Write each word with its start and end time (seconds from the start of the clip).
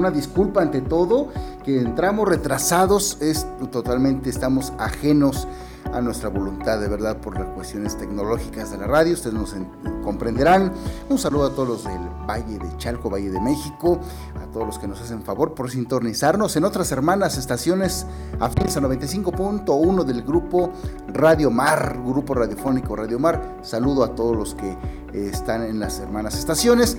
Una 0.00 0.10
disculpa 0.10 0.62
ante 0.62 0.80
todo, 0.80 1.28
que 1.64 1.80
entramos 1.80 2.28
retrasados, 2.28 3.18
es 3.20 3.46
totalmente, 3.70 4.30
estamos 4.30 4.72
ajenos 4.78 5.46
a 5.92 6.00
nuestra 6.00 6.28
voluntad, 6.28 6.78
de 6.80 6.88
verdad, 6.88 7.18
por 7.18 7.38
las 7.38 7.48
cuestiones 7.48 7.96
tecnológicas 7.96 8.70
de 8.70 8.78
la 8.78 8.86
radio, 8.86 9.12
ustedes 9.12 9.34
nos 9.34 9.54
comprenderán. 10.02 10.72
Un 11.08 11.18
saludo 11.18 11.46
a 11.46 11.50
todos 11.50 11.68
los 11.68 11.84
del 11.84 12.00
Valle 12.28 12.58
de 12.58 12.76
Chalco, 12.76 13.10
Valle 13.10 13.30
de 13.30 13.40
México, 13.40 13.98
a 14.40 14.46
todos 14.52 14.66
los 14.66 14.78
que 14.78 14.86
nos 14.86 15.00
hacen 15.00 15.22
favor 15.22 15.54
por 15.54 15.70
sintonizarnos 15.70 16.56
en 16.56 16.64
otras 16.64 16.92
hermanas 16.92 17.36
estaciones 17.38 18.06
afines 18.38 18.76
a 18.76 18.80
95.1 18.80 20.04
del 20.04 20.22
grupo 20.22 20.70
Radio 21.08 21.50
Mar, 21.50 21.98
grupo 22.04 22.34
radiofónico 22.34 22.94
Radio 22.94 23.18
Mar. 23.18 23.58
Saludo 23.62 24.04
a 24.04 24.14
todos 24.14 24.36
los 24.36 24.54
que 24.54 24.70
eh, 24.70 25.30
están 25.32 25.62
en 25.62 25.80
las 25.80 25.98
hermanas 25.98 26.38
estaciones. 26.38 26.96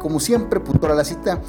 Como 0.00 0.18
siempre, 0.18 0.58
puntual 0.58 0.92
a 0.92 0.96
la 0.96 1.04
cita. 1.04 1.40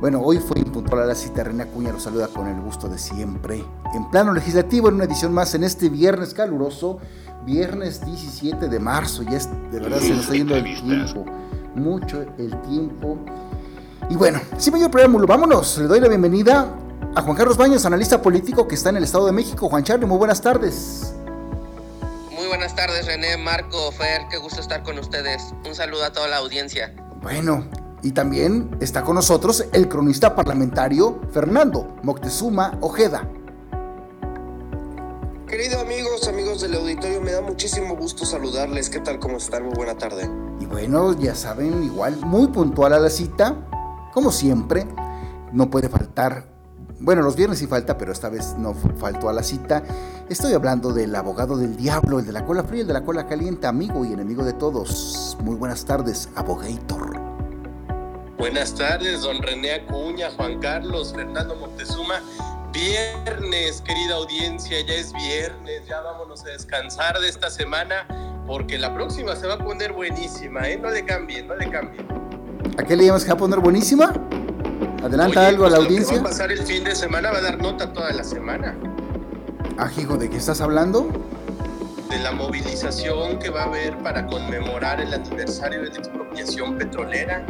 Bueno, 0.00 0.20
hoy 0.20 0.38
fue 0.38 0.58
impuntual 0.58 1.02
a 1.02 1.06
la 1.06 1.14
cita. 1.14 1.44
Reina 1.44 1.66
Cuña 1.66 1.92
los 1.92 2.02
saluda 2.02 2.28
con 2.28 2.48
el 2.48 2.60
gusto 2.60 2.88
de 2.88 2.98
siempre. 2.98 3.64
En 3.94 4.10
plano 4.10 4.32
legislativo, 4.32 4.88
en 4.88 4.94
una 4.94 5.04
edición 5.04 5.32
más 5.32 5.54
en 5.54 5.64
este 5.64 5.88
viernes 5.88 6.34
caluroso, 6.34 6.98
viernes 7.44 8.04
17 8.04 8.68
de 8.68 8.78
marzo. 8.80 9.22
Ya 9.22 9.36
es, 9.36 9.48
de 9.70 9.78
verdad 9.78 9.98
se 9.98 10.10
nos 10.10 10.22
está 10.22 10.34
yendo 10.34 10.56
el 10.56 10.64
tiempo. 10.64 11.24
Mucho 11.74 12.22
el 12.38 12.60
tiempo. 12.62 13.18
Y 14.10 14.16
bueno, 14.16 14.40
sin 14.58 14.72
mayor 14.72 14.90
preámbulo, 14.90 15.26
vámonos. 15.26 15.78
Le 15.78 15.86
doy 15.86 16.00
la 16.00 16.08
bienvenida 16.08 16.74
a 17.14 17.22
Juan 17.22 17.36
Carlos 17.36 17.56
Baños, 17.56 17.84
analista 17.86 18.20
político 18.20 18.66
que 18.66 18.74
está 18.74 18.90
en 18.90 18.96
el 18.96 19.04
Estado 19.04 19.26
de 19.26 19.32
México. 19.32 19.68
Juan 19.68 19.84
Charlie, 19.84 20.06
muy 20.06 20.18
buenas 20.18 20.40
tardes. 20.40 21.14
Muy 22.30 22.46
buenas 22.46 22.74
tardes, 22.74 23.06
René, 23.06 23.36
Marco, 23.36 23.92
Fer, 23.92 24.22
qué 24.30 24.38
gusto 24.38 24.60
estar 24.60 24.82
con 24.82 24.98
ustedes. 24.98 25.54
Un 25.66 25.74
saludo 25.74 26.04
a 26.04 26.12
toda 26.12 26.28
la 26.28 26.38
audiencia. 26.38 26.94
Bueno, 27.22 27.66
y 28.02 28.12
también 28.12 28.76
está 28.80 29.02
con 29.02 29.14
nosotros 29.14 29.64
el 29.72 29.88
cronista 29.88 30.34
parlamentario 30.34 31.20
Fernando 31.32 31.96
Moctezuma 32.02 32.78
Ojeda. 32.80 33.28
Queridos 35.46 35.82
amigos, 35.82 36.28
amigos 36.28 36.62
del 36.62 36.74
auditorio, 36.74 37.20
me 37.20 37.32
da 37.32 37.42
muchísimo 37.42 37.94
gusto 37.94 38.24
saludarles. 38.24 38.88
¿Qué 38.88 39.00
tal? 39.00 39.18
¿Cómo 39.18 39.36
están? 39.36 39.64
Muy 39.64 39.74
buena 39.74 39.96
tarde. 39.96 40.28
Y 40.58 40.64
bueno, 40.64 41.12
ya 41.18 41.34
saben, 41.34 41.84
igual, 41.84 42.16
muy 42.24 42.48
puntual 42.48 42.94
a 42.94 42.98
la 42.98 43.10
cita, 43.10 43.54
como 44.14 44.32
siempre, 44.32 44.86
no 45.52 45.68
puede 45.68 45.90
faltar. 45.90 46.46
Bueno, 47.00 47.20
los 47.20 47.36
viernes 47.36 47.58
sí 47.58 47.66
falta, 47.66 47.98
pero 47.98 48.12
esta 48.12 48.30
vez 48.30 48.54
no 48.56 48.74
faltó 48.96 49.28
a 49.28 49.32
la 49.34 49.42
cita. 49.42 49.82
Estoy 50.28 50.54
hablando 50.54 50.92
del 50.92 51.14
abogado 51.14 51.58
del 51.58 51.76
diablo, 51.76 52.18
el 52.18 52.24
de 52.24 52.32
la 52.32 52.46
cola 52.46 52.64
fría, 52.64 52.80
el 52.80 52.86
de 52.86 52.94
la 52.94 53.04
cola 53.04 53.26
caliente, 53.26 53.66
amigo 53.66 54.06
y 54.06 54.12
enemigo 54.12 54.44
de 54.44 54.54
todos. 54.54 55.36
Muy 55.42 55.56
buenas 55.56 55.84
tardes, 55.84 56.30
abogator. 56.34 57.31
Buenas 58.42 58.74
tardes, 58.74 59.22
don 59.22 59.40
René 59.40 59.74
Acuña, 59.74 60.28
Juan 60.32 60.58
Carlos, 60.58 61.12
Fernando 61.14 61.54
Montezuma. 61.54 62.20
Viernes, 62.72 63.80
querida 63.82 64.16
audiencia, 64.16 64.80
ya 64.84 64.94
es 64.94 65.12
viernes, 65.12 65.86
ya 65.86 66.00
vámonos 66.00 66.42
a 66.42 66.48
descansar 66.48 67.20
de 67.20 67.28
esta 67.28 67.50
semana 67.50 68.04
porque 68.44 68.78
la 68.78 68.92
próxima 68.92 69.36
se 69.36 69.46
va 69.46 69.54
a 69.54 69.58
poner 69.58 69.92
buenísima, 69.92 70.68
¿eh? 70.68 70.76
No 70.76 70.90
le 70.90 71.04
cambien, 71.04 71.46
no 71.46 71.54
le 71.54 71.70
cambien. 71.70 72.04
¿A 72.78 72.82
qué 72.82 72.96
le 72.96 73.06
llamas 73.06 73.22
que 73.22 73.28
va 73.28 73.34
a 73.34 73.38
poner 73.38 73.60
buenísima? 73.60 74.12
¿Adelanta 75.04 75.46
algo 75.46 75.66
a 75.66 75.70
la 75.70 75.76
pues, 75.76 75.86
audiencia? 75.86 76.16
va 76.16 76.22
a 76.22 76.24
pasar 76.24 76.50
el 76.50 76.64
fin 76.64 76.82
de 76.82 76.96
semana, 76.96 77.30
va 77.30 77.38
a 77.38 77.42
dar 77.42 77.62
nota 77.62 77.92
toda 77.92 78.12
la 78.12 78.24
semana. 78.24 78.76
Ah, 79.78 79.88
hijo, 79.96 80.16
¿de 80.16 80.28
qué 80.28 80.38
estás 80.38 80.60
hablando? 80.60 81.12
De 82.10 82.18
la 82.18 82.32
movilización 82.32 83.38
que 83.38 83.50
va 83.50 83.62
a 83.62 83.66
haber 83.66 83.96
para 83.98 84.26
conmemorar 84.26 85.00
el 85.00 85.14
aniversario 85.14 85.82
de 85.82 85.90
la 85.90 85.96
expropiación 85.96 86.76
petrolera. 86.76 87.46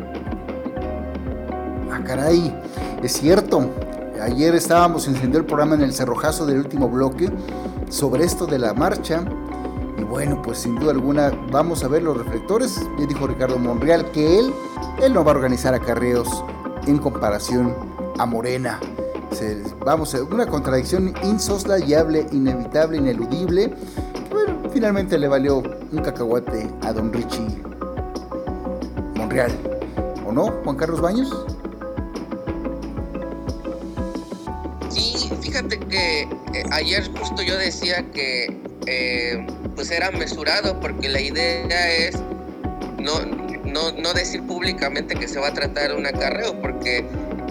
Ah, 1.92 2.00
caray, 2.02 2.58
es 3.02 3.12
cierto. 3.12 3.68
Ayer 4.22 4.54
estábamos 4.54 5.06
encendiendo 5.06 5.36
el 5.36 5.44
programa 5.44 5.74
en 5.74 5.82
el 5.82 5.92
cerrojazo 5.92 6.46
del 6.46 6.60
último 6.60 6.88
bloque 6.88 7.30
sobre 7.90 8.24
esto 8.24 8.46
de 8.46 8.58
la 8.58 8.72
marcha. 8.72 9.22
Y 9.98 10.04
bueno, 10.04 10.40
pues 10.40 10.60
sin 10.60 10.76
duda 10.76 10.92
alguna 10.92 11.30
vamos 11.50 11.84
a 11.84 11.88
ver 11.88 12.02
los 12.02 12.16
reflectores. 12.16 12.80
Ya 12.98 13.06
dijo 13.06 13.26
Ricardo 13.26 13.58
Monreal 13.58 14.10
que 14.10 14.38
él, 14.38 14.54
él 15.02 15.12
no 15.12 15.22
va 15.22 15.32
a 15.32 15.34
organizar 15.34 15.74
acarreos 15.74 16.28
en 16.86 16.96
comparación 16.96 17.74
a 18.18 18.24
Morena. 18.24 18.80
Se, 19.32 19.62
vamos, 19.84 20.14
una 20.14 20.46
contradicción 20.46 21.12
insoslayable, 21.22 22.26
inevitable, 22.32 22.96
ineludible. 22.96 23.74
Bueno, 24.30 24.62
finalmente 24.72 25.18
le 25.18 25.28
valió 25.28 25.58
un 25.58 25.98
cacahuate 26.02 26.70
a 26.80 26.92
don 26.94 27.12
Richie 27.12 27.62
Monreal. 29.14 29.52
¿O 30.26 30.32
no, 30.32 30.46
Juan 30.64 30.76
Carlos 30.76 31.02
Baños? 31.02 31.30
Que 35.92 36.22
eh, 36.22 36.64
ayer 36.70 37.06
justo 37.18 37.42
yo 37.42 37.56
decía 37.56 38.02
que 38.14 38.56
eh, 38.86 39.46
pues 39.76 39.90
era 39.90 40.10
mesurado 40.10 40.80
porque 40.80 41.08
la 41.08 41.20
idea 41.20 41.92
es 41.92 42.16
no, 42.98 43.20
no, 43.64 43.92
no, 43.92 44.12
decir 44.14 44.42
públicamente 44.46 45.14
que 45.14 45.28
se 45.28 45.38
va 45.38 45.48
a 45.48 45.54
tratar 45.54 45.94
un 45.94 46.06
acarreo 46.06 46.60
porque 46.62 47.04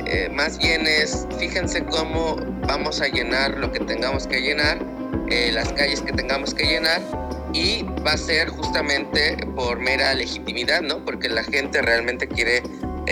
eh, 0.08 0.28
más 0.34 0.58
bien 0.58 0.88
es 0.88 1.28
fíjense 1.38 1.86
cómo 1.86 2.38
vamos 2.68 3.00
a 3.00 3.08
llenar 3.08 3.58
lo 3.58 3.72
que 3.72 3.80
tengamos 3.80 4.26
que 4.28 4.42
llenar, 4.42 4.80
las 5.54 5.72
calles 5.74 6.02
que 6.02 6.12
tengamos 6.12 6.54
que 6.54 6.66
llenar 6.66 7.02
y 7.54 7.84
va 8.06 8.14
a 8.14 8.18
ser 8.18 8.50
justamente 8.50 9.38
por 9.56 9.80
mera 9.80 10.14
legitimidad, 10.14 10.82
¿no? 10.82 11.04
Porque 11.06 11.30
la 11.30 11.44
gente 11.44 11.82
realmente 11.82 12.28
quiere 12.28 12.62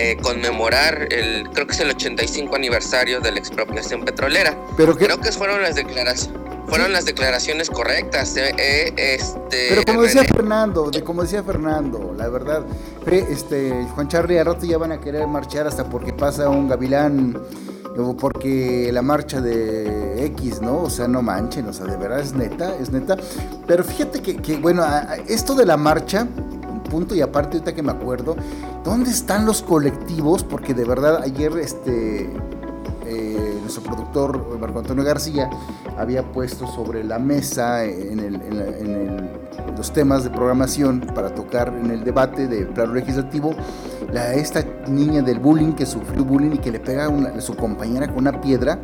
eh, 0.01 0.17
conmemorar 0.21 1.11
el, 1.11 1.49
creo 1.49 1.67
que 1.67 1.73
es 1.73 1.79
el 1.81 1.89
85 1.89 2.55
aniversario 2.55 3.19
de 3.19 3.33
la 3.33 3.39
expropiación 3.39 4.05
petrolera. 4.05 4.57
Pero 4.77 4.95
creo 4.95 5.19
que 5.19 5.29
fueron 5.33 5.61
las 5.61 5.75
declaraciones. 5.75 6.39
Fueron 6.67 6.93
las 6.93 7.03
declaraciones 7.03 7.69
correctas. 7.69 8.37
Eh, 8.37 8.53
eh, 8.57 8.93
este, 8.95 9.67
Pero 9.69 9.83
como 9.83 10.03
decía 10.03 10.23
Fernando, 10.23 10.89
de 10.89 11.03
como 11.03 11.23
decía 11.23 11.43
Fernando, 11.43 12.13
la 12.15 12.29
verdad, 12.29 12.63
este 13.11 13.87
Juan 13.93 14.07
Charlie 14.07 14.37
a 14.37 14.45
rato 14.45 14.65
ya 14.65 14.77
van 14.77 14.93
a 14.93 15.01
querer 15.01 15.27
marchar 15.27 15.67
hasta 15.67 15.89
porque 15.89 16.13
pasa 16.13 16.47
un 16.47 16.69
gavilán 16.69 17.37
o 17.97 18.15
porque 18.15 18.91
la 18.93 19.01
marcha 19.01 19.41
de 19.41 20.25
X, 20.27 20.61
¿no? 20.61 20.83
O 20.83 20.89
sea, 20.89 21.09
no 21.09 21.21
manchen, 21.21 21.67
o 21.67 21.73
sea, 21.73 21.87
de 21.87 21.97
verdad 21.97 22.21
es 22.21 22.33
neta, 22.33 22.73
es 22.79 22.89
neta. 22.91 23.17
Pero 23.67 23.83
fíjate 23.83 24.21
que, 24.21 24.37
que 24.37 24.55
bueno, 24.55 24.85
esto 25.27 25.55
de 25.55 25.65
la 25.65 25.75
marcha, 25.75 26.25
punto 26.89 27.15
y 27.15 27.21
aparte 27.21 27.57
ahorita 27.57 27.73
que 27.73 27.83
me 27.83 27.91
acuerdo, 27.91 28.35
¿dónde 28.83 29.11
están 29.11 29.45
los 29.45 29.61
colectivos? 29.61 30.43
Porque 30.43 30.73
de 30.73 30.83
verdad 30.83 31.21
ayer 31.23 31.57
este 31.57 32.29
eh, 33.05 33.57
nuestro 33.61 33.81
productor 33.83 34.59
Marco 34.59 34.79
Antonio 34.79 35.03
García 35.03 35.49
había 35.97 36.23
puesto 36.31 36.67
sobre 36.67 37.03
la 37.03 37.17
mesa 37.17 37.83
en, 37.85 39.29
los 39.75 39.93
temas 39.93 40.25
de 40.25 40.29
programación 40.29 40.99
para 41.15 41.33
tocar 41.33 41.69
en 41.69 41.89
el 41.89 42.03
debate 42.03 42.47
de 42.47 42.65
plano 42.65 42.93
legislativo 42.93 43.55
la, 44.11 44.33
esta 44.33 44.63
niña 44.87 45.21
del 45.21 45.39
bullying 45.39 45.71
que 45.71 45.85
sufrió 45.85 46.25
bullying 46.25 46.51
y 46.55 46.57
que 46.57 46.71
le 46.71 46.79
pega 46.79 47.07
a 47.07 47.41
su 47.41 47.55
compañera 47.55 48.07
con 48.07 48.17
una 48.19 48.41
piedra 48.41 48.79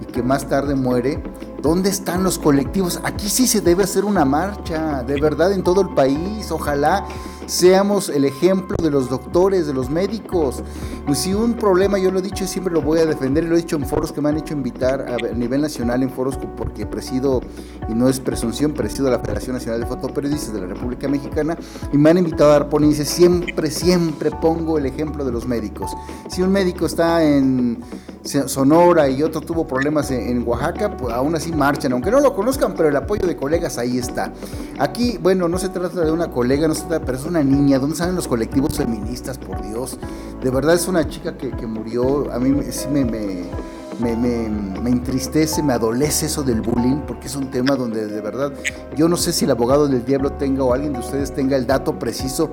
y 0.00 0.04
que 0.12 0.22
más 0.22 0.46
tarde 0.46 0.74
muere. 0.74 1.22
¿Dónde 1.62 1.88
están 1.88 2.22
los 2.22 2.38
colectivos? 2.38 3.00
Aquí 3.02 3.28
sí 3.28 3.46
se 3.46 3.60
debe 3.60 3.84
hacer 3.84 4.04
una 4.04 4.24
marcha, 4.24 5.02
de 5.02 5.20
verdad, 5.20 5.52
en 5.52 5.62
todo 5.62 5.80
el 5.80 5.88
país. 5.94 6.50
Ojalá 6.50 7.04
seamos 7.46 8.08
el 8.08 8.24
ejemplo 8.24 8.76
de 8.82 8.90
los 8.90 9.08
doctores, 9.08 9.66
de 9.66 9.72
los 9.72 9.90
médicos. 9.90 10.62
Pues 11.06 11.18
si 11.18 11.34
un 11.34 11.54
problema, 11.54 11.98
yo 11.98 12.10
lo 12.10 12.18
he 12.18 12.22
dicho 12.22 12.44
y 12.44 12.46
siempre 12.46 12.72
lo 12.72 12.82
voy 12.82 12.98
a 12.98 13.06
defender, 13.06 13.44
y 13.44 13.46
lo 13.46 13.54
he 13.54 13.58
dicho 13.58 13.76
en 13.76 13.86
foros 13.86 14.12
que 14.12 14.20
me 14.20 14.28
han 14.28 14.36
hecho 14.36 14.54
invitar 14.54 15.06
a 15.08 15.34
nivel 15.34 15.62
nacional, 15.62 16.02
en 16.02 16.10
foros 16.10 16.38
porque 16.56 16.86
presido, 16.86 17.40
y 17.88 17.94
no 17.94 18.08
es 18.08 18.20
presunción, 18.20 18.72
presido 18.72 19.10
la 19.10 19.20
Federación 19.20 19.54
Nacional 19.54 19.80
de 19.80 19.86
Fotoperiodistas 19.86 20.52
de 20.52 20.60
la 20.60 20.66
República 20.66 21.08
Mexicana, 21.08 21.56
y 21.92 21.98
me 21.98 22.10
han 22.10 22.18
invitado 22.18 22.50
a 22.50 22.52
dar 22.54 22.68
ponencias, 22.68 23.08
siempre, 23.08 23.70
siempre 23.70 24.30
pongo 24.30 24.78
el 24.78 24.86
ejemplo 24.86 25.24
de 25.24 25.32
los 25.32 25.46
médicos. 25.46 25.92
Si 26.28 26.42
un 26.42 26.50
médico 26.50 26.86
está 26.86 27.22
en 27.24 27.78
Sonora 28.26 29.08
y 29.08 29.22
otro 29.22 29.40
tuvo 29.40 29.66
problemas 29.66 30.10
en, 30.10 30.46
Oaxaca, 30.46 30.96
pues 30.96 31.14
aún 31.14 31.34
así 31.34 31.52
marchan, 31.52 31.92
aunque 31.92 32.10
no 32.10 32.20
lo 32.20 32.34
conozcan, 32.34 32.74
pero 32.74 32.88
el 32.88 32.96
apoyo 32.96 33.26
de 33.26 33.36
colegas 33.36 33.78
ahí 33.78 33.98
está. 33.98 34.32
Aquí, 34.78 35.18
bueno, 35.22 35.48
no 35.48 35.58
se 35.58 35.68
trata 35.68 36.00
de 36.00 36.10
una 36.10 36.30
colega, 36.30 36.68
no 36.68 36.74
se 36.74 36.82
trata, 36.82 37.04
pero 37.04 37.18
es 37.18 37.24
una 37.24 37.35
niña. 37.42 37.78
¿Dónde 37.78 37.96
salen 37.96 38.14
los 38.14 38.28
colectivos 38.28 38.76
feministas, 38.76 39.38
por 39.38 39.62
Dios? 39.62 39.98
De 40.42 40.50
verdad 40.50 40.74
es 40.74 40.88
una 40.88 41.08
chica 41.08 41.36
que, 41.36 41.66
murió, 41.66 42.32
a 42.32 42.38
mí 42.38 42.62
sí 42.70 42.88
me, 42.88 43.04
me, 43.04 44.16
me, 44.16 44.90
entristece, 44.90 45.62
me 45.62 45.72
adolece 45.72 46.26
eso 46.26 46.42
del 46.42 46.60
bullying, 46.60 47.00
porque 47.06 47.26
es 47.26 47.36
un 47.36 47.50
tema 47.50 47.76
donde 47.76 48.06
de 48.06 48.20
verdad 48.20 48.52
yo 48.96 49.08
no 49.08 49.16
sé 49.16 49.32
si 49.32 49.44
el 49.44 49.50
abogado 49.50 49.88
del 49.88 50.04
diablo 50.04 50.32
tenga 50.32 50.64
o 50.64 50.72
alguien 50.72 50.92
de 50.92 51.00
ustedes 51.00 51.34
tenga 51.34 51.56
el 51.56 51.66
dato 51.66 51.98
preciso 51.98 52.50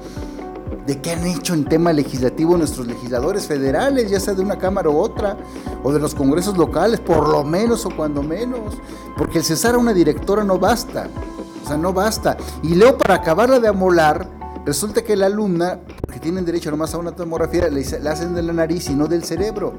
de 0.85 0.99
qué 0.99 1.11
han 1.11 1.25
hecho 1.25 1.53
en 1.53 1.65
tema 1.65 1.93
legislativo 1.93 2.57
nuestros 2.57 2.87
legisladores 2.87 3.47
federales, 3.47 4.09
ya 4.09 4.19
sea 4.19 4.33
de 4.33 4.41
una 4.41 4.57
cámara 4.57 4.89
u 4.89 4.97
otra, 4.97 5.37
o 5.83 5.93
de 5.93 5.99
los 5.99 6.13
congresos 6.13 6.57
locales, 6.57 6.99
por 6.99 7.29
lo 7.29 7.43
menos 7.43 7.85
o 7.85 7.89
cuando 7.95 8.21
menos, 8.21 8.75
porque 9.17 9.39
el 9.39 9.43
cesar 9.43 9.75
a 9.75 9.77
una 9.77 9.93
directora 9.93 10.43
no 10.43 10.59
basta, 10.59 11.07
o 11.63 11.67
sea, 11.67 11.77
no 11.77 11.93
basta. 11.93 12.37
Y 12.61 12.75
luego 12.75 12.97
para 12.97 13.15
acabarla 13.15 13.59
de 13.59 13.67
amolar, 13.69 14.27
resulta 14.65 15.03
que 15.03 15.15
la 15.15 15.27
alumna, 15.27 15.79
que 16.11 16.19
tienen 16.19 16.45
derecho 16.45 16.71
nomás 16.71 16.93
a 16.93 16.97
una 16.97 17.11
tomografía, 17.11 17.69
le, 17.69 17.81
hacen 17.81 18.33
de 18.33 18.41
la 18.41 18.53
nariz 18.53 18.89
y 18.89 18.95
no 18.95 19.07
del 19.07 19.23
cerebro, 19.23 19.73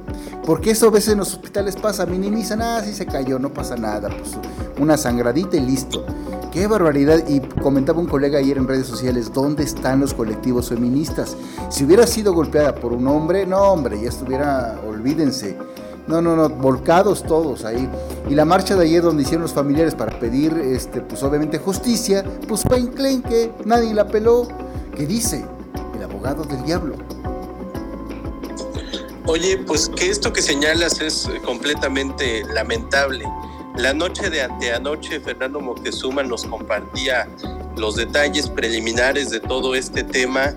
porque 0.44 0.72
eso 0.72 0.88
a 0.88 0.90
veces 0.90 1.12
en 1.12 1.18
los 1.18 1.32
hospitales 1.34 1.76
pasa, 1.76 2.06
minimizan, 2.06 2.62
ah, 2.62 2.80
sí 2.84 2.92
se 2.92 3.06
cayó, 3.06 3.38
no 3.38 3.52
pasa 3.52 3.76
nada, 3.76 4.08
pues 4.08 4.36
una 4.78 4.96
sangradita 4.96 5.56
y 5.56 5.60
listo. 5.60 6.04
Qué 6.54 6.68
barbaridad. 6.68 7.26
Y 7.26 7.40
comentaba 7.40 7.98
un 7.98 8.06
colega 8.06 8.38
ayer 8.38 8.58
en 8.58 8.68
redes 8.68 8.86
sociales, 8.86 9.32
¿dónde 9.32 9.64
están 9.64 9.98
los 9.98 10.14
colectivos 10.14 10.68
feministas? 10.68 11.36
Si 11.68 11.84
hubiera 11.84 12.06
sido 12.06 12.32
golpeada 12.32 12.76
por 12.76 12.92
un 12.92 13.08
hombre, 13.08 13.44
no 13.44 13.58
hombre, 13.58 14.00
ya 14.00 14.08
estuviera, 14.08 14.80
olvídense. 14.86 15.58
No, 16.06 16.20
no, 16.20 16.36
no, 16.36 16.48
volcados 16.50 17.22
todos 17.22 17.64
ahí. 17.64 17.88
Y 18.28 18.34
la 18.34 18.44
marcha 18.44 18.76
de 18.76 18.84
ayer 18.84 19.02
donde 19.02 19.22
hicieron 19.22 19.42
los 19.42 19.54
familiares 19.54 19.94
para 19.94 20.18
pedir, 20.18 20.52
este, 20.52 21.00
pues 21.00 21.22
obviamente 21.22 21.58
justicia, 21.58 22.24
pues 22.46 22.62
fue 22.62 22.90
que 22.90 23.50
nadie 23.64 23.94
la 23.94 24.06
peló. 24.06 24.46
¿Qué 24.94 25.06
dice? 25.06 25.44
El 25.96 26.02
abogado 26.02 26.44
del 26.44 26.62
diablo. 26.64 26.94
Oye, 29.26 29.56
pues 29.66 29.88
que 29.88 30.10
esto 30.10 30.32
que 30.32 30.42
señalas 30.42 31.00
es 31.00 31.28
completamente 31.44 32.44
lamentable. 32.52 33.24
La 33.76 33.94
noche 33.94 34.28
de 34.28 34.42
anteanoche, 34.42 35.18
Fernando 35.18 35.60
Moctezuma 35.60 36.22
nos 36.22 36.44
compartía 36.44 37.26
los 37.76 37.96
detalles 37.96 38.48
preliminares 38.48 39.30
de 39.30 39.40
todo 39.40 39.74
este 39.74 40.04
tema. 40.04 40.54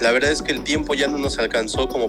La 0.00 0.12
verdad 0.12 0.30
es 0.30 0.42
que 0.42 0.52
el 0.52 0.62
tiempo 0.62 0.94
ya 0.94 1.08
no 1.08 1.16
nos 1.16 1.38
alcanzó 1.38 1.88
como 1.88 2.08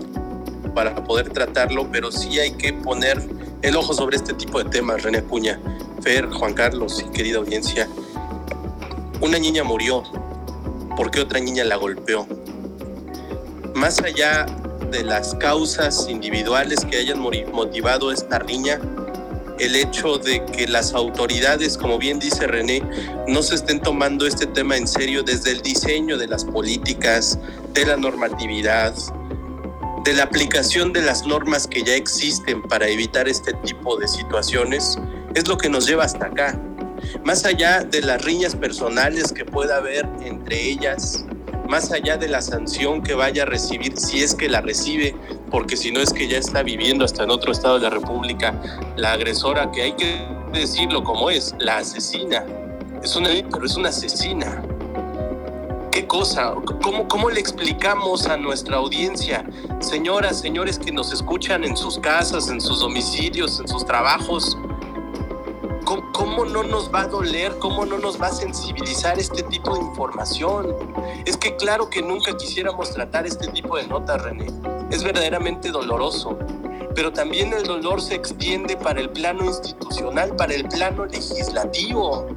para 0.75 0.93
poder 1.03 1.29
tratarlo, 1.29 1.89
pero 1.91 2.11
sí 2.11 2.37
hay 2.37 2.51
que 2.51 2.73
poner 2.73 3.19
el 3.61 3.75
ojo 3.77 3.93
sobre 3.93 4.17
este 4.17 4.33
tipo 4.33 4.61
de 4.61 4.69
temas, 4.69 5.01
René 5.01 5.19
Acuña, 5.19 5.59
Fer, 6.01 6.27
Juan 6.27 6.53
Carlos 6.53 7.03
y 7.03 7.09
querida 7.11 7.39
audiencia. 7.39 7.87
Una 9.21 9.39
niña 9.39 9.63
murió 9.63 10.03
porque 10.95 11.21
otra 11.21 11.39
niña 11.39 11.63
la 11.63 11.77
golpeó. 11.77 12.27
Más 13.73 13.99
allá 13.99 14.45
de 14.91 15.03
las 15.03 15.33
causas 15.35 16.07
individuales 16.09 16.85
que 16.85 16.97
hayan 16.97 17.19
motivado 17.19 18.11
esta 18.11 18.37
riña, 18.39 18.79
el 19.59 19.75
hecho 19.75 20.17
de 20.17 20.45
que 20.45 20.67
las 20.67 20.93
autoridades, 20.93 21.77
como 21.77 21.97
bien 21.97 22.19
dice 22.19 22.45
René, 22.45 22.83
no 23.27 23.41
se 23.41 23.55
estén 23.55 23.81
tomando 23.81 24.27
este 24.27 24.45
tema 24.45 24.75
en 24.75 24.87
serio 24.87 25.23
desde 25.23 25.51
el 25.51 25.61
diseño 25.61 26.17
de 26.17 26.27
las 26.27 26.43
políticas, 26.43 27.39
de 27.73 27.85
la 27.85 27.95
normatividad, 27.95 28.93
de 30.05 30.13
la 30.13 30.23
aplicación 30.23 30.93
de 30.93 31.01
las 31.01 31.25
normas 31.25 31.65
que 31.65 31.81
ya 31.81 31.95
existen 31.95 32.61
para 32.61 32.87
evitar 32.87 33.27
este 33.27 33.53
tipo 33.65 33.97
de 33.97 34.07
situaciones, 34.07 34.99
es 35.33 35.47
lo 35.47 35.57
que 35.57 35.67
nos 35.67 35.87
lleva 35.87 36.03
hasta 36.03 36.27
acá. 36.27 36.61
Más 37.23 37.43
allá 37.43 37.83
de 37.83 38.03
las 38.03 38.23
riñas 38.23 38.55
personales 38.55 39.33
que 39.33 39.45
pueda 39.45 39.77
haber 39.77 40.07
entre 40.21 40.61
ellas, 40.61 41.25
más 41.67 41.91
allá 41.91 42.17
de 42.17 42.27
la 42.27 42.43
sanción 42.43 43.01
que 43.01 43.15
vaya 43.15 43.43
a 43.43 43.45
recibir, 43.47 43.97
si 43.97 44.21
es 44.21 44.35
que 44.35 44.47
la 44.47 44.61
recibe, 44.61 45.15
porque 45.49 45.75
si 45.75 45.91
no 45.91 45.99
es 45.99 46.13
que 46.13 46.27
ya 46.27 46.37
está 46.37 46.61
viviendo 46.61 47.03
hasta 47.03 47.23
en 47.23 47.31
otro 47.31 47.51
estado 47.51 47.79
de 47.79 47.81
la 47.81 47.89
República, 47.89 48.53
la 48.97 49.13
agresora, 49.13 49.71
que 49.71 49.81
hay 49.81 49.93
que 49.93 50.23
decirlo 50.53 51.03
como 51.03 51.31
es, 51.31 51.55
la 51.57 51.77
asesina. 51.77 52.45
Es 53.01 53.15
una, 53.15 53.29
pero 53.51 53.65
es 53.65 53.75
una 53.75 53.89
asesina. 53.89 54.61
¿Qué 55.95 56.05
cosa? 56.07 56.53
¿Cómo, 56.83 57.07
¿Cómo 57.07 57.29
le 57.29 57.39
explicamos 57.39 58.27
a 58.27 58.35
nuestra 58.35 58.75
audiencia, 58.75 59.45
señoras, 59.79 60.41
señores 60.41 60.77
que 60.77 60.91
nos 60.91 61.13
escuchan 61.13 61.63
en 61.63 61.77
sus 61.77 61.97
casas, 61.99 62.49
en 62.49 62.59
sus 62.59 62.81
domicilios, 62.81 63.61
en 63.61 63.67
sus 63.69 63.85
trabajos? 63.85 64.57
¿Cómo, 65.85 66.43
no 66.43 66.63
nos 66.63 66.93
va 66.93 67.03
a 67.03 67.07
doler? 67.07 67.57
¿Cómo 67.59 67.85
no 67.85 67.97
nos 67.97 68.21
va 68.21 68.27
a 68.27 68.33
sensibilizar 68.33 69.17
este 69.17 69.41
tipo 69.43 69.73
de 69.73 69.83
información? 69.83 70.75
Es 71.25 71.37
que 71.37 71.55
claro 71.55 71.89
que 71.89 72.01
nunca 72.01 72.35
quisiéramos 72.35 72.91
tratar 72.91 73.25
este 73.25 73.47
tipo 73.47 73.77
de 73.77 73.87
notas, 73.87 74.21
René. 74.21 74.47
Es 74.91 75.01
verdaderamente 75.01 75.71
doloroso. 75.71 76.37
Pero 76.93 77.13
también 77.13 77.53
el 77.53 77.63
dolor 77.63 78.01
se 78.01 78.15
extiende 78.15 78.75
para 78.75 78.99
el 78.99 79.11
plano 79.11 79.45
institucional, 79.45 80.35
para 80.35 80.55
el 80.55 80.67
plano 80.67 81.05
legislativo. 81.05 82.27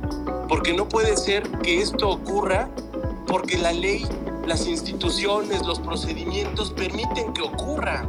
Porque 0.49 0.73
no 0.73 0.89
puede 0.89 1.17
ser 1.17 1.43
que 1.63 1.81
esto 1.81 2.09
ocurra 2.09 2.71
porque 3.29 3.59
la 3.59 3.73
ley, 3.73 4.07
las 4.47 4.67
instituciones, 4.67 5.65
los 5.65 5.79
procedimientos 5.79 6.73
permiten 6.73 7.33
que 7.35 7.43
ocurra. 7.43 8.09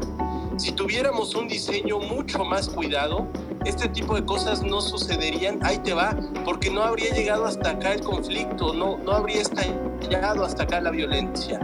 Si 0.58 0.72
tuviéramos 0.72 1.36
un 1.36 1.48
diseño 1.48 2.00
mucho 2.00 2.44
más 2.44 2.70
cuidado, 2.70 3.28
este 3.66 3.90
tipo 3.90 4.16
de 4.16 4.26
cosas 4.26 4.64
no 4.64 4.82
sucederían, 4.82 5.60
ahí 5.62 5.78
te 5.80 5.94
va, 5.94 6.16
porque 6.46 6.70
no 6.70 6.82
habría 6.82 7.14
llegado 7.14 7.46
hasta 7.46 7.72
acá 7.72 7.94
el 7.94 8.02
conflicto, 8.02 8.74
no, 8.74 8.98
no 8.98 9.12
habría 9.12 9.42
estallado 9.42 10.46
hasta 10.46 10.64
acá 10.64 10.82
la 10.82 10.92
violencia. 10.92 11.60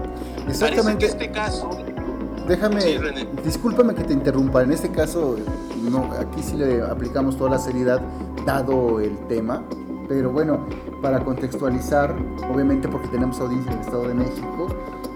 Exactamente. 0.47 1.05
en 1.05 1.11
este 1.11 1.31
caso... 1.31 1.69
Déjame, 2.47 2.79
discúlpame 3.43 3.95
que 3.95 4.03
te 4.03 4.13
interrumpa, 4.13 4.61
en 4.61 4.71
este 4.71 4.91
caso, 4.91 5.35
no, 5.81 6.11
aquí 6.13 6.43
sí 6.43 6.55
le 6.55 6.81
aplicamos 6.81 7.37
toda 7.37 7.49
la 7.49 7.59
seriedad, 7.59 7.99
dado 8.45 8.99
el 8.99 9.17
tema, 9.27 9.63
pero 10.07 10.31
bueno, 10.31 10.65
para 11.01 11.23
contextualizar, 11.23 12.15
obviamente 12.51 12.87
porque 12.87 13.07
tenemos 13.07 13.39
audiencia 13.39 13.71
en 13.71 13.79
el 13.79 13.83
Estado 13.85 14.07
de 14.07 14.13
México, 14.13 14.67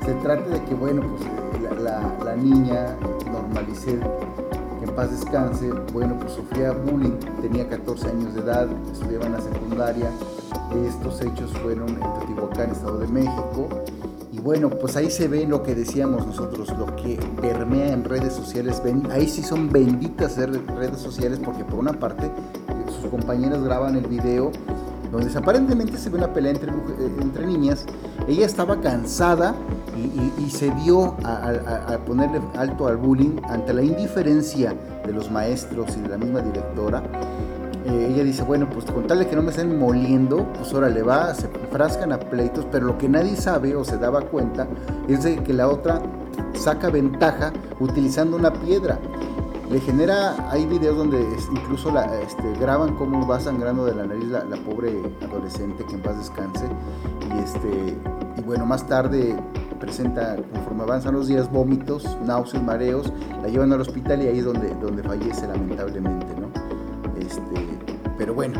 se 0.06 0.14
trata 0.16 0.50
de 0.50 0.64
que, 0.64 0.74
bueno, 0.74 1.02
pues 1.02 1.82
la, 1.82 2.16
la, 2.24 2.36
niña 2.36 2.96
normalice 3.32 4.00
en 4.82 4.96
paz 4.96 5.12
descanse, 5.12 5.72
bueno, 5.94 6.18
pues 6.20 6.34
sufría 6.34 6.72
bullying, 6.72 7.18
tenía 7.42 7.68
14 7.68 8.08
años 8.08 8.34
de 8.34 8.42
edad, 8.42 8.68
estudiaba 8.92 9.26
en 9.26 9.34
la 9.34 9.42
secundaria. 9.42 10.10
Estos 10.86 11.22
hechos 11.22 11.52
fueron 11.60 11.90
en 11.90 12.00
Teotihuacán, 12.00 12.72
Estado 12.72 13.00
de 13.00 13.08
México. 13.08 13.68
Y 14.32 14.40
bueno, 14.40 14.70
pues 14.70 14.96
ahí 14.96 15.10
se 15.10 15.28
ve 15.28 15.46
lo 15.46 15.64
que 15.64 15.76
decíamos 15.76 16.26
nosotros, 16.26 16.70
lo 16.78 16.96
que 16.96 17.20
permea 17.42 17.92
en 17.92 18.04
redes 18.04 18.34
sociales. 18.34 18.82
Ahí 19.12 19.28
sí 19.28 19.44
son 19.44 19.70
benditas 19.70 20.38
redes 20.38 21.00
sociales 21.00 21.40
porque 21.44 21.66
por 21.66 21.80
una 21.80 21.94
parte 21.94 22.32
sus 23.02 23.10
compañeras 23.10 23.64
graban 23.64 23.96
el 23.96 24.08
video 24.08 24.52
donde 25.12 25.36
aparentemente 25.38 25.98
se 25.98 26.10
ve 26.10 26.18
una 26.18 26.32
pelea 26.32 26.52
entre, 26.52 26.72
eh, 26.72 27.46
niñas. 27.46 27.86
Ella 28.28 28.46
estaba 28.46 28.80
cansada 28.80 29.56
y, 29.96 30.50
se 30.50 30.72
dio 30.72 31.16
a, 31.24 31.98
ponerle 32.06 32.42
alto 32.56 32.88
al 32.88 32.98
bullying 32.98 33.42
ante 33.50 33.74
la 33.74 33.84
indiferencia 33.84 34.74
de 35.06 35.14
los 35.14 35.30
maestros 35.32 35.96
y 35.98 36.02
de 36.02 36.10
la 36.10 36.18
misma 36.18 36.42
directora. 36.42 37.04
Eh, 37.86 38.12
ella 38.14 38.24
dice, 38.24 38.44
bueno, 38.44 38.70
pues 38.70 38.86
con 38.86 39.08
tal 39.08 39.20
de 39.20 39.28
que 39.28 39.36
no 39.36 39.42
me 39.42 39.50
estén 39.52 39.78
moliendo, 39.80 40.46
pues 40.54 40.74
ahora 40.74 40.90
le 40.90 41.02
va, 41.02 41.34
se 41.34 41.48
frascan 41.72 42.12
a 42.12 42.20
pleitos, 42.20 42.66
pero 42.72 42.86
lo 42.86 42.98
que 42.98 43.08
nadie 43.08 43.36
sabe 43.36 43.76
o 43.76 43.84
se 43.84 43.98
daba 43.98 44.22
cuenta 44.22 44.68
es 45.08 45.24
de 45.24 45.42
que 45.44 45.54
la 45.54 45.68
otra 45.68 46.02
saca 46.54 46.90
ventaja 46.90 47.52
utilizando 47.80 48.38
una 48.38 48.52
piedra 48.52 49.00
le 49.70 49.80
genera, 49.80 50.50
hay 50.50 50.66
videos 50.66 50.98
donde 50.98 51.22
incluso 51.52 51.94
este, 52.24 52.54
graban 52.60 52.96
cómo 52.96 53.28
va 53.28 53.40
sangrando 53.40 53.86
de 53.86 53.94
la 53.94 54.06
nariz 54.06 54.26
la, 54.26 54.58
pobre 54.66 55.00
adolescente, 55.22 55.86
que 55.86 55.94
en 55.94 56.02
paz 56.02 56.18
descanse, 56.18 56.66
y, 57.36 57.40
este, 57.40 57.98
y 58.38 58.42
bueno, 58.42 58.66
más 58.66 58.88
tarde 58.88 59.36
presenta, 59.80 60.38
conforme 60.54 60.84
avanzan 60.84 61.14
los 61.14 61.28
días, 61.28 61.52
vómitos, 61.52 62.18
náuseas, 62.26 62.64
mareos, 62.64 63.14
la 63.42 63.48
llevan 63.48 63.72
al 63.72 63.82
hospital 63.82 64.22
y 64.24 64.28
ahí 64.28 64.40
es 64.40 64.46
donde, 64.46 64.74
donde 64.76 65.04
fallece 65.04 65.48
lamentablemente. 65.48 66.26
Este, 67.20 67.68
pero 68.18 68.34
bueno, 68.34 68.60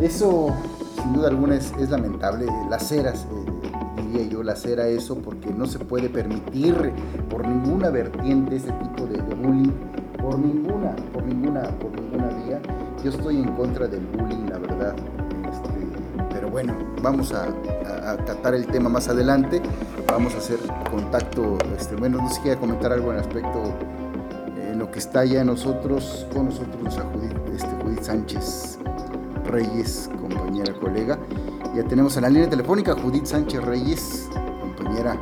eso 0.00 0.54
sin 1.02 1.14
duda 1.14 1.28
alguna 1.28 1.56
es, 1.56 1.90
lamentable, 1.90 2.46
las 2.70 2.86
ceras, 2.86 3.26
eh, 3.32 4.02
diría 4.02 4.28
yo, 4.28 4.42
la 4.42 4.56
cera 4.56 4.86
eso, 4.88 5.16
porque 5.16 5.50
no 5.52 5.66
se 5.66 5.78
puede 5.78 6.10
permitir 6.10 6.92
por 7.30 7.46
ninguna 7.48 7.88
vertiente 7.88 8.56
ese 8.56 8.72
tipo 8.72 9.06
de, 9.06 9.22
de 9.22 9.34
bullying 9.34 9.91
por 10.22 10.38
ninguna, 10.38 10.94
por 11.12 11.24
ninguna, 11.24 11.62
por 11.78 11.90
ninguna 12.00 12.28
vía. 12.44 12.62
Yo 13.02 13.10
estoy 13.10 13.38
en 13.38 13.52
contra 13.54 13.88
del 13.88 14.06
bullying, 14.06 14.48
la 14.48 14.58
verdad. 14.58 14.94
Este, 15.50 15.68
pero 16.30 16.48
bueno, 16.48 16.74
vamos 17.02 17.32
a, 17.32 17.48
tratar 18.24 18.54
el 18.54 18.66
tema 18.66 18.88
más 18.88 19.08
adelante. 19.08 19.60
Vamos 20.06 20.34
a 20.34 20.38
hacer 20.38 20.58
contacto. 20.90 21.58
Este, 21.76 21.96
bueno, 21.96 22.18
no 22.18 22.28
sé 22.28 22.36
si 22.36 22.40
quiere 22.42 22.58
comentar 22.58 22.92
algo 22.92 23.12
en 23.12 23.18
aspecto 23.18 23.62
en 24.56 24.78
lo 24.78 24.90
que 24.90 25.00
está 25.00 25.24
ya 25.24 25.44
nosotros, 25.44 26.26
con 26.32 26.46
nosotros 26.46 26.98
a 26.98 27.02
Judith, 27.02 27.36
este, 27.54 27.70
Judith 27.82 28.02
Sánchez 28.02 28.78
Reyes, 29.46 30.08
compañera, 30.20 30.72
colega. 30.74 31.18
Ya 31.74 31.82
tenemos 31.84 32.16
en 32.16 32.22
la 32.22 32.30
línea 32.30 32.48
telefónica 32.48 32.94
Judith 32.94 33.26
Sánchez 33.26 33.62
Reyes, 33.62 34.28
compañera. 34.76 35.16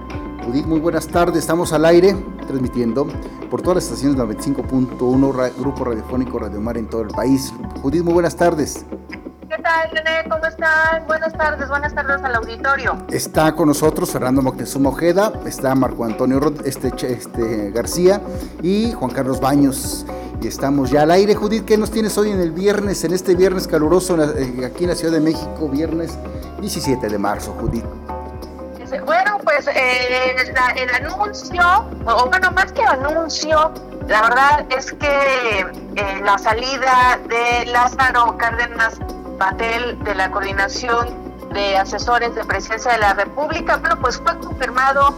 Judith, 0.45 0.66
muy 0.66 0.80
buenas 0.80 1.07
tardes, 1.07 1.38
estamos 1.38 1.73
al 1.73 1.87
aire. 1.87 2.14
Transmitiendo 2.50 3.07
por 3.49 3.62
todas 3.62 3.76
las 3.76 3.85
estaciones 3.85 4.19
95.1 4.19 5.52
Grupo 5.59 5.85
Radiofónico 5.85 6.38
Radio 6.38 6.61
Mar 6.61 6.76
en 6.76 6.88
todo 6.88 7.02
el 7.02 7.09
país. 7.09 7.52
Judith, 7.83 8.02
muy 8.02 8.14
buenas 8.14 8.37
tardes. 8.37 8.85
¿Qué 9.49 9.57
tal, 9.62 9.90
René? 9.90 10.28
¿Cómo 10.28 10.45
están? 10.45 11.07
Buenas 11.07 11.33
tardes, 11.33 11.69
buenas 11.69 11.95
tardes 11.95 12.23
al 12.23 12.35
auditorio. 12.37 12.97
Está 13.11 13.52
con 13.54 13.69
nosotros 13.69 14.11
Fernando 14.11 14.42
Moctezuma 14.42 14.90
Ojeda, 14.90 15.33
está 15.45 15.75
Marco 15.75 16.04
Antonio 16.04 16.40
este, 16.64 16.92
este, 17.07 17.71
García 17.71 18.21
y 18.62 18.92
Juan 18.92 19.11
Carlos 19.11 19.40
Baños. 19.40 20.07
Y 20.40 20.47
estamos 20.47 20.90
ya 20.90 21.02
al 21.02 21.11
aire. 21.11 21.35
Judith, 21.35 21.64
¿qué 21.64 21.76
nos 21.76 21.90
tienes 21.90 22.16
hoy 22.16 22.30
en 22.30 22.40
el 22.40 22.52
viernes, 22.52 23.04
en 23.04 23.12
este 23.12 23.35
viernes 23.35 23.66
caluroso 23.66 24.16
eh, 24.23 24.64
aquí 24.64 24.85
en 24.85 24.90
la 24.90 24.97
Ciudad 24.97 25.14
de 25.14 25.21
México, 25.21 25.69
viernes 25.69 26.16
17 26.61 27.09
de 27.09 27.19
marzo, 27.19 27.52
Judith? 27.61 27.85
Pues 29.62 29.76
eh, 29.76 30.36
el 30.76 30.88
anuncio, 31.04 31.62
o 32.06 32.26
bueno, 32.30 32.50
más 32.52 32.72
que 32.72 32.82
anuncio, 32.82 33.70
la 34.08 34.22
verdad 34.22 34.66
es 34.70 34.90
que 34.92 35.60
eh, 35.60 36.20
la 36.24 36.38
salida 36.38 37.20
de 37.28 37.66
Lázaro 37.66 38.38
Cárdenas 38.38 38.98
Batel 39.36 40.02
de 40.02 40.14
la 40.14 40.30
Coordinación 40.30 41.10
de 41.52 41.76
Asesores 41.76 42.34
de 42.34 42.42
Presidencia 42.46 42.92
de 42.92 42.98
la 43.00 43.12
República, 43.12 43.76
bueno, 43.76 44.00
pues 44.00 44.16
fue 44.16 44.38
confirmado, 44.38 45.14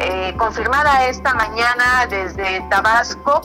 eh, 0.00 0.34
confirmada 0.38 1.06
esta 1.06 1.32
mañana 1.34 2.08
desde 2.10 2.62
Tabasco, 2.70 3.42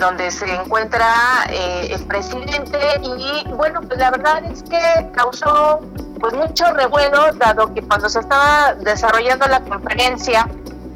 donde 0.00 0.30
se 0.30 0.50
encuentra 0.50 1.44
el 1.50 2.02
presidente 2.06 2.78
y 3.02 3.46
bueno, 3.52 3.82
pues 3.82 3.98
la 3.98 4.10
verdad 4.12 4.42
es 4.46 4.62
que 4.62 5.10
causó 5.12 5.80
pues 6.24 6.36
mucho 6.36 6.64
revuelo, 6.72 7.32
dado 7.34 7.74
que 7.74 7.82
cuando 7.82 8.08
se 8.08 8.20
estaba 8.20 8.74
desarrollando 8.76 9.46
la 9.46 9.60
conferencia 9.60 10.48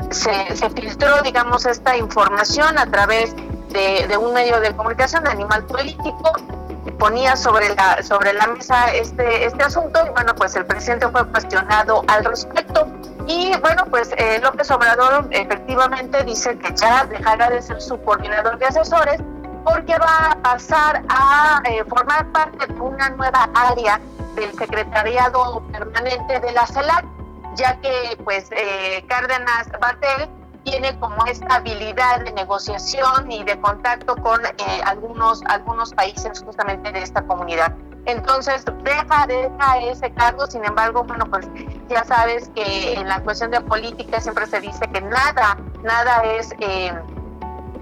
se, 0.09 0.57
se 0.57 0.71
filtró, 0.71 1.21
digamos, 1.21 1.67
esta 1.67 1.99
información 1.99 2.79
a 2.79 2.87
través 2.87 3.37
de, 3.69 4.07
de, 4.09 4.17
un 4.17 4.33
medio 4.33 4.59
de 4.59 4.75
comunicación, 4.75 5.29
Animal 5.29 5.67
Político, 5.67 6.33
ponía 6.99 7.37
sobre 7.37 7.75
la, 7.75 8.03
sobre 8.03 8.33
la 8.33 8.47
mesa 8.47 8.91
este, 8.95 9.45
este 9.45 9.65
asunto 9.65 10.01
y 10.07 10.09
bueno, 10.09 10.35
pues 10.35 10.57
el 10.57 10.65
presidente 10.65 11.07
fue 11.09 11.27
cuestionado 11.29 12.03
al 12.09 12.25
respecto. 12.25 12.87
Y 13.27 13.55
bueno, 13.59 13.85
pues 13.91 14.09
eh, 14.17 14.41
López 14.43 14.71
Obrador 14.71 15.29
efectivamente 15.31 16.25
dice 16.25 16.57
que 16.57 16.75
ya 16.75 17.05
dejará 17.05 17.51
de 17.51 17.61
ser 17.61 17.83
su 17.83 18.01
coordinador 18.01 18.59
de 18.59 18.65
asesores 18.65 19.21
porque 19.63 19.95
va 19.99 20.31
a 20.31 20.37
pasar 20.37 21.03
a 21.11 21.61
eh, 21.67 21.85
formar 21.87 22.27
parte 22.33 22.67
de 22.67 22.81
una 22.81 23.11
nueva 23.11 23.51
área 23.55 24.01
del 24.39 24.53
secretariado 24.53 25.63
permanente 25.73 26.41
de 26.41 26.53
la 26.53 26.67
CELAC, 26.67 27.05
ya 27.55 27.81
que 27.81 28.17
pues 28.25 28.49
eh, 28.53 29.05
Cárdenas 29.09 29.69
Batel 29.81 30.29
tiene 30.65 30.99
como 30.99 31.25
esta 31.27 31.57
habilidad 31.57 32.25
de 32.25 32.33
negociación 32.33 33.31
y 33.31 33.43
de 33.45 33.59
contacto 33.61 34.17
con 34.17 34.45
eh, 34.45 34.81
algunos, 34.85 35.43
algunos 35.47 35.93
países 35.95 36.43
justamente 36.45 36.93
de 36.93 37.03
esta 37.03 37.23
comunidad. 37.23 37.75
Entonces 38.05 38.65
deja, 38.85 39.27
deja 39.27 39.79
ese 39.79 40.11
cargo, 40.13 40.47
sin 40.47 40.65
embargo, 40.65 41.05
bueno, 41.05 41.27
pues 41.27 41.47
ya 41.89 42.05
sabes 42.05 42.51
que 42.55 42.95
en 42.95 43.09
la 43.09 43.23
cuestión 43.23 43.51
de 43.51 43.61
política 43.61 44.21
siempre 44.21 44.47
se 44.47 44.61
dice 44.61 44.81
que 44.93 45.01
nada, 45.01 45.59
nada 45.83 46.23
es 46.23 46.55
eh, 46.61 46.93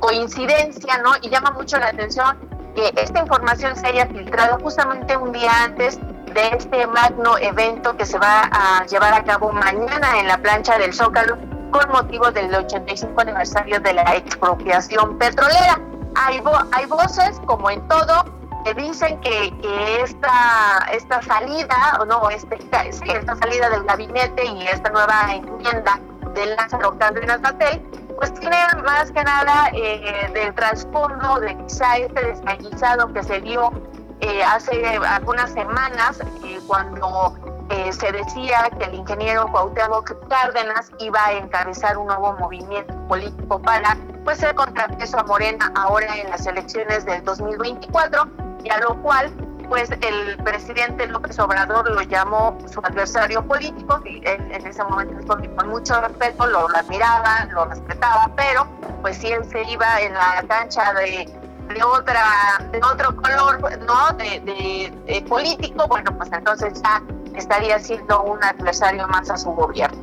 coincidencia, 0.01 0.99
¿no? 0.99 1.13
Y 1.23 1.29
llama 1.29 1.51
mucho 1.53 1.79
la 1.79 1.89
atención 1.89 2.39
que 2.75 2.93
esta 2.97 3.21
información 3.21 3.77
se 3.77 3.87
haya 3.87 4.07
filtrado 4.07 4.59
justamente 4.61 5.17
un 5.17 5.33
día 5.33 5.51
antes 5.65 5.99
de 6.37 6.49
este 6.49 6.87
magno 6.87 7.39
evento 7.39 7.97
que 7.97 8.05
se 8.05 8.19
va 8.19 8.43
a 8.53 8.85
llevar 8.85 9.15
a 9.15 9.25
cabo 9.25 9.51
mañana 9.53 10.21
en 10.21 10.29
la 10.29 10.37
plancha 10.37 10.77
del 10.77 10.93
Zócalo 10.93 11.39
con 11.71 11.89
motivo 11.91 12.31
del 12.31 12.55
85 12.55 13.19
aniversario 13.23 13.81
de 13.81 13.95
la 13.95 14.03
expropiación 14.17 15.17
petrolera. 15.17 15.81
Hay, 16.15 16.43
hay 16.73 16.85
voces, 16.85 17.41
como 17.47 17.71
en 17.71 17.81
todo, 17.89 18.27
que 18.67 18.75
dicen 18.75 19.19
que, 19.21 19.51
que 19.63 20.03
esta, 20.03 20.87
esta 20.93 21.23
salida, 21.23 21.97
o 22.01 22.05
no, 22.05 22.29
este, 22.29 22.59
esta 22.59 23.37
salida 23.37 23.71
del 23.71 23.85
gabinete 23.85 24.45
y 24.45 24.67
esta 24.67 24.91
nueva 24.91 25.33
enmienda 25.33 25.99
de 26.35 26.55
Lázaro 26.55 26.99
Cárdenas 26.99 27.41
Batel, 27.41 27.81
pues 28.19 28.35
tiene 28.35 28.59
más 28.85 29.11
que 29.11 29.25
nada 29.25 29.71
eh, 29.73 30.31
del 30.35 30.55
trasfondo 30.55 31.41
de 31.41 31.57
quizá 31.65 31.97
este 31.97 32.27
desmallizado 32.27 33.11
que 33.15 33.23
se 33.23 33.41
dio 33.41 33.73
eh, 34.21 34.43
hace 34.43 34.83
algunas 34.97 35.53
semanas 35.53 36.21
eh, 36.43 36.59
cuando 36.67 37.35
eh, 37.69 37.93
se 37.93 38.13
decía 38.13 38.71
que 38.79 38.85
el 38.85 38.95
ingeniero 38.95 39.47
Cuauhtémoc 39.49 40.29
Cárdenas 40.29 40.91
iba 41.01 41.23
a 41.27 41.33
encabezar 41.33 41.99
un 41.99 42.07
nuevo 42.07 42.33
movimiento 42.35 42.95
político 43.09 43.61
para 43.61 43.97
pues 44.25 44.39
ser 44.39 44.55
contrapeso 44.55 45.19
a 45.19 45.25
Morena 45.25 45.71
ahora 45.75 46.17
en 46.17 46.31
las 46.31 46.47
elecciones 46.47 47.05
del 47.05 47.23
2024 47.25 48.27
y 48.65 48.71
a 48.71 48.79
lo 48.79 48.95
cual 49.03 49.31
pues 49.69 49.91
el 49.91 50.37
presidente 50.45 51.07
López 51.09 51.39
Obrador 51.39 51.91
lo 51.91 52.01
llamó 52.03 52.57
su 52.73 52.81
adversario 52.81 53.45
político 53.47 54.01
y 54.05 54.23
en 54.25 54.67
ese 54.67 54.83
momento 54.85 55.37
con 55.57 55.69
mucho 55.69 56.01
respeto 56.01 56.47
lo 56.47 56.69
admiraba, 56.75 57.47
lo 57.51 57.67
respetaba, 57.67 58.31
pero 58.37 58.67
pues 59.03 59.19
si 59.19 59.27
él 59.29 59.45
se 59.51 59.63
iba 59.65 60.01
en 60.01 60.15
la 60.15 60.45
cancha 60.49 60.93
de 60.95 61.29
de 61.69 61.83
otra 61.83 62.69
de 62.73 62.79
otro 62.79 63.17
color 63.17 63.61
no 63.87 64.17
de, 64.17 65.25
político 65.29 65.87
bueno 65.89 66.17
pues 66.17 66.31
entonces 66.33 66.81
ya 66.83 67.03
estaría 67.35 67.79
siendo 67.79 68.23
un 68.23 68.43
adversario 68.43 69.07
más 69.09 69.31
a 69.31 69.37
su 69.37 69.51
gobierno. 69.51 69.99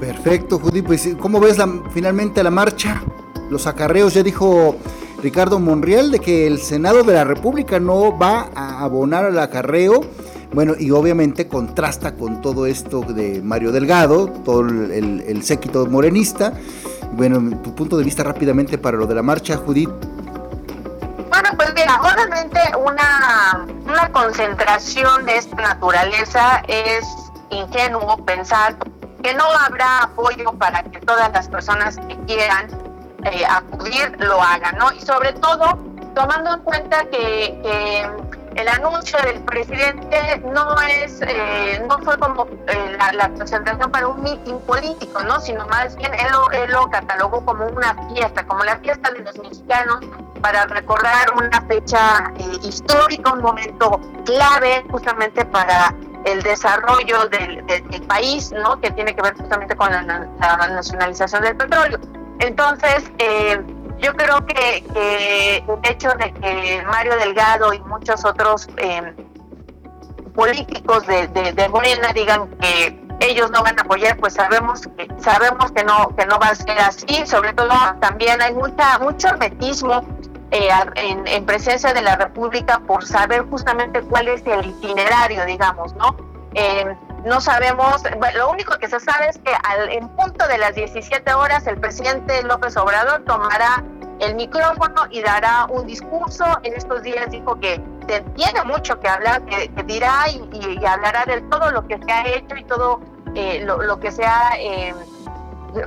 Perfecto 0.00 0.58
Judy. 0.58 0.82
Pues 0.82 1.08
cómo 1.20 1.40
ves 1.40 1.58
la, 1.58 1.68
finalmente 1.92 2.42
la 2.42 2.50
marcha 2.50 3.00
los 3.52 3.66
acarreos 3.66 4.14
ya 4.14 4.22
dijo 4.22 4.76
Ricardo 5.22 5.60
Monreal 5.60 6.10
de 6.10 6.18
que 6.20 6.46
el 6.46 6.58
Senado 6.58 7.02
de 7.04 7.12
la 7.12 7.24
República 7.24 7.78
no 7.78 8.16
va 8.16 8.48
a 8.54 8.82
abonar 8.82 9.26
al 9.26 9.38
acarreo. 9.38 10.00
Bueno, 10.54 10.74
y 10.78 10.90
obviamente 10.90 11.48
contrasta 11.48 12.14
con 12.14 12.40
todo 12.42 12.66
esto 12.66 13.00
de 13.00 13.40
Mario 13.42 13.72
Delgado, 13.72 14.28
todo 14.28 14.60
el, 14.62 15.22
el 15.26 15.42
séquito 15.42 15.86
morenista. 15.86 16.54
Bueno, 17.12 17.58
tu 17.62 17.74
punto 17.74 17.96
de 17.96 18.04
vista 18.04 18.22
rápidamente 18.22 18.78
para 18.78 18.96
lo 18.96 19.06
de 19.06 19.14
la 19.14 19.22
marcha, 19.22 19.56
Judith. 19.56 19.90
Bueno, 21.42 21.56
pues 21.56 21.74
mira, 21.74 22.00
obviamente 22.00 22.60
una, 22.76 23.66
una 23.84 24.12
concentración 24.12 25.26
de 25.26 25.38
esta 25.38 25.56
naturaleza 25.56 26.62
es 26.68 27.04
ingenuo 27.50 28.16
pensar 28.24 28.76
que 29.24 29.34
no 29.34 29.42
habrá 29.44 30.04
apoyo 30.04 30.52
para 30.52 30.84
que 30.84 31.00
todas 31.00 31.32
las 31.32 31.48
personas 31.48 31.98
que 32.06 32.16
quieran 32.26 32.68
eh, 33.24 33.44
acudir 33.44 34.14
lo 34.20 34.40
hagan, 34.40 34.78
¿no? 34.78 34.92
Y 34.92 35.00
sobre 35.00 35.32
todo 35.32 35.80
tomando 36.14 36.54
en 36.54 36.60
cuenta 36.60 37.06
que, 37.06 37.58
que 37.64 38.08
el 38.54 38.68
anuncio 38.68 39.18
del 39.22 39.40
presidente 39.42 40.42
no 40.52 40.80
es 40.82 41.20
eh, 41.22 41.82
no 41.88 41.98
fue 42.00 42.18
como 42.18 42.46
eh, 42.66 42.96
la, 43.14 43.28
presentación 43.28 43.90
para 43.90 44.06
un 44.08 44.22
mitin 44.22 44.58
político 44.60 45.22
no 45.22 45.40
sino 45.40 45.66
más 45.68 45.96
bien 45.96 46.12
él 46.14 46.26
lo, 46.32 46.50
él 46.50 46.70
lo, 46.70 46.88
catalogó 46.90 47.44
como 47.44 47.66
una 47.66 47.94
fiesta 48.14 48.44
como 48.46 48.64
la 48.64 48.76
fiesta 48.78 49.10
de 49.10 49.20
los 49.20 49.38
mexicanos 49.38 50.00
para 50.40 50.66
recordar 50.66 51.32
una 51.36 51.60
fecha 51.62 52.32
eh, 52.38 52.58
histórica 52.62 53.32
un 53.32 53.42
momento 53.42 54.00
clave 54.24 54.84
justamente 54.90 55.44
para 55.46 55.94
el 56.24 56.42
desarrollo 56.42 57.28
del, 57.28 57.64
del, 57.66 58.02
país 58.02 58.52
no 58.52 58.80
que 58.80 58.90
tiene 58.92 59.14
que 59.14 59.22
ver 59.22 59.34
justamente 59.36 59.74
con 59.74 59.90
la, 59.90 60.02
la 60.02 60.68
nacionalización 60.68 61.42
del 61.42 61.56
petróleo. 61.56 61.98
Entonces 62.38 63.10
eh, 63.18 63.60
yo 64.02 64.12
creo 64.14 64.44
que, 64.46 64.84
el 64.94 65.90
hecho 65.90 66.10
de 66.18 66.32
que 66.34 66.82
Mario 66.86 67.16
Delgado 67.16 67.72
y 67.72 67.80
muchos 67.80 68.24
otros 68.24 68.68
em, 68.76 69.14
políticos 70.34 71.06
de, 71.06 71.28
de, 71.28 71.68
Morena 71.68 72.12
digan 72.12 72.50
que 72.58 73.00
ellos 73.20 73.50
no 73.52 73.62
van 73.62 73.78
a 73.78 73.82
apoyar, 73.82 74.16
pues 74.18 74.34
sabemos 74.34 74.88
que 74.96 75.08
sabemos 75.18 75.70
que 75.70 75.84
no 75.84 76.14
que 76.16 76.26
no 76.26 76.38
va 76.40 76.48
a 76.48 76.54
ser 76.54 76.78
así. 76.80 77.24
Sobre 77.26 77.52
todo 77.52 77.70
también 78.00 78.42
hay 78.42 78.52
mucha 78.52 78.98
mucho 78.98 79.28
hermetismo 79.28 80.04
eh, 80.50 80.68
en, 80.96 81.46
presencia 81.46 81.94
de 81.94 82.02
la 82.02 82.16
República 82.16 82.80
por 82.80 83.06
saber 83.06 83.42
justamente 83.48 84.02
cuál 84.02 84.28
es 84.28 84.42
el 84.46 84.66
itinerario, 84.66 85.46
digamos, 85.46 85.94
¿no? 85.94 86.16
Em, 86.54 86.96
no 87.24 87.40
sabemos, 87.40 88.02
lo 88.34 88.50
único 88.50 88.76
que 88.78 88.88
se 88.88 88.98
sabe 89.00 89.28
es 89.28 89.38
que 89.38 89.52
al, 89.64 89.90
en 89.90 90.08
punto 90.10 90.46
de 90.48 90.58
las 90.58 90.74
17 90.74 91.32
horas 91.34 91.66
el 91.66 91.78
presidente 91.78 92.42
López 92.42 92.76
Obrador 92.76 93.24
tomará 93.24 93.84
el 94.20 94.34
micrófono 94.34 95.02
y 95.10 95.20
dará 95.20 95.66
un 95.66 95.86
discurso. 95.86 96.44
En 96.62 96.74
estos 96.74 97.02
días 97.02 97.30
dijo 97.30 97.58
que 97.58 97.80
tiene 98.34 98.62
mucho 98.64 98.98
que 99.00 99.08
hablar, 99.08 99.44
que, 99.46 99.70
dirá 99.84 100.24
y, 100.28 100.84
hablará 100.84 101.24
de 101.24 101.40
todo 101.42 101.70
lo 101.70 101.86
que 101.86 101.98
se 101.98 102.12
ha 102.12 102.26
hecho 102.28 102.56
y 102.56 102.64
todo 102.64 103.00
eh, 103.34 103.64
lo, 103.64 103.98
que 103.98 104.10
se 104.12 104.24
ha 104.24 104.50
eh, 104.58 104.94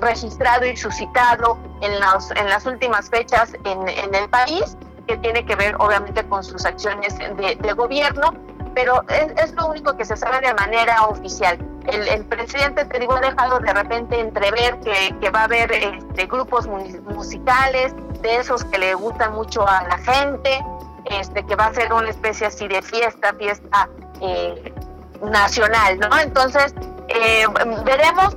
registrado 0.02 0.66
y 0.66 0.76
suscitado 0.76 1.58
en, 1.82 2.00
los, 2.00 2.32
en 2.32 2.50
las 2.50 2.66
últimas 2.66 3.10
fechas 3.10 3.54
en, 3.64 4.16
el 4.16 4.30
país, 4.30 4.78
que 5.08 5.18
tiene 5.18 5.46
que 5.46 5.56
ver 5.56 5.76
obviamente 5.80 6.24
con 6.28 6.44
sus 6.44 6.66
acciones 6.66 7.16
de, 7.18 7.74
gobierno, 7.74 8.34
pero 8.76 9.04
es, 9.10 9.54
lo 9.54 9.68
único 9.68 9.96
que 9.96 10.06
se 10.06 10.16
sabe 10.18 10.46
de 10.46 10.54
manera 10.54 11.06
oficial. 11.06 11.58
el, 11.88 12.26
presidente, 12.26 12.86
te 12.86 13.00
digo, 13.00 13.16
ha 13.16 13.22
dejado 13.22 13.60
de 13.60 13.74
repente 13.74 14.20
entrever 14.20 14.78
que, 14.82 15.16
que 15.20 15.30
va 15.30 15.42
a 15.42 15.44
haber 15.46 15.72
este, 15.72 16.28
grupos 16.28 16.68
musicales, 16.68 17.96
de 18.22 18.38
esos 18.38 18.64
que 18.66 18.78
le 18.78 18.94
gustan 18.96 19.34
mucho 19.34 19.68
a 19.68 19.84
la 19.84 19.98
gente, 20.00 20.64
este, 21.06 21.46
que 21.46 21.56
va 21.56 21.68
a 21.68 21.74
ser 21.74 21.94
una 21.94 22.10
especie 22.10 22.48
así 22.48 22.68
de 22.68 22.82
fiesta, 22.82 23.34
fiesta 23.34 23.88
eh, 24.20 24.74
nacional, 25.22 26.00
¿no? 26.00 26.20
Entonces, 26.20 26.74
eh, 27.08 27.46
veremos 27.86 28.36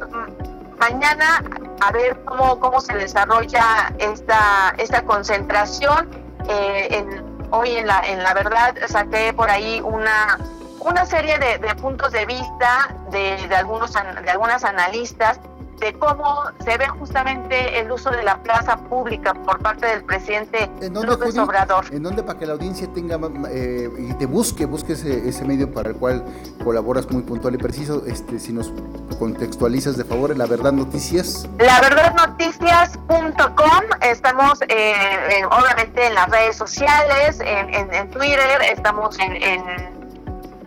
mañana 0.79 1.43
a 1.81 1.93
ver 1.93 2.23
cómo, 2.25 2.61
cómo 2.61 2.81
se 2.81 2.95
desarrolla 2.95 3.93
esta, 3.99 4.75
esta 4.79 5.03
concentración. 5.03 6.09
Eh, 6.49 6.89
en, 6.91 7.28
hoy 7.51 7.77
en 7.77 7.87
la, 7.87 8.01
en 8.07 8.23
la 8.23 8.35
verdad 8.35 8.75
saqué 8.89 9.33
por 9.33 9.51
ahí 9.51 9.81
una, 9.81 10.39
una 10.81 11.07
serie 11.07 11.39
de, 11.39 11.59
puntos 11.77 12.13
de 12.13 12.27
vista 12.27 12.95
de, 13.11 13.37
de, 13.49 13.57
algunos, 13.57 13.93
de 13.93 14.31
algunas 14.31 14.65
analistas 14.65 15.41
de 15.81 15.93
cómo 15.95 16.43
se 16.65 16.77
ve 16.77 16.89
justamente 16.89 17.81
el 17.81 17.91
uso 17.91 18.11
de 18.11 18.23
la 18.23 18.43
plaza 18.43 18.77
pública 18.77 19.35
por 19.35 19.59
parte 19.61 19.87
del 19.87 20.05
presidente 20.05 20.71
López 20.91 21.37
Obrador. 21.39 21.87
¿En 21.93 22.03
dónde 22.03 22.23
para 22.23 22.39
que 22.39 22.47
la 22.47 22.55
audiencia 22.55 22.89
tenga 22.93 23.19
eh, 23.51 23.89
y 23.99 24.15
te 24.15 24.27
busque, 24.27 24.67
busque 24.67 24.95
ese, 24.95 25.29
ese, 25.29 25.45
medio 25.45 25.73
para 25.73 25.91
el 25.91 25.97
cual 25.97 26.25
colaboras 26.65 27.11
muy 27.11 27.23
puntual 27.23 27.55
y 27.55 27.59
preciso? 27.59 28.05
Este, 28.07 28.39
si 28.39 28.53
nos 28.53 28.73
contextualizas 29.19 29.97
de 29.97 30.05
favor 30.05 30.31
en 30.31 30.39
La 30.39 30.47
Verdad 30.47 30.73
Noticias. 30.73 31.49
La 31.59 31.81
Verdad 31.81 32.15
Noticias.com, 32.15 33.83
estamos 34.01 34.61
eh, 34.69 35.45
obviamente 35.51 36.07
en 36.07 36.15
las 36.15 36.31
redes 36.31 36.57
sociales, 36.57 37.41
en, 37.41 37.93
en, 37.93 38.11
Twitter, 38.11 38.63
estamos 38.71 39.19
en 39.19 39.98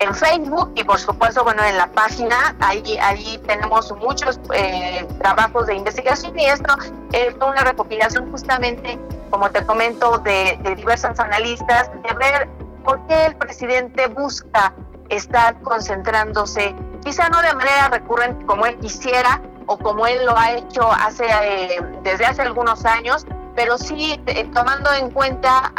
en 0.01 0.15
Facebook 0.15 0.71
y 0.75 0.83
por 0.83 0.99
supuesto, 0.99 1.43
bueno, 1.43 1.63
en 1.63 1.77
la 1.77 1.87
página, 1.87 2.55
ahí, 2.59 2.97
ahí 2.97 3.39
tenemos 3.45 3.91
muchos 3.97 4.39
eh, 4.53 5.07
trabajos 5.19 5.67
de 5.67 5.75
investigación 5.75 6.37
y 6.37 6.45
esto 6.45 6.75
es 7.13 7.35
una 7.35 7.63
recopilación 7.63 8.31
justamente, 8.31 8.99
como 9.29 9.49
te 9.51 9.63
comento, 9.63 10.17
de, 10.19 10.57
de 10.63 10.75
diversas 10.75 11.19
analistas, 11.19 11.91
de 11.91 12.13
ver 12.15 12.49
por 12.83 12.99
qué 13.05 13.27
el 13.27 13.35
presidente 13.35 14.07
busca 14.07 14.73
estar 15.09 15.61
concentrándose, 15.61 16.73
quizá 17.03 17.29
no 17.29 17.39
de 17.43 17.53
manera 17.53 17.89
recurrente 17.89 18.43
como 18.47 18.65
él 18.65 18.77
quisiera 18.79 19.39
o 19.67 19.77
como 19.77 20.07
él 20.07 20.25
lo 20.25 20.35
ha 20.35 20.53
hecho 20.53 20.91
hace, 20.91 21.25
eh, 21.25 21.79
desde 22.01 22.25
hace 22.25 22.41
algunos 22.41 22.85
años, 22.85 23.27
pero 23.55 23.77
sí 23.77 24.19
eh, 24.25 24.49
tomando 24.51 24.91
en 24.93 25.11
cuenta 25.11 25.71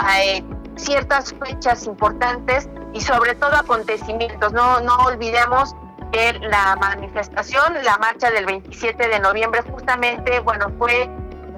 ciertas 0.77 1.35
fechas 1.45 1.87
importantes 1.87 2.69
y 2.93 3.01
sobre 3.01 3.35
todo 3.35 3.55
acontecimientos. 3.57 4.53
No, 4.53 4.81
no 4.81 4.97
olvidemos 5.07 5.75
que 6.13 6.35
la 6.35 6.77
manifestación, 6.77 7.75
la 7.83 7.97
marcha 7.99 8.31
del 8.31 8.47
27 8.47 9.09
de 9.09 9.21
noviembre, 9.21 9.63
justamente, 9.63 10.41
bueno, 10.41 10.71
fue 10.79 11.09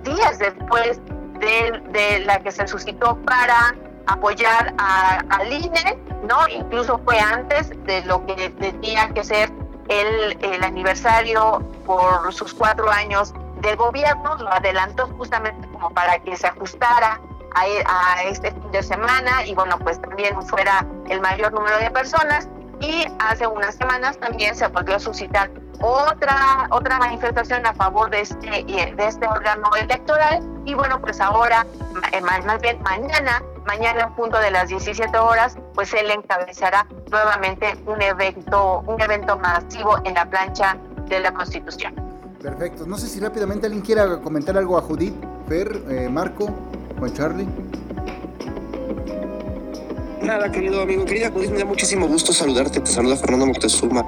días 0.05 0.39
después 0.39 1.01
de, 1.41 2.23
la 2.25 2.39
que 2.41 2.51
se 2.51 2.67
suscitó 2.67 3.17
para 3.25 3.75
apoyar 4.07 4.75
al 4.79 5.53
INE, 5.53 5.99
¿no? 6.29 6.47
Incluso 6.49 7.01
fue 7.05 7.19
antes 7.19 7.71
de 7.85 8.03
lo 8.05 8.25
que 8.27 8.51
tenía 8.51 9.09
que 9.13 9.25
ser 9.25 9.51
el, 9.89 10.39
el 10.41 10.63
aniversario 10.63 11.63
por 11.85 12.33
sus 12.33 12.55
cuatro 12.55 12.91
años 12.91 13.35
de 13.61 13.75
gobierno, 13.77 14.37
lo 14.37 14.53
adelantó 14.53 15.07
justamente 15.19 15.67
como 15.69 15.91
para 15.91 16.19
que 16.19 16.37
se 16.37 16.47
ajustara 16.47 17.21
a, 17.55 18.23
este 18.25 18.51
fin 18.51 18.71
de 18.73 18.83
semana 18.83 19.45
y 19.47 19.55
bueno, 19.55 19.79
pues 19.79 20.01
también 20.01 20.41
fuera 20.47 20.87
el 21.09 21.21
mayor 21.21 21.53
número 21.53 21.79
de 21.79 21.91
personas. 21.91 22.49
Y 22.81 23.07
hace 23.21 23.47
unas 23.47 23.77
semanas 23.77 24.19
también 24.19 24.55
se 24.55 24.67
volvió 24.67 24.97
a 24.97 24.99
suscitar 24.99 25.51
otra, 25.81 26.67
otra 26.71 26.99
manifestación 26.99 27.65
a 27.67 27.73
favor 27.75 28.11
de 28.11 28.21
este, 28.21 28.65
de 28.65 29.07
este 29.07 29.27
órgano 29.27 29.71
electoral. 29.81 30.43
Y 30.65 30.75
bueno, 30.75 31.01
pues 31.01 31.21
ahora, 31.21 31.67
eh, 32.13 32.21
más 32.21 32.61
bien 32.61 32.83
mañana, 32.83 33.43
mañana 33.67 34.05
en 34.05 34.15
punto 34.15 34.39
de 34.39 34.51
las 34.51 34.69
17 34.69 35.17
horas, 35.19 35.57
pues 35.75 35.95
él 35.95 36.11
encabezará 36.11 36.87
nuevamente 37.11 37.77
un 37.87 38.03
evento, 38.03 38.81
un 38.87 39.01
evento 39.01 39.39
masivo 39.39 39.99
en 40.05 40.15
la 40.15 40.29
plancha 40.29 40.77
de 41.09 41.21
la 41.21 41.33
Constitución. 41.33 41.95
Perfecto. 42.43 42.87
No 42.87 42.99
sé 42.99 43.07
si 43.07 43.21
rápidamente 43.21 43.67
alguien 43.67 43.83
quiera 43.83 44.21
comentar 44.21 44.59
algo 44.59 44.77
a 44.77 44.83
Judith, 44.83 45.15
Fer, 45.49 45.83
eh, 45.89 46.09
Marco. 46.11 46.51
Juan 46.99 47.13
Charlie. 47.15 47.49
Nada, 50.25 50.51
querido 50.51 50.81
amigo, 50.81 51.05
querida 51.05 51.31
Judith, 51.31 51.51
me 51.51 51.59
da 51.59 51.65
muchísimo 51.67 52.09
gusto 52.09 52.33
saludarte. 52.33 52.81
Te 52.81 52.91
saluda 52.91 53.17
Fernando 53.17 53.47
Moctezuma. 53.47 54.07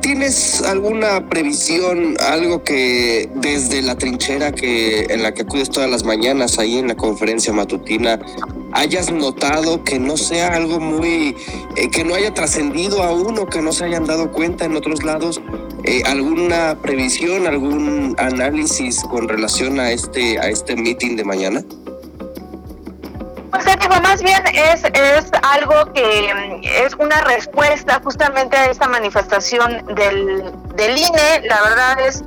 ¿Tienes 0.00 0.62
alguna 0.62 1.28
previsión, 1.30 2.16
algo 2.28 2.64
que 2.64 3.30
desde 3.36 3.80
la 3.80 3.96
trinchera 3.96 4.52
que 4.52 5.04
en 5.08 5.22
la 5.22 5.32
que 5.32 5.42
acudes 5.42 5.70
todas 5.70 5.88
las 5.88 6.04
mañanas 6.04 6.58
ahí 6.58 6.78
en 6.78 6.88
la 6.88 6.96
conferencia 6.96 7.52
matutina 7.52 8.20
hayas 8.72 9.12
notado 9.12 9.84
que 9.84 10.00
no 10.00 10.16
sea 10.16 10.48
algo 10.48 10.80
muy 10.80 11.36
eh, 11.76 11.88
que 11.90 12.04
no 12.04 12.14
haya 12.14 12.34
trascendido 12.34 13.02
aún 13.02 13.38
o 13.38 13.46
que 13.46 13.62
no 13.62 13.72
se 13.72 13.84
hayan 13.84 14.04
dado 14.04 14.32
cuenta 14.32 14.64
en 14.64 14.76
otros 14.76 15.04
lados? 15.04 15.40
Eh, 15.84 16.02
¿Alguna 16.04 16.78
previsión, 16.82 17.46
algún 17.46 18.16
análisis 18.18 19.04
con 19.04 19.28
relación 19.28 19.78
a 19.78 19.92
este 19.92 20.38
a 20.38 20.50
este 20.50 20.74
meeting 20.74 21.16
de 21.16 21.24
mañana? 21.24 21.64
Pues 23.54 24.02
más 24.02 24.20
bien 24.20 24.42
es, 24.52 24.82
es 24.82 25.30
algo 25.42 25.92
que 25.92 26.34
mm, 26.34 26.64
es 26.64 26.94
una 26.94 27.20
respuesta 27.20 28.00
justamente 28.02 28.56
a 28.56 28.66
esta 28.66 28.88
manifestación 28.88 29.86
del, 29.94 30.52
del 30.74 30.98
INE. 30.98 31.42
La 31.44 31.62
verdad 31.62 32.00
es 32.00 32.24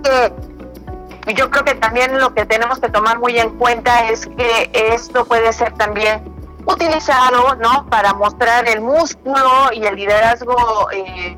que 1.26 1.34
yo 1.34 1.50
creo 1.50 1.66
que 1.66 1.76
también 1.76 2.18
lo 2.18 2.34
que 2.34 2.46
tenemos 2.46 2.80
que 2.80 2.88
tomar 2.88 3.20
muy 3.20 3.38
en 3.38 3.58
cuenta 3.58 4.10
es 4.10 4.26
que 4.28 4.72
esto 4.72 5.26
puede 5.26 5.52
ser 5.52 5.74
también 5.74 6.24
utilizado 6.66 7.56
¿no? 7.56 7.86
para 7.90 8.13
mostrar 8.13 8.66
el 8.70 8.80
músculo 8.80 9.72
y 9.74 9.86
el 9.86 9.96
liderazgo 9.96 10.90
eh, 10.92 11.38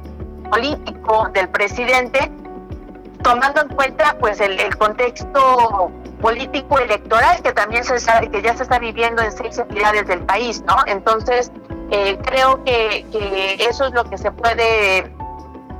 político 0.52 1.30
del 1.34 1.50
presidente, 1.50 2.32
tomando 3.24 3.62
en 3.62 3.70
cuenta 3.70 4.16
pues 4.20 4.40
el, 4.40 4.76
contexto 4.78 5.92
político 6.22 6.80
electoral 6.80 7.42
que 7.42 7.54
también 7.54 7.84
se 7.84 8.00
sabe 8.00 8.30
que 8.30 8.42
ya 8.42 8.56
se 8.56 8.64
está 8.64 8.80
viviendo 8.80 9.22
en 9.22 9.32
seis 9.32 9.58
entidades 9.58 10.08
del 10.08 10.20
país, 10.22 10.62
¿no? 10.68 10.76
Entonces, 10.86 11.52
eh, 11.92 12.18
creo 12.26 12.64
que, 12.64 13.06
que, 13.12 13.56
eso 13.70 13.86
es 13.86 13.94
lo 13.94 14.04
que 14.06 14.18
se 14.18 14.32
puede 14.32 15.12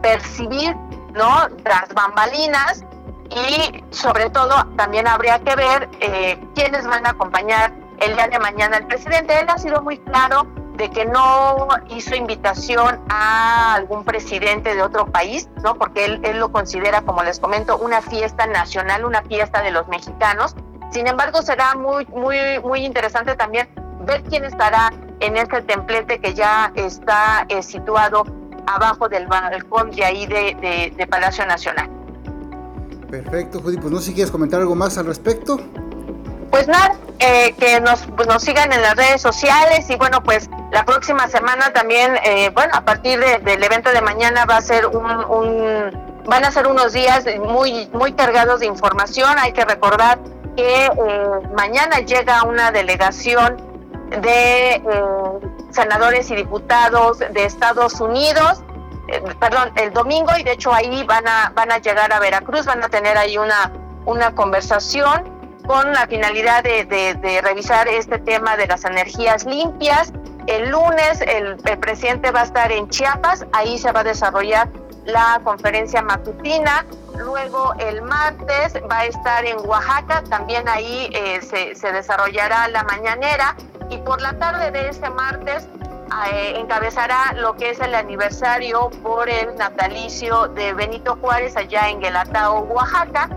percibir, 0.02 0.76
¿no? 1.14 1.48
Tras 1.64 1.94
bambalinas 1.94 2.84
y 3.30 3.84
sobre 3.92 4.30
todo 4.30 4.66
también 4.76 5.08
habría 5.08 5.40
que 5.40 5.56
ver 5.56 5.90
eh, 6.00 6.40
quiénes 6.56 6.88
van 6.88 7.06
a 7.06 7.12
acompañar 7.12 7.74
el 8.00 8.16
día 8.16 8.28
de 8.28 8.40
mañana 8.40 8.78
al 8.78 8.88
presidente. 8.88 9.40
Él 9.40 9.48
ha 9.50 9.58
sido 9.58 9.82
muy 9.82 9.98
claro 10.00 10.48
de 10.80 10.90
que 10.90 11.06
no 11.06 11.68
hizo 11.90 12.16
invitación 12.16 13.02
a 13.10 13.76
algún 13.76 14.06
presidente 14.06 14.74
de 14.74 14.82
otro 14.82 15.06
país, 15.12 15.50
¿no? 15.62 15.76
Porque 15.76 16.06
él, 16.06 16.22
él 16.24 16.40
lo 16.40 16.54
considera, 16.54 17.02
como 17.02 17.22
les 17.22 17.38
comento, 17.40 17.78
una 17.78 18.02
fiesta 18.02 18.48
nacional, 18.48 19.04
una 19.04 19.22
fiesta 19.24 19.62
de 19.62 19.72
los 19.72 19.90
mexicanos. 19.90 20.56
Sin 20.92 21.06
embargo, 21.06 21.42
será 21.42 21.76
muy, 21.76 22.06
muy, 22.06 22.38
muy 22.64 22.86
interesante 22.86 23.36
también 23.36 23.68
ver 24.06 24.24
quién 24.24 24.46
estará 24.46 24.92
en 25.20 25.36
este 25.36 25.62
templete 25.64 26.22
que 26.22 26.34
ya 26.34 26.72
está 26.76 27.46
eh, 27.50 27.62
situado 27.62 28.24
abajo 28.66 29.10
del 29.10 29.28
balcón 29.28 29.92
de 29.92 30.06
ahí 30.06 30.28
de, 30.28 30.94
de, 30.96 31.08
Palacio 31.08 31.46
Nacional. 31.46 31.90
Perfecto, 33.12 33.60
Judy. 33.60 33.78
Pues 33.78 33.92
no 33.92 34.00
sé 34.00 34.06
si 34.06 34.14
quieres 34.14 34.32
comentar 34.32 34.62
algo 34.62 34.76
más 34.76 34.98
al 34.98 35.08
respecto. 35.08 35.60
Pues 36.52 36.68
nada, 36.68 36.96
eh, 37.20 37.54
que 37.60 37.82
nos, 37.82 38.02
pues 38.16 38.28
nos 38.28 38.42
sigan 38.42 38.72
en 38.72 38.82
las 38.82 38.96
redes 38.96 39.22
sociales 39.22 39.90
y 39.90 39.96
bueno, 39.98 40.24
pues 40.24 40.50
la 40.72 40.86
próxima 40.86 41.28
semana 41.28 41.74
también, 41.74 42.16
eh, 42.24 42.50
bueno, 42.54 42.74
a 42.76 42.82
partir 42.82 43.20
del 43.20 43.64
evento 43.64 43.92
de 43.92 44.02
mañana 44.02 44.46
va 44.46 44.58
a 44.58 44.62
ser 44.62 44.86
un, 44.86 45.26
un, 45.26 46.24
van 46.26 46.46
a 46.46 46.52
ser 46.52 46.68
unos 46.68 46.94
días 46.94 47.26
muy, 47.40 47.90
muy 47.92 48.14
cargados 48.14 48.62
de 48.62 48.68
información. 48.68 49.38
Hay 49.38 49.52
que 49.52 49.66
recordar 49.66 50.20
que 50.56 50.86
eh, 50.86 50.92
mañana 51.58 52.00
llega 52.00 52.44
una 52.44 52.72
delegación 52.72 53.58
de 54.22 54.76
eh, 54.76 54.82
senadores 55.72 56.32
y 56.32 56.36
diputados 56.36 57.20
de 57.20 57.44
Estados 57.44 58.00
Unidos, 58.00 58.64
perdón, 59.40 59.72
el 59.76 59.92
domingo 59.92 60.32
y 60.38 60.44
de 60.44 60.54
hecho 60.54 60.74
ahí 60.74 61.04
van 61.04 61.28
a, 61.28 61.52
van 61.56 61.72
a 61.72 61.80
llegar 61.80 62.14
a 62.14 62.20
Veracruz, 62.20 62.66
van 62.66 62.84
a 62.84 62.90
tener 62.90 63.18
ahí 63.18 63.38
una, 63.38 63.72
una 64.06 64.36
conversación 64.36 65.39
con 65.70 65.94
la 65.94 66.08
finalidad 66.08 66.64
de, 66.64 66.84
de 66.86 67.42
revisar 67.44 67.88
este 67.88 68.18
tema 68.18 68.58
de 68.58 68.66
las 68.66 68.86
energías 68.86 69.46
limpias 69.46 70.12
el 70.50 70.72
lunes 70.72 71.22
el, 71.22 71.58
presidente 71.80 72.32
va 72.32 72.42
a 72.42 72.44
estar 72.46 72.72
en 72.72 72.90
Chiapas, 72.90 73.46
ahí 73.54 73.78
se 73.78 73.92
va 73.92 74.00
a 74.00 74.04
desarrollar 74.04 74.68
la 75.06 75.40
conferencia 75.44 76.02
matutina. 76.02 76.88
Luego 77.18 77.76
el 77.78 78.02
martes 78.02 78.74
va 78.92 79.02
a 79.02 79.06
estar 79.06 79.46
en 79.46 79.60
Oaxaca, 79.68 80.24
también 80.24 80.68
ahí 80.68 81.12
eh, 81.14 81.40
se, 81.44 81.76
se, 81.76 81.92
desarrollará 81.92 82.68
la 82.70 82.84
mañanera. 82.84 83.56
Y 83.92 84.00
por 84.00 84.22
la 84.22 84.34
tarde 84.40 84.72
de 84.72 84.90
ese 84.90 85.08
martes 85.12 85.68
eh, 86.32 86.54
encabezará 86.56 87.34
lo 87.34 87.56
que 87.56 87.70
es 87.70 87.80
el 87.80 87.94
aniversario 87.94 88.90
por 89.04 89.30
el 89.30 89.56
natalicio 89.56 90.48
de 90.48 90.74
Benito 90.74 91.16
Juárez 91.22 91.56
allá 91.58 91.90
en 91.90 92.00
Guelatao, 92.00 92.62
Oaxaca. 92.62 93.30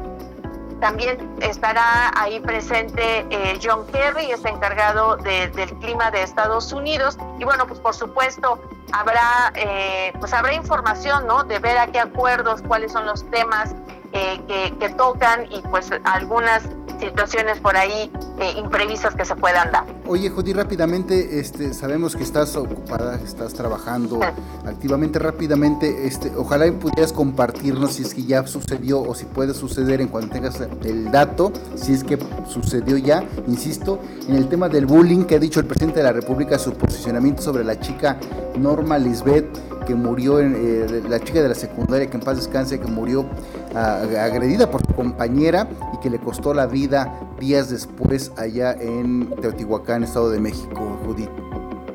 También 0.82 1.36
estará 1.40 2.10
ahí 2.20 2.40
presente 2.40 3.24
eh, 3.30 3.56
John 3.62 3.86
Kerry, 3.92 4.32
es 4.32 4.44
encargado 4.44 5.16
del 5.16 5.52
clima 5.78 6.10
de 6.10 6.24
Estados 6.24 6.72
Unidos. 6.72 7.16
Y 7.38 7.44
bueno, 7.44 7.68
pues 7.68 7.78
por 7.78 7.94
supuesto 7.94 8.60
habrá, 8.90 9.52
eh, 9.54 10.12
pues 10.18 10.32
habrá 10.32 10.52
información, 10.54 11.28
¿no? 11.28 11.44
De 11.44 11.60
ver 11.60 11.78
a 11.78 11.86
qué 11.86 12.00
acuerdos, 12.00 12.62
cuáles 12.62 12.90
son 12.90 13.06
los 13.06 13.24
temas 13.30 13.76
que, 14.12 14.75
que 14.79 14.88
tocan 14.90 15.46
y 15.51 15.61
pues 15.70 15.90
algunas 16.05 16.62
situaciones 17.03 17.59
por 17.59 17.77
ahí 17.77 18.11
eh, 18.38 18.53
imprevistas 18.59 19.14
que 19.14 19.25
se 19.25 19.35
puedan 19.35 19.72
dar. 19.72 19.85
Oye, 20.07 20.31
Judy, 20.31 20.53
rápidamente, 20.53 21.40
este, 21.40 21.75
sabemos 21.75 22.14
que 22.14 22.22
estás 22.22 22.55
ocupada, 22.57 23.16
estás 23.16 23.55
trabajando 23.55 24.20
activamente, 24.64 25.18
rápidamente, 25.18 26.07
este, 26.07 26.33
ojalá 26.37 26.70
pudieras 26.72 27.12
compartirnos 27.12 27.94
si 27.94 28.03
es 28.03 28.14
que 28.14 28.25
ya 28.25 28.46
sucedió 28.46 29.01
o 29.01 29.14
si 29.14 29.25
puede 29.25 29.53
suceder 29.53 30.01
en 30.01 30.09
cuanto 30.09 30.35
tengas 30.35 30.61
el 30.61 31.11
dato, 31.11 31.53
si 31.75 31.92
es 31.92 32.05
que 32.05 32.18
sucedió 32.48 32.96
ya, 32.96 33.25
insisto, 33.48 33.98
en 34.29 34.37
el 34.37 34.48
tema 34.48 34.68
del 34.68 34.87
bullying 34.87 35.25
que 35.25 35.37
ha 35.37 35.40
dicho 35.40 35.61
el 35.61 35.66
presidente 35.66 35.98
de 35.98 36.05
la 36.05 36.12
República, 36.12 36.59
su 36.59 36.72
posicionamiento 36.75 37.42
sobre 37.42 37.64
la 37.64 37.79
chica 37.81 38.18
Norma 38.57 38.98
Lisbeth, 38.98 39.46
que 39.84 39.94
murió, 39.94 40.40
en, 40.40 40.54
eh, 40.56 41.02
la 41.08 41.20
chica 41.20 41.42
de 41.42 41.48
la 41.48 41.54
secundaria, 41.54 42.08
que 42.08 42.16
en 42.16 42.22
paz 42.22 42.36
descanse, 42.36 42.80
que 42.80 42.86
murió 42.86 43.26
agredida 43.74 44.70
por 44.70 44.84
su 44.86 44.94
compañera 44.94 45.66
y 45.94 46.00
que 46.00 46.10
le 46.10 46.18
costó 46.18 46.52
la 46.52 46.66
vida 46.66 47.12
días 47.38 47.70
después 47.70 48.32
allá 48.36 48.72
en 48.72 49.34
Teotihuacán, 49.40 50.04
Estado 50.04 50.30
de 50.30 50.40
México, 50.40 50.98
Judith. 51.04 51.30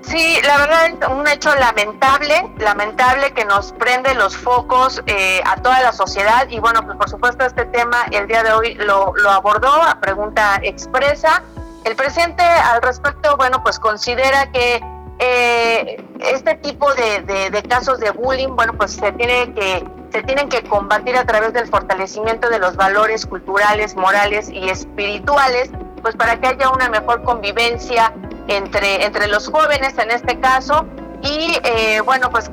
Sí, 0.07 0.37
la 0.45 0.57
verdad 0.57 1.11
un 1.11 1.27
hecho 1.27 1.53
lamentable, 1.55 2.49
lamentable 2.59 3.33
que 3.33 3.43
nos 3.43 3.73
prende 3.73 4.13
los 4.15 4.37
focos 4.37 5.03
eh, 5.05 5.41
a 5.45 5.57
toda 5.57 5.81
la 5.81 5.91
sociedad 5.91 6.47
y 6.49 6.59
bueno, 6.59 6.81
pues 6.85 6.97
por 6.97 7.09
supuesto 7.09 7.45
este 7.45 7.65
tema 7.65 8.05
el 8.11 8.25
día 8.27 8.41
de 8.41 8.53
hoy 8.53 8.75
lo, 8.75 9.13
lo 9.17 9.29
abordó 9.29 9.67
a 9.67 9.99
pregunta 9.99 10.61
expresa. 10.63 11.43
El 11.83 11.95
presidente 11.95 12.41
al 12.41 12.81
respecto, 12.81 13.35
bueno, 13.35 13.61
pues 13.63 13.79
considera 13.79 14.49
que 14.51 14.81
eh, 15.19 16.03
este 16.19 16.55
tipo 16.55 16.93
de, 16.93 17.49
de, 17.49 17.63
casos 17.63 17.99
de 17.99 18.11
bullying, 18.11 18.55
bueno, 18.55 18.73
pues 18.73 18.91
se 18.91 19.11
tiene 19.13 19.53
que 19.53 19.83
se 20.11 20.23
tienen 20.23 20.47
que 20.47 20.63
combatir 20.63 21.17
a 21.17 21.25
través 21.25 21.53
del 21.53 21.67
fortalecimiento 21.67 22.49
de 22.49 22.59
los 22.59 22.75
valores 22.75 23.25
culturales, 23.25 23.95
morales 23.95 24.49
y 24.49 24.69
espirituales, 24.69 25.69
pues 26.01 26.15
para 26.15 26.39
que 26.39 26.47
haya 26.47 26.69
una 26.69 26.89
mejor 26.89 27.23
convivencia 27.23 28.13
entre, 28.47 29.05
entre 29.05 29.27
los 29.27 29.49
jóvenes 29.49 29.97
en 29.97 30.11
este 30.11 30.39
caso. 30.39 30.85
Y 31.21 31.57
eh, 31.63 32.01
bueno, 32.05 32.29
pues 32.29 32.49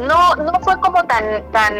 no, 0.00 0.36
no 0.36 0.52
fue 0.60 0.80
como 0.80 1.04
tan, 1.04 1.50
tan, 1.52 1.74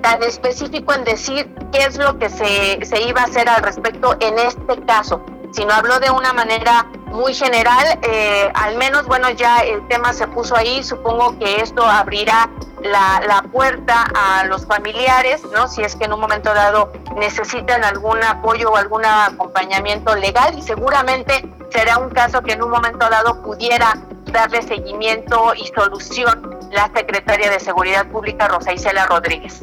tan 0.00 0.22
específico 0.22 0.92
en 0.92 1.04
decir 1.04 1.54
qué 1.70 1.84
es 1.84 1.96
lo 1.96 2.18
que 2.18 2.28
se, 2.28 2.84
se 2.84 3.02
iba 3.02 3.20
a 3.20 3.24
hacer 3.24 3.48
al 3.48 3.62
respecto 3.62 4.16
en 4.20 4.38
este 4.38 4.80
caso, 4.84 5.24
sino 5.52 5.72
habló 5.72 6.00
de 6.00 6.10
una 6.10 6.32
manera 6.32 6.86
muy 7.10 7.34
general. 7.34 7.98
Eh, 8.02 8.50
al 8.54 8.76
menos, 8.76 9.06
bueno, 9.06 9.30
ya 9.30 9.58
el 9.58 9.86
tema 9.88 10.12
se 10.12 10.26
puso 10.28 10.56
ahí. 10.56 10.82
Supongo 10.82 11.38
que 11.38 11.60
esto 11.60 11.84
abrirá 11.84 12.48
la, 12.82 13.20
la, 13.26 13.42
puerta 13.42 14.06
a 14.14 14.44
los 14.44 14.66
familiares, 14.66 15.42
¿no? 15.52 15.68
Si 15.68 15.82
es 15.82 15.96
que 15.96 16.04
en 16.04 16.12
un 16.12 16.20
momento 16.20 16.54
dado 16.54 16.92
necesitan 17.16 17.84
algún 17.84 18.22
apoyo 18.22 18.70
o 18.70 18.76
algún 18.76 19.04
acompañamiento 19.04 20.16
legal 20.16 20.58
y 20.58 20.62
seguramente 20.62 21.44
será 21.70 21.98
un 21.98 22.10
caso 22.10 22.42
que 22.42 22.52
en 22.52 22.62
un 22.62 22.70
momento 22.70 23.08
dado 23.10 23.42
pudiera 23.42 23.94
darle 24.32 24.62
seguimiento 24.62 25.52
y 25.54 25.66
solución 25.74 26.58
la 26.70 26.90
secretaria 26.94 27.50
de 27.50 27.60
Seguridad 27.60 28.06
Pública, 28.08 28.48
Rosa 28.48 28.72
Isela 28.72 29.06
Rodríguez. 29.06 29.62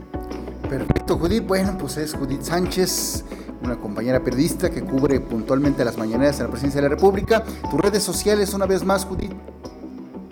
Perfecto, 0.70 1.18
Judith. 1.18 1.46
Bueno, 1.48 1.78
pues 1.80 1.98
es 1.98 2.14
Judith 2.14 2.42
Sánchez 2.42 3.24
una 3.68 3.76
compañera 3.78 4.20
periodista 4.22 4.70
que 4.70 4.82
cubre 4.82 5.20
puntualmente 5.20 5.84
las 5.84 5.98
mañaneras 5.98 6.40
en 6.40 6.46
la 6.46 6.52
presidencia 6.52 6.82
de 6.82 6.90
la 6.90 6.96
República. 6.96 7.44
Tus 7.70 7.80
redes 7.80 8.02
sociales, 8.04 8.54
una 8.54 8.66
vez 8.66 8.84
más, 8.84 9.06
Judith. 9.06 9.34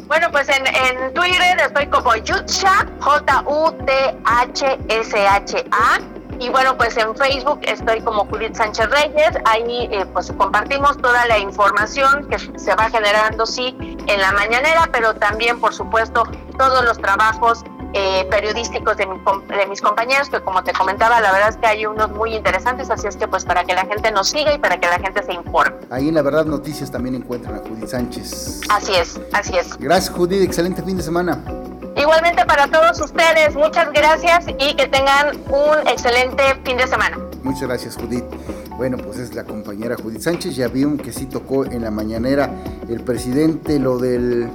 Bueno, 0.07 0.27
pues 0.31 0.47
en, 0.49 0.63
Twitter 1.13 1.57
estoy 1.65 1.87
como 1.87 2.15
Yutsha, 2.15 2.85
J-U-T-H-S-H-A. 3.01 3.59
Y 6.39 6.49
bueno, 6.49 6.77
pues 6.77 6.97
en 6.97 7.15
Facebook 7.15 7.59
estoy 7.63 8.01
como 8.01 8.25
Judith 8.25 8.55
Sánchez 8.55 8.89
Reyes. 8.89 9.31
Ahí 9.45 9.89
eh, 9.91 10.05
pues 10.13 10.31
compartimos 10.37 10.97
toda 10.97 11.25
la 11.27 11.39
información 11.39 12.27
que 12.29 12.37
se 12.39 12.75
va 12.75 12.89
generando, 12.89 13.45
sí, 13.45 13.75
en 13.79 14.21
la 14.21 14.31
mañanera, 14.33 14.89
pero 14.91 15.15
también, 15.15 15.59
por 15.59 15.73
supuesto, 15.73 16.23
todos 16.57 16.85
los 16.85 16.97
trabajos 16.97 17.63
eh, 17.97 18.27
periodísticos 18.29 18.97
de, 18.97 19.07
mis 19.69 19.81
compañeros, 19.81 20.29
que 20.29 20.41
como 20.41 20.61
te 20.65 20.73
comentaba, 20.73 21.21
la 21.21 21.31
verdad 21.31 21.47
es 21.47 21.55
que 21.55 21.65
hay 21.65 21.85
unos 21.85 22.11
muy 22.11 22.35
interesantes, 22.35 22.89
así 22.89 23.07
es 23.07 23.15
que 23.15 23.25
pues 23.25 23.45
para 23.45 23.63
que 23.63 23.73
la 23.73 23.85
gente 23.85 24.11
nos 24.11 24.27
siga 24.27 24.53
y 24.53 24.57
para 24.57 24.77
que 24.77 24.87
la 24.87 24.99
gente 24.99 25.23
se 25.23 25.31
informe. 25.31 25.77
Ahí 25.89 26.09
en 26.09 26.15
La 26.15 26.21
Verdad 26.21 26.43
Noticias 26.43 26.91
también 26.91 27.15
encuentran 27.15 27.55
a 27.55 27.59
Judith 27.59 27.87
Sánchez. 27.87 28.63
Así 28.69 28.93
es, 28.95 29.17
así 29.31 29.57
es. 29.57 29.77
Gracias 29.77 30.13
Judith, 30.13 30.41
excelente 30.41 30.83
fin 30.83 30.97
de 30.97 31.03
semana. 31.03 31.41
Igualmente 31.95 32.45
para 32.45 32.67
todos 32.67 32.99
ustedes, 32.99 33.55
muchas 33.55 33.89
gracias 33.93 34.45
y 34.59 34.75
que 34.75 34.87
tengan 34.87 35.37
un 35.47 35.87
excelente 35.87 36.43
fin 36.65 36.75
de 36.75 36.87
semana. 36.87 37.17
Muchas 37.43 37.61
gracias 37.61 37.95
Judith. 37.95 38.25
Bueno, 38.75 38.97
pues 38.97 39.19
es 39.19 39.33
la 39.33 39.45
compañera 39.45 39.95
Judith 39.95 40.19
Sánchez, 40.19 40.57
ya 40.57 40.67
vieron 40.67 40.97
que 40.97 41.13
sí 41.13 41.27
tocó 41.27 41.63
en 41.63 41.81
la 41.83 41.91
mañanera 41.91 42.49
el 42.89 42.99
presidente 42.99 43.79
lo 43.79 43.97
del 43.97 44.49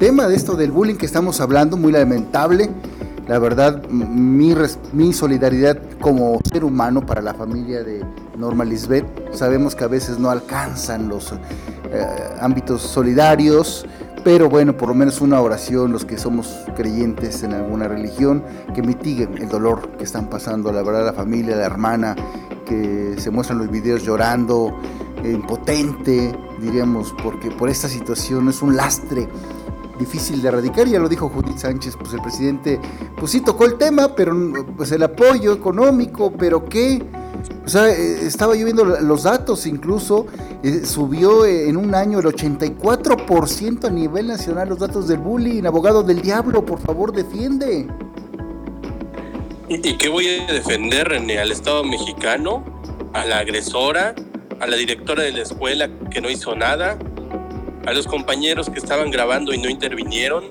tema 0.00 0.26
de 0.26 0.34
esto 0.34 0.56
del 0.56 0.72
bullying 0.72 0.94
que 0.94 1.04
estamos 1.04 1.42
hablando, 1.42 1.76
muy 1.76 1.92
lamentable. 1.92 2.70
La 3.28 3.38
verdad, 3.38 3.86
mi, 3.90 4.54
mi 4.94 5.12
solidaridad 5.12 5.78
como 6.00 6.40
ser 6.50 6.64
humano 6.64 7.04
para 7.04 7.20
la 7.20 7.34
familia 7.34 7.84
de 7.84 8.02
Norma 8.34 8.64
Lisbeth. 8.64 9.04
Sabemos 9.34 9.76
que 9.76 9.84
a 9.84 9.88
veces 9.88 10.18
no 10.18 10.30
alcanzan 10.30 11.10
los 11.10 11.32
eh, 11.32 12.06
ámbitos 12.40 12.80
solidarios, 12.80 13.86
pero 14.24 14.48
bueno, 14.48 14.74
por 14.74 14.88
lo 14.88 14.94
menos 14.94 15.20
una 15.20 15.38
oración, 15.42 15.92
los 15.92 16.06
que 16.06 16.16
somos 16.16 16.48
creyentes 16.74 17.42
en 17.42 17.52
alguna 17.52 17.86
religión, 17.86 18.42
que 18.74 18.80
mitiguen 18.80 19.36
el 19.36 19.50
dolor 19.50 19.98
que 19.98 20.04
están 20.04 20.30
pasando, 20.30 20.72
la 20.72 20.82
verdad, 20.82 21.04
la 21.04 21.12
familia, 21.12 21.56
la 21.56 21.66
hermana, 21.66 22.16
que 22.64 23.16
se 23.18 23.30
muestran 23.30 23.58
los 23.58 23.70
videos 23.70 24.02
llorando, 24.02 24.80
impotente, 25.22 26.34
diríamos, 26.58 27.14
porque 27.22 27.50
por 27.50 27.68
esta 27.68 27.86
situación 27.86 28.48
es 28.48 28.62
un 28.62 28.76
lastre 28.76 29.28
difícil 30.00 30.42
de 30.42 30.48
erradicar, 30.48 30.88
ya 30.88 30.98
lo 30.98 31.08
dijo 31.08 31.28
Judith 31.28 31.58
Sánchez, 31.58 31.96
pues 31.96 32.12
el 32.12 32.22
presidente, 32.22 32.80
pues 33.16 33.30
sí 33.30 33.40
tocó 33.40 33.66
el 33.66 33.76
tema, 33.78 34.14
pero 34.16 34.34
pues 34.76 34.90
el 34.90 35.02
apoyo 35.02 35.52
económico, 35.52 36.32
pero 36.32 36.64
qué, 36.64 37.02
o 37.64 37.68
sea, 37.68 37.88
eh, 37.88 38.26
estaba 38.26 38.56
yo 38.56 38.64
viendo 38.64 38.84
los 38.84 39.22
datos, 39.22 39.66
incluso 39.66 40.26
eh, 40.62 40.84
subió 40.84 41.46
en 41.46 41.76
un 41.76 41.94
año 41.94 42.18
el 42.18 42.26
84% 42.26 43.84
a 43.84 43.90
nivel 43.90 44.26
nacional 44.26 44.70
los 44.70 44.78
datos 44.78 45.06
del 45.06 45.18
bullying, 45.18 45.64
abogado 45.64 46.02
del 46.02 46.20
diablo, 46.20 46.64
por 46.64 46.80
favor, 46.80 47.12
defiende. 47.12 47.86
¿Y 49.68 49.96
qué 49.96 50.08
voy 50.08 50.26
a 50.26 50.52
defender, 50.52 51.08
René? 51.08 51.38
¿Al 51.38 51.52
Estado 51.52 51.84
mexicano? 51.84 52.64
¿A 53.12 53.24
la 53.24 53.38
agresora? 53.38 54.16
¿A 54.58 54.66
la 54.66 54.76
directora 54.76 55.22
de 55.22 55.30
la 55.30 55.42
escuela 55.42 55.88
que 56.10 56.20
no 56.20 56.28
hizo 56.28 56.56
nada? 56.56 56.98
A 57.86 57.92
los 57.92 58.06
compañeros 58.06 58.68
que 58.68 58.78
estaban 58.78 59.10
grabando 59.10 59.52
y 59.52 59.58
no 59.58 59.68
intervinieron, 59.68 60.44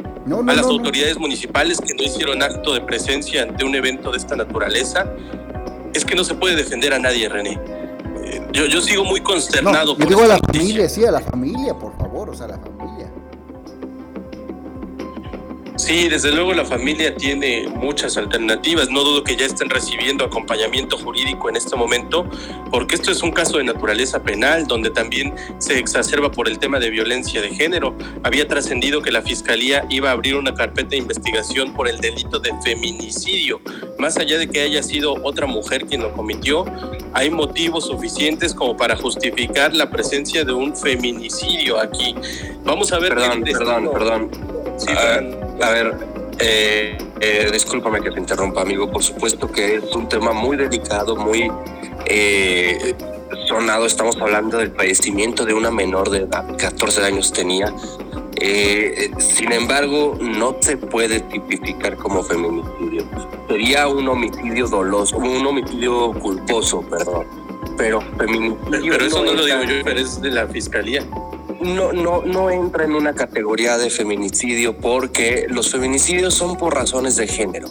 a 0.48 0.54
las 0.54 0.66
autoridades 0.66 1.18
municipales 1.18 1.80
que 1.82 1.94
no 1.94 2.04
hicieron 2.04 2.44
acto 2.44 2.74
de 2.74 2.82
presencia 2.82 3.44
ante 3.44 3.64
un 3.64 3.76
evento 3.76 4.12
de 4.12 4.18
esta 4.18 4.36
naturaleza. 4.36 5.12
Es 5.94 6.06
que 6.06 6.16
no 6.16 6.24
se 6.24 6.36
puede 6.36 6.56
defender 6.56 6.94
a 6.94 7.00
nadie, 7.00 7.28
René. 7.30 7.60
Eh, 8.24 8.48
yo, 8.52 8.66
yo 8.66 8.80
sigo 8.82 9.04
muy 9.04 9.22
consternado. 9.22 9.98
yo 9.98 10.06
digo 10.06 10.24
a 10.24 10.28
la 10.28 10.38
familia, 10.38 10.88
sí, 10.88 11.04
a 11.04 11.12
la 11.12 11.20
familia, 11.20 11.74
por 11.74 11.98
favor, 11.98 12.30
o 12.30 12.34
sea, 12.36 12.46
a 12.46 12.50
la 12.50 12.58
familia. 12.60 12.79
Sí, 15.80 16.10
desde 16.10 16.34
luego 16.34 16.54
la 16.54 16.66
familia 16.66 17.16
tiene 17.16 17.66
muchas 17.70 18.18
alternativas. 18.18 18.90
No 18.90 19.02
dudo 19.02 19.24
que 19.24 19.38
ya 19.38 19.46
estén 19.46 19.70
recibiendo 19.70 20.26
acompañamiento 20.26 20.98
jurídico 20.98 21.48
en 21.48 21.56
este 21.56 21.78
momento, 21.78 22.26
porque 22.70 22.96
esto 22.96 23.12
es 23.12 23.24
un 23.24 23.32
caso 23.32 23.60
de 23.60 23.64
naturaleza 23.64 24.22
penal, 24.22 24.68
donde 24.68 24.90
también 24.90 25.34
se 25.58 25.80
exacerba 25.80 26.30
por 26.32 26.50
el 26.50 26.60
tema 26.60 26.80
de 26.80 26.90
violencia 26.90 27.42
de 27.42 27.56
género. 27.56 27.96
Había 28.24 28.46
trascendido 28.46 29.02
que 29.02 29.10
la 29.14 29.22
fiscalía 29.22 29.86
iba 29.90 30.10
a 30.10 30.12
abrir 30.12 30.36
una 30.36 30.54
carpeta 30.54 30.90
de 30.90 30.98
investigación 30.98 31.74
por 31.74 31.88
el 31.88 32.02
delito 32.02 32.40
de 32.40 32.52
feminicidio. 32.62 33.62
Más 33.98 34.18
allá 34.18 34.38
de 34.38 34.50
que 34.50 34.60
haya 34.60 34.84
sido 34.84 35.14
otra 35.24 35.48
mujer 35.48 35.86
quien 35.86 36.02
lo 36.02 36.12
cometió, 36.12 36.66
hay 37.14 37.30
motivos 37.30 37.86
suficientes 37.86 38.54
como 38.54 38.76
para 38.76 38.98
justificar 38.98 39.74
la 39.74 39.90
presencia 39.90 40.44
de 40.44 40.52
un 40.52 40.76
feminicidio 40.76 41.80
aquí. 41.80 42.14
Vamos 42.66 42.92
a 42.92 43.00
ver. 43.00 43.16
Perdón, 43.16 43.44
perdón, 43.44 43.90
perdón. 43.94 44.59
Sí. 44.80 44.94
A 45.62 45.70
ver, 45.70 45.94
eh, 46.40 46.98
eh, 47.22 47.50
discúlpame 47.52 48.02
que 48.02 48.12
te 48.12 48.20
interrumpa, 48.20 48.62
amigo. 48.62 48.90
Por 48.90 49.04
supuesto 49.04 49.52
que 49.52 49.76
es 49.76 49.96
un 49.96 50.08
tema 50.08 50.32
muy 50.32 50.56
delicado, 50.58 51.16
muy 51.16 51.52
eh, 52.06 52.96
sonado. 53.48 53.86
Estamos 53.86 54.16
hablando 54.22 54.58
del 54.58 54.72
padecimiento 54.72 55.46
de 55.46 55.54
una 55.54 55.70
menor 55.70 56.10
de 56.10 56.20
edad, 56.20 56.46
14 56.58 57.04
años 57.04 57.34
tenía. 57.34 57.74
Eh, 58.42 59.12
sin 59.18 59.52
embargo, 59.52 60.18
no 60.22 60.56
se 60.62 60.78
puede 60.78 61.20
tipificar 61.20 61.98
como 61.98 62.24
feminicidio. 62.24 63.04
Sería 63.50 63.88
un 63.90 64.08
homicidio 64.08 64.68
doloso, 64.68 65.18
un 65.18 65.46
homicidio 65.46 66.14
culposo, 66.14 66.82
perdón. 66.90 67.26
Pero 67.78 68.02
feminicidio. 68.18 68.94
Pero 68.94 69.06
eso 69.06 69.26
no, 69.26 69.34
lo 69.34 69.46
digo 69.46 69.64
yo, 69.64 69.84
pero 69.84 70.00
es 70.00 70.22
de 70.22 70.32
la 70.32 70.48
fiscalía. 70.48 71.06
No, 71.62 71.92
no, 71.92 72.24
no 72.24 72.50
entra 72.50 72.86
en 72.86 72.94
una 72.94 73.14
categoría 73.14 73.78
de 73.78 73.90
feminicidio 73.90 74.78
porque 74.78 75.46
los 75.50 75.70
feminicidios 75.72 76.34
son 76.34 76.58
por 76.58 76.74
razones 76.74 77.18
de 77.18 77.28
género. 77.28 77.68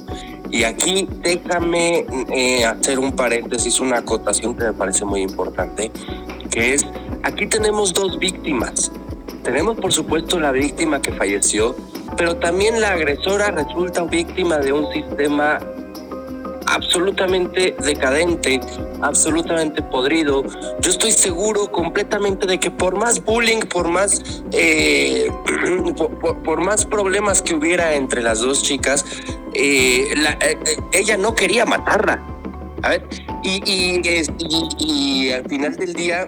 Y 0.50 0.64
aquí 0.64 1.08
déjame 1.22 2.06
eh, 2.30 2.64
hacer 2.64 2.98
un 2.98 3.12
paréntesis, 3.12 3.80
una 3.80 3.98
acotación 3.98 4.54
que 4.56 4.64
me 4.64 4.72
parece 4.72 5.04
muy 5.04 5.22
importante, 5.22 5.90
que 6.50 6.74
es, 6.74 6.86
aquí 7.22 7.46
tenemos 7.46 7.92
dos 7.92 8.18
víctimas. 8.18 8.90
Tenemos 9.42 9.78
por 9.78 9.92
supuesto 9.92 10.38
la 10.38 10.52
víctima 10.52 11.00
que 11.00 11.12
falleció, 11.12 11.74
pero 12.16 12.36
también 12.36 12.80
la 12.80 12.92
agresora 12.92 13.50
resulta 13.50 14.04
víctima 14.04 14.58
de 14.58 14.72
un 14.72 14.92
sistema 14.92 15.58
absolutamente 16.68 17.74
decadente, 17.84 18.60
absolutamente 19.00 19.82
podrido. 19.82 20.44
Yo 20.80 20.90
estoy 20.90 21.12
seguro 21.12 21.70
completamente 21.70 22.46
de 22.46 22.60
que 22.60 22.70
por 22.70 22.96
más 22.96 23.24
bullying, 23.24 23.60
por 23.60 23.88
más, 23.88 24.42
eh, 24.52 25.30
por, 26.44 26.60
más 26.60 26.84
problemas 26.84 27.42
que 27.42 27.54
hubiera 27.54 27.94
entre 27.94 28.22
las 28.22 28.40
dos 28.40 28.62
chicas, 28.62 29.04
eh, 29.54 30.12
eh, 30.40 30.58
ella 30.92 31.16
no 31.16 31.34
quería 31.34 31.64
matarla. 31.64 32.22
A 32.82 32.90
ver, 32.90 33.08
y, 33.42 34.00
y 34.78 35.32
al 35.32 35.44
final 35.48 35.74
del 35.74 35.94
día 35.94 36.26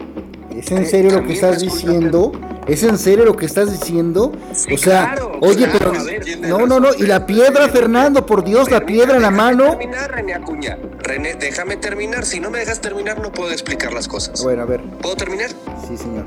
¿Es 0.54 0.70
en 0.70 0.86
serio 0.86 1.12
lo 1.12 1.24
que 1.24 1.34
estás 1.34 1.60
diciendo? 1.60 2.32
¿Es 2.66 2.82
en 2.82 2.98
serio 2.98 3.24
lo 3.24 3.36
que 3.36 3.46
estás 3.46 3.70
diciendo? 3.70 4.32
o 4.72 4.78
sea, 4.78 5.16
oye, 5.40 5.68
pero 5.72 5.92
no, 6.40 6.66
no, 6.66 6.80
no, 6.80 6.88
y 6.94 7.02
la 7.02 7.26
piedra, 7.26 7.68
Fernando, 7.68 8.26
por 8.26 8.44
Dios, 8.44 8.70
la 8.70 8.80
piedra 8.80 9.16
en 9.16 9.22
la 9.22 9.30
mano. 9.30 9.76
terminar, 9.76 10.10
René 10.10 10.34
Acuña. 10.34 10.78
René, 10.98 11.34
déjame 11.34 11.76
terminar. 11.76 12.24
Si 12.24 12.40
no 12.40 12.50
me 12.50 12.58
dejas 12.58 12.80
terminar, 12.80 13.20
no 13.20 13.32
puedo 13.32 13.50
explicar 13.52 13.92
las 13.92 14.08
cosas. 14.08 14.42
Bueno, 14.42 14.62
a 14.62 14.66
ver. 14.66 14.82
¿Puedo 15.00 15.16
terminar? 15.16 15.50
Sí, 15.88 15.96
señor. 15.96 16.26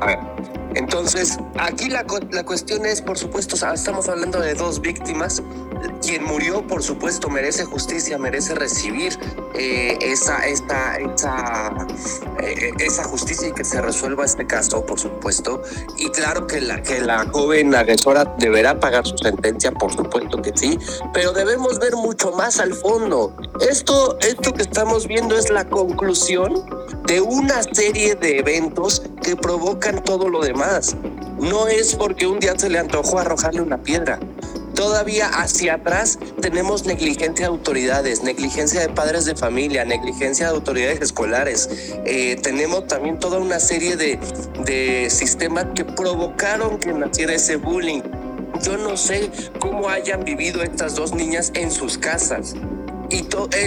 A 0.00 0.06
ver. 0.06 0.18
Entonces, 0.74 1.38
aquí 1.58 1.88
la, 1.88 2.04
la 2.30 2.44
cuestión 2.44 2.86
es, 2.86 3.02
por 3.02 3.18
supuesto, 3.18 3.56
estamos 3.72 4.08
hablando 4.08 4.40
de 4.40 4.54
dos 4.54 4.80
víctimas 4.80 5.42
quien 6.02 6.24
murió, 6.24 6.66
por 6.66 6.82
supuesto, 6.82 7.28
merece 7.28 7.64
justicia, 7.64 8.18
merece 8.18 8.54
recibir 8.54 9.18
eh, 9.54 9.98
esa, 10.00 10.46
esa, 10.46 10.96
esa, 10.96 11.86
eh, 12.40 12.72
esa 12.78 13.04
justicia 13.04 13.48
y 13.48 13.52
que 13.52 13.64
se 13.64 13.80
resuelva 13.80 14.24
este 14.24 14.46
caso, 14.46 14.84
por 14.84 14.98
supuesto. 14.98 15.62
Y 15.96 16.08
claro 16.10 16.46
que 16.46 16.60
la, 16.60 16.82
que 16.82 17.00
la 17.00 17.26
joven 17.26 17.74
agresora 17.74 18.24
deberá 18.38 18.78
pagar 18.78 19.06
su 19.06 19.16
sentencia, 19.18 19.72
por 19.72 19.92
supuesto 19.92 20.40
que 20.42 20.52
sí, 20.54 20.78
pero 21.12 21.32
debemos 21.32 21.78
ver 21.78 21.94
mucho 21.96 22.32
más 22.32 22.58
al 22.58 22.74
fondo. 22.74 23.34
Esto, 23.60 24.18
esto 24.20 24.52
que 24.52 24.62
estamos 24.62 25.06
viendo 25.06 25.36
es 25.36 25.50
la 25.50 25.64
conclusión 25.68 26.64
de 27.06 27.20
una 27.20 27.62
serie 27.62 28.14
de 28.14 28.38
eventos 28.38 29.02
que 29.22 29.34
provocan 29.34 30.02
todo 30.04 30.28
lo 30.28 30.40
demás. 30.40 30.57
No 31.38 31.68
es 31.68 31.94
porque 31.94 32.26
un 32.26 32.40
día 32.40 32.54
se 32.56 32.68
le 32.68 32.78
antojó 32.78 33.18
arrojarle 33.18 33.62
una 33.62 33.78
piedra 33.78 34.18
Todavía 34.78 35.26
hacia 35.26 35.74
atrás 35.74 36.20
tenemos 36.40 36.86
negligencia 36.86 37.46
de 37.46 37.52
autoridades, 37.52 38.22
negligencia 38.22 38.80
de 38.80 38.88
padres 38.88 39.24
de 39.24 39.34
familia, 39.34 39.84
negligencia 39.84 40.46
de 40.46 40.54
autoridades 40.54 41.00
escolares. 41.00 41.68
Eh, 42.06 42.38
tenemos 42.44 42.86
también 42.86 43.18
toda 43.18 43.40
una 43.40 43.58
serie 43.58 43.96
de, 43.96 44.20
de 44.64 45.10
sistemas 45.10 45.66
que 45.74 45.84
provocaron 45.84 46.78
que 46.78 46.92
naciera 46.92 47.34
ese 47.34 47.56
bullying. 47.56 48.02
Yo 48.62 48.76
no 48.76 48.96
sé 48.96 49.32
cómo 49.58 49.88
hayan 49.88 50.24
vivido 50.24 50.62
estas 50.62 50.94
dos 50.94 51.12
niñas 51.12 51.50
en 51.54 51.72
sus 51.72 51.98
casas. 51.98 52.54
Y 53.10 53.26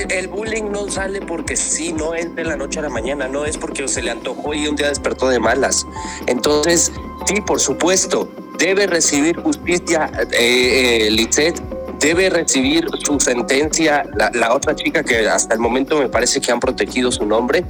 el, 0.09 0.27
bullying 0.27 0.71
no 0.71 0.89
sale 0.89 1.19
porque 1.21 1.55
sí, 1.55 1.93
no 1.93 2.13
es 2.13 2.33
de 2.35 2.43
la 2.43 2.55
noche 2.55 2.79
a 2.79 2.83
la 2.83 2.89
mañana, 2.89 3.27
no 3.27 3.45
es 3.45 3.57
porque 3.57 3.87
se 3.87 4.01
le 4.01 4.11
antojó 4.11 4.53
y 4.53 4.67
un 4.67 4.75
día 4.75 4.89
despertó 4.89 5.29
de 5.29 5.39
malas. 5.39 5.85
Entonces, 6.27 6.91
sí, 7.25 7.41
por 7.41 7.59
supuesto, 7.59 8.29
debe 8.59 8.85
recibir 8.85 9.37
justicia 9.37 10.11
eh, 10.31 11.07
eh 11.09 11.53
debe 12.01 12.29
recibir 12.29 12.87
su 13.05 13.19
sentencia 13.19 14.03
la, 14.15 14.53
otra 14.53 14.75
chica 14.75 15.03
que 15.03 15.29
hasta 15.29 15.53
el 15.53 15.59
momento 15.59 15.99
me 15.99 16.09
parece 16.09 16.41
que 16.41 16.51
han 16.51 16.59
protegido 16.59 17.11
su 17.11 17.25
nombre. 17.25 17.63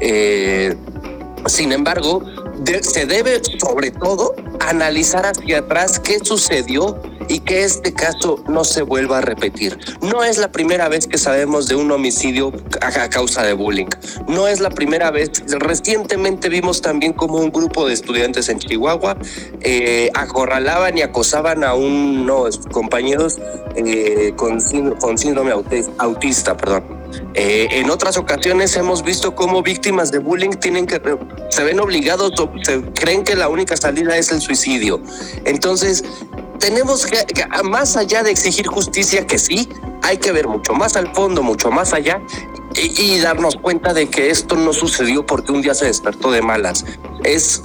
Eh, 0.00 0.74
sin 1.46 1.70
embargo, 1.72 2.22
se 2.80 3.04
debe 3.04 3.42
sobre 3.58 3.90
todo 3.90 4.34
analizar 4.60 5.26
hacia 5.26 5.58
atrás 5.58 5.98
qué 5.98 6.18
sucedió 6.22 7.00
y 7.28 7.40
que 7.40 7.64
este 7.64 7.92
caso 7.92 8.42
no 8.48 8.64
se 8.64 8.82
vuelva 8.82 9.18
a 9.18 9.20
repetir. 9.20 9.78
No 10.02 10.24
es 10.24 10.38
la 10.38 10.52
primera 10.52 10.88
vez 10.88 11.06
que 11.06 11.18
sabemos 11.18 11.68
de 11.68 11.76
un 11.76 11.90
homicidio 11.90 12.52
a 12.80 13.08
causa 13.08 13.42
de 13.42 13.52
bullying. 13.52 13.88
No 14.28 14.48
es 14.48 14.60
la 14.60 14.70
primera 14.70 15.10
vez. 15.10 15.30
Recientemente 15.46 16.48
vimos 16.48 16.80
también 16.80 17.12
como 17.12 17.38
un 17.38 17.50
grupo 17.50 17.86
de 17.86 17.94
estudiantes 17.94 18.48
en 18.48 18.58
Chihuahua 18.58 19.16
eh, 19.60 20.10
acorralaban 20.14 20.96
y 20.98 21.02
acosaban 21.02 21.64
a 21.64 21.74
unos 21.74 22.58
compañeros 22.72 23.38
eh, 23.76 24.32
con, 24.36 24.60
con 25.00 25.18
síndrome 25.18 25.52
autista. 25.98 26.56
Perdón. 26.56 27.04
Eh, 27.34 27.68
en 27.70 27.90
otras 27.90 28.16
ocasiones 28.16 28.76
hemos 28.76 29.02
visto 29.02 29.34
cómo 29.34 29.62
víctimas 29.62 30.10
de 30.10 30.18
bullying 30.18 30.50
tienen 30.50 30.86
que 30.86 31.00
se 31.48 31.64
ven 31.64 31.80
obligados, 31.80 32.32
se 32.62 32.82
creen 32.94 33.24
que 33.24 33.36
la 33.36 33.48
única 33.48 33.76
salida 33.76 34.16
es 34.16 34.32
el 34.32 34.40
suicidio. 34.40 35.00
Entonces, 35.44 36.04
tenemos 36.64 37.04
que, 37.04 37.18
más 37.62 37.94
allá 37.94 38.22
de 38.22 38.30
exigir 38.30 38.66
justicia, 38.66 39.26
que 39.26 39.38
sí, 39.38 39.68
hay 40.00 40.16
que 40.16 40.32
ver 40.32 40.48
mucho 40.48 40.72
más 40.72 40.96
al 40.96 41.14
fondo, 41.14 41.42
mucho 41.42 41.70
más 41.70 41.92
allá 41.92 42.22
y, 42.74 43.18
darnos 43.18 43.56
cuenta 43.56 43.92
de 43.92 44.08
que 44.08 44.30
esto 44.30 44.56
no 44.56 44.72
sucedió 44.72 45.26
porque 45.26 45.52
un 45.52 45.60
día 45.60 45.74
se 45.74 45.84
despertó 45.84 46.30
de 46.30 46.40
malas. 46.40 46.86
Es, 47.22 47.62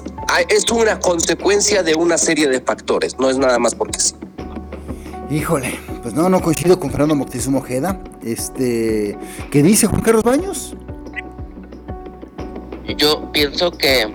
es 0.50 0.70
una 0.70 1.00
consecuencia 1.00 1.82
de 1.82 1.96
una 1.96 2.18
serie 2.18 2.50
de 2.50 2.60
factores, 2.60 3.18
no 3.18 3.30
es 3.30 3.38
nada 3.38 3.58
más 3.58 3.74
porque 3.74 4.02
sí. 4.02 4.16
Híjole, 5.32 5.80
pues 6.04 6.14
no, 6.14 6.28
no 6.28 6.42
coincido 6.42 6.78
con 6.78 6.92
Fernando 6.92 7.16
Moctezuma 7.16 7.60
Ojeda. 7.60 8.04
Este, 8.22 9.18
¿qué 9.50 9.64
dice 9.64 9.88
Juan 9.88 10.02
Carlos 10.02 10.24
Baños? 10.24 10.76
Yo 12.98 13.32
pienso 13.32 13.72
que 13.72 14.14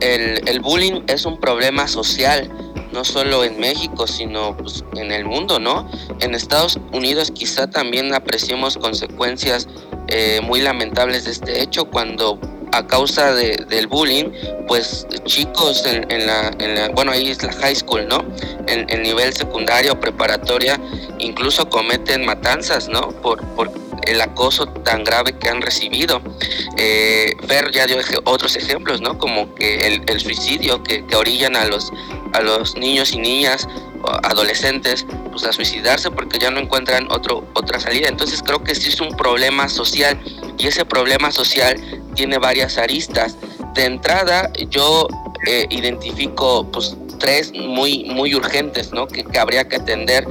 el, 0.00 0.46
el 0.46 0.60
bullying 0.60 1.04
es 1.06 1.24
un 1.24 1.40
problema 1.40 1.88
social 1.88 2.52
no 2.96 3.04
solo 3.04 3.44
en 3.44 3.60
México, 3.60 4.06
sino 4.06 4.56
pues, 4.56 4.82
en 4.96 5.12
el 5.12 5.26
mundo, 5.26 5.60
¿no? 5.60 5.86
En 6.20 6.34
Estados 6.34 6.78
Unidos 6.94 7.30
quizá 7.30 7.68
también 7.68 8.14
apreciemos 8.14 8.78
consecuencias 8.78 9.68
eh, 10.08 10.40
muy 10.42 10.62
lamentables 10.62 11.26
de 11.26 11.32
este 11.32 11.60
hecho 11.60 11.84
cuando 11.84 12.40
a 12.72 12.86
causa 12.86 13.34
del 13.34 13.86
bullying, 13.86 14.30
pues 14.66 15.06
chicos 15.24 15.84
en, 15.86 16.26
la, 16.26 16.50
bueno, 16.94 17.12
ahí 17.12 17.28
es 17.28 17.42
la 17.42 17.52
high 17.52 17.74
school, 17.74 18.08
¿no? 18.08 18.24
En 18.66 18.88
el 18.88 19.02
nivel 19.02 19.32
secundario 19.34 20.00
preparatoria, 20.00 20.80
incluso 21.18 21.68
cometen 21.68 22.24
matanzas, 22.24 22.88
¿no? 22.88 23.10
Por 23.20 23.42
el 24.06 24.20
acoso 24.20 24.66
tan 24.66 25.04
grave 25.04 25.36
que 25.38 25.48
han 25.48 25.60
recibido. 25.60 26.20
Eh, 26.76 27.32
ya 27.72 27.86
dio 27.86 27.98
otros 28.24 28.56
ejemplos, 28.56 29.00
¿no? 29.00 29.18
Como 29.18 29.54
que 29.54 29.86
el, 30.06 30.20
suicidio 30.20 30.82
que, 30.82 31.04
que, 31.06 31.16
orillan 31.16 31.56
a 31.56 31.64
los, 31.66 31.92
a 32.32 32.40
los 32.40 32.76
niños 32.76 33.12
y 33.12 33.18
niñas, 33.18 33.68
adolescentes, 34.22 35.06
pues 35.30 35.44
a 35.44 35.52
suicidarse 35.52 36.10
porque 36.10 36.38
ya 36.38 36.50
no 36.50 36.60
encuentran 36.60 37.10
otro, 37.10 37.46
otra 37.54 37.80
salida. 37.80 38.08
Entonces 38.08 38.42
creo 38.42 38.62
que 38.62 38.74
sí 38.74 38.88
es 38.88 39.00
un 39.00 39.16
problema 39.16 39.68
social 39.68 40.18
y 40.58 40.66
ese 40.66 40.84
problema 40.84 41.30
social 41.30 41.76
tiene 42.14 42.38
varias 42.38 42.78
aristas. 42.78 43.36
De 43.74 43.84
entrada, 43.84 44.50
yo 44.70 45.08
eh, 45.46 45.66
identifico 45.70 46.70
pues 46.70 46.96
tres 47.18 47.52
muy, 47.52 48.04
muy 48.04 48.34
urgentes, 48.34 48.92
¿no? 48.92 49.06
Que, 49.06 49.24
que 49.24 49.38
habría 49.38 49.68
que 49.68 49.76
atender. 49.76 50.26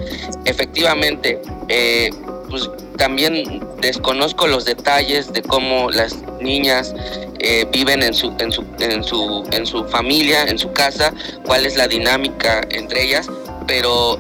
Efectivamente, 0.45 1.41
eh, 1.67 2.09
pues 2.49 2.69
también 2.97 3.64
desconozco 3.85 4.47
los 4.47 4.65
detalles 4.65 5.31
de 5.31 5.41
cómo 5.43 5.91
las 5.91 6.17
niñas 6.41 6.93
eh, 7.39 7.67
viven 7.71 8.01
en 8.01 8.13
su, 8.13 8.33
en, 8.39 8.51
su, 8.51 8.65
en, 8.79 9.03
su, 9.03 9.43
en 9.51 9.65
su 9.65 9.85
familia, 9.85 10.43
en 10.43 10.57
su 10.57 10.71
casa, 10.71 11.13
cuál 11.45 11.65
es 11.65 11.75
la 11.75 11.87
dinámica 11.87 12.61
entre 12.71 13.03
ellas, 13.03 13.29
pero 13.67 14.19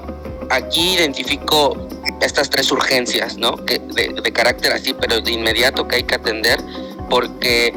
aquí 0.51 0.93
identifico 0.93 1.87
estas 2.21 2.49
tres 2.49 2.71
urgencias, 2.71 3.37
¿no? 3.37 3.53
De, 3.53 4.31
carácter 4.33 4.73
así, 4.73 4.93
pero 4.93 5.21
de 5.21 5.31
inmediato 5.31 5.87
que 5.87 5.97
hay 5.97 6.03
que 6.03 6.15
atender, 6.15 6.59
porque 7.09 7.73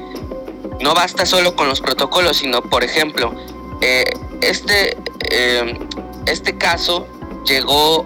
no 0.80 0.92
basta 0.94 1.24
solo 1.24 1.56
con 1.56 1.68
los 1.68 1.80
protocolos, 1.80 2.38
sino, 2.38 2.60
por 2.62 2.84
ejemplo, 2.84 3.32
eh, 3.80 4.04
este, 4.42 4.96
eh, 5.30 5.78
este 6.26 6.58
caso 6.58 7.06
llegó 7.46 8.04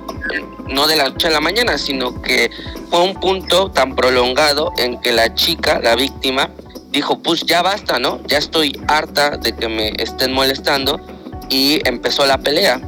no 0.69 0.87
de 0.87 0.97
la 0.97 1.09
noche 1.09 1.29
a 1.29 1.31
la 1.31 1.41
mañana, 1.41 1.79
sino 1.79 2.21
que 2.23 2.51
fue 2.91 3.01
un 3.01 3.15
punto 3.15 3.71
tan 3.71 3.95
prolongado 3.95 4.73
en 4.77 5.01
que 5.01 5.13
la 5.13 5.35
chica, 5.35 5.81
la 5.83 5.97
víctima, 5.97 6.51
dijo, 6.91 7.19
pues 7.19 7.45
ya 7.45 7.63
basta, 7.63 7.99
¿no? 7.99 8.21
Ya 8.27 8.39
estoy 8.39 8.81
harta 8.87 9.37
de 9.37 9.55
que 9.55 9.69
me 9.69 9.93
estén 9.99 10.33
molestando 10.33 11.01
y 11.49 11.81
empezó 11.89 12.27
la 12.27 12.39
pelea 12.39 12.81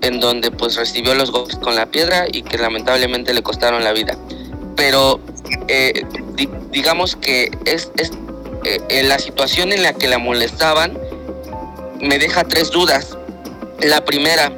en 0.00 0.20
donde 0.20 0.50
pues 0.50 0.76
recibió 0.76 1.14
los 1.14 1.30
golpes 1.30 1.56
con 1.56 1.76
la 1.76 1.86
piedra 1.86 2.26
y 2.30 2.42
que 2.42 2.58
lamentablemente 2.58 3.32
le 3.32 3.42
costaron 3.42 3.84
la 3.84 3.92
vida. 3.92 4.16
Pero 4.76 5.20
eh, 5.68 6.04
digamos 6.70 7.16
que 7.16 7.50
es, 7.64 7.90
es 7.96 8.10
eh, 8.64 9.02
la 9.04 9.18
situación 9.18 9.72
en 9.72 9.82
la 9.82 9.92
que 9.92 10.08
la 10.08 10.18
molestaban 10.18 10.98
me 12.00 12.18
deja 12.18 12.44
tres 12.44 12.70
dudas. 12.70 13.16
La 13.80 14.04
primera, 14.04 14.52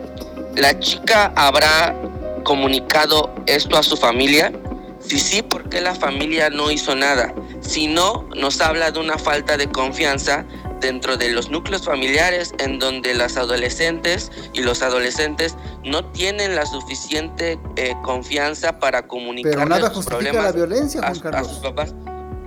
¿la 0.57 0.79
chica 0.81 1.33
habrá 1.37 1.95
comunicado 2.45 3.35
esto 3.47 3.77
a 3.77 3.83
su 3.83 3.97
familia? 3.97 4.53
Si 5.01 5.19
sí, 5.19 5.43
¿por 5.43 5.69
qué 5.69 5.81
la 5.81 5.95
familia 5.95 6.49
no 6.49 6.71
hizo 6.71 6.95
nada? 6.95 7.35
Si 7.61 7.89
no, 7.89 8.27
nos 8.37 8.61
habla 8.61 8.91
de 8.91 9.01
una 9.01 9.19
falta 9.19 9.57
de 9.57 9.69
confianza 9.71 10.47
dentro 10.81 11.17
de 11.17 11.31
los 11.31 11.51
núcleos 11.51 11.85
familiares 11.85 12.55
en 12.59 12.79
donde 12.79 13.15
las 13.15 13.37
adolescentes 13.37 14.31
y 14.53 14.63
los 14.63 14.83
adolescentes 14.83 15.57
no 15.83 16.05
tienen 16.13 16.55
la 16.55 16.67
suficiente 16.67 17.59
eh, 17.77 17.95
confianza 18.03 18.79
para 18.79 19.07
comunicar 19.07 19.53
Pero 19.53 19.67
nada 19.67 19.91
justifica 19.91 20.33
la 20.33 20.53
violencia, 20.53 21.01
Juan 21.01 21.35
a 21.35 21.45
sus 21.45 21.59
papás. 21.59 21.95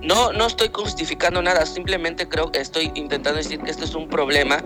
No, 0.08 0.32
no 0.32 0.48
estoy 0.48 0.70
justificando 0.72 1.42
nada, 1.42 1.66
simplemente 1.66 2.30
creo 2.30 2.50
que 2.50 2.62
estoy 2.62 2.94
intentando 2.96 3.40
decir 3.40 3.60
que 3.60 3.70
esto 3.70 3.84
es 3.84 3.94
un 3.94 4.08
problema 4.08 4.64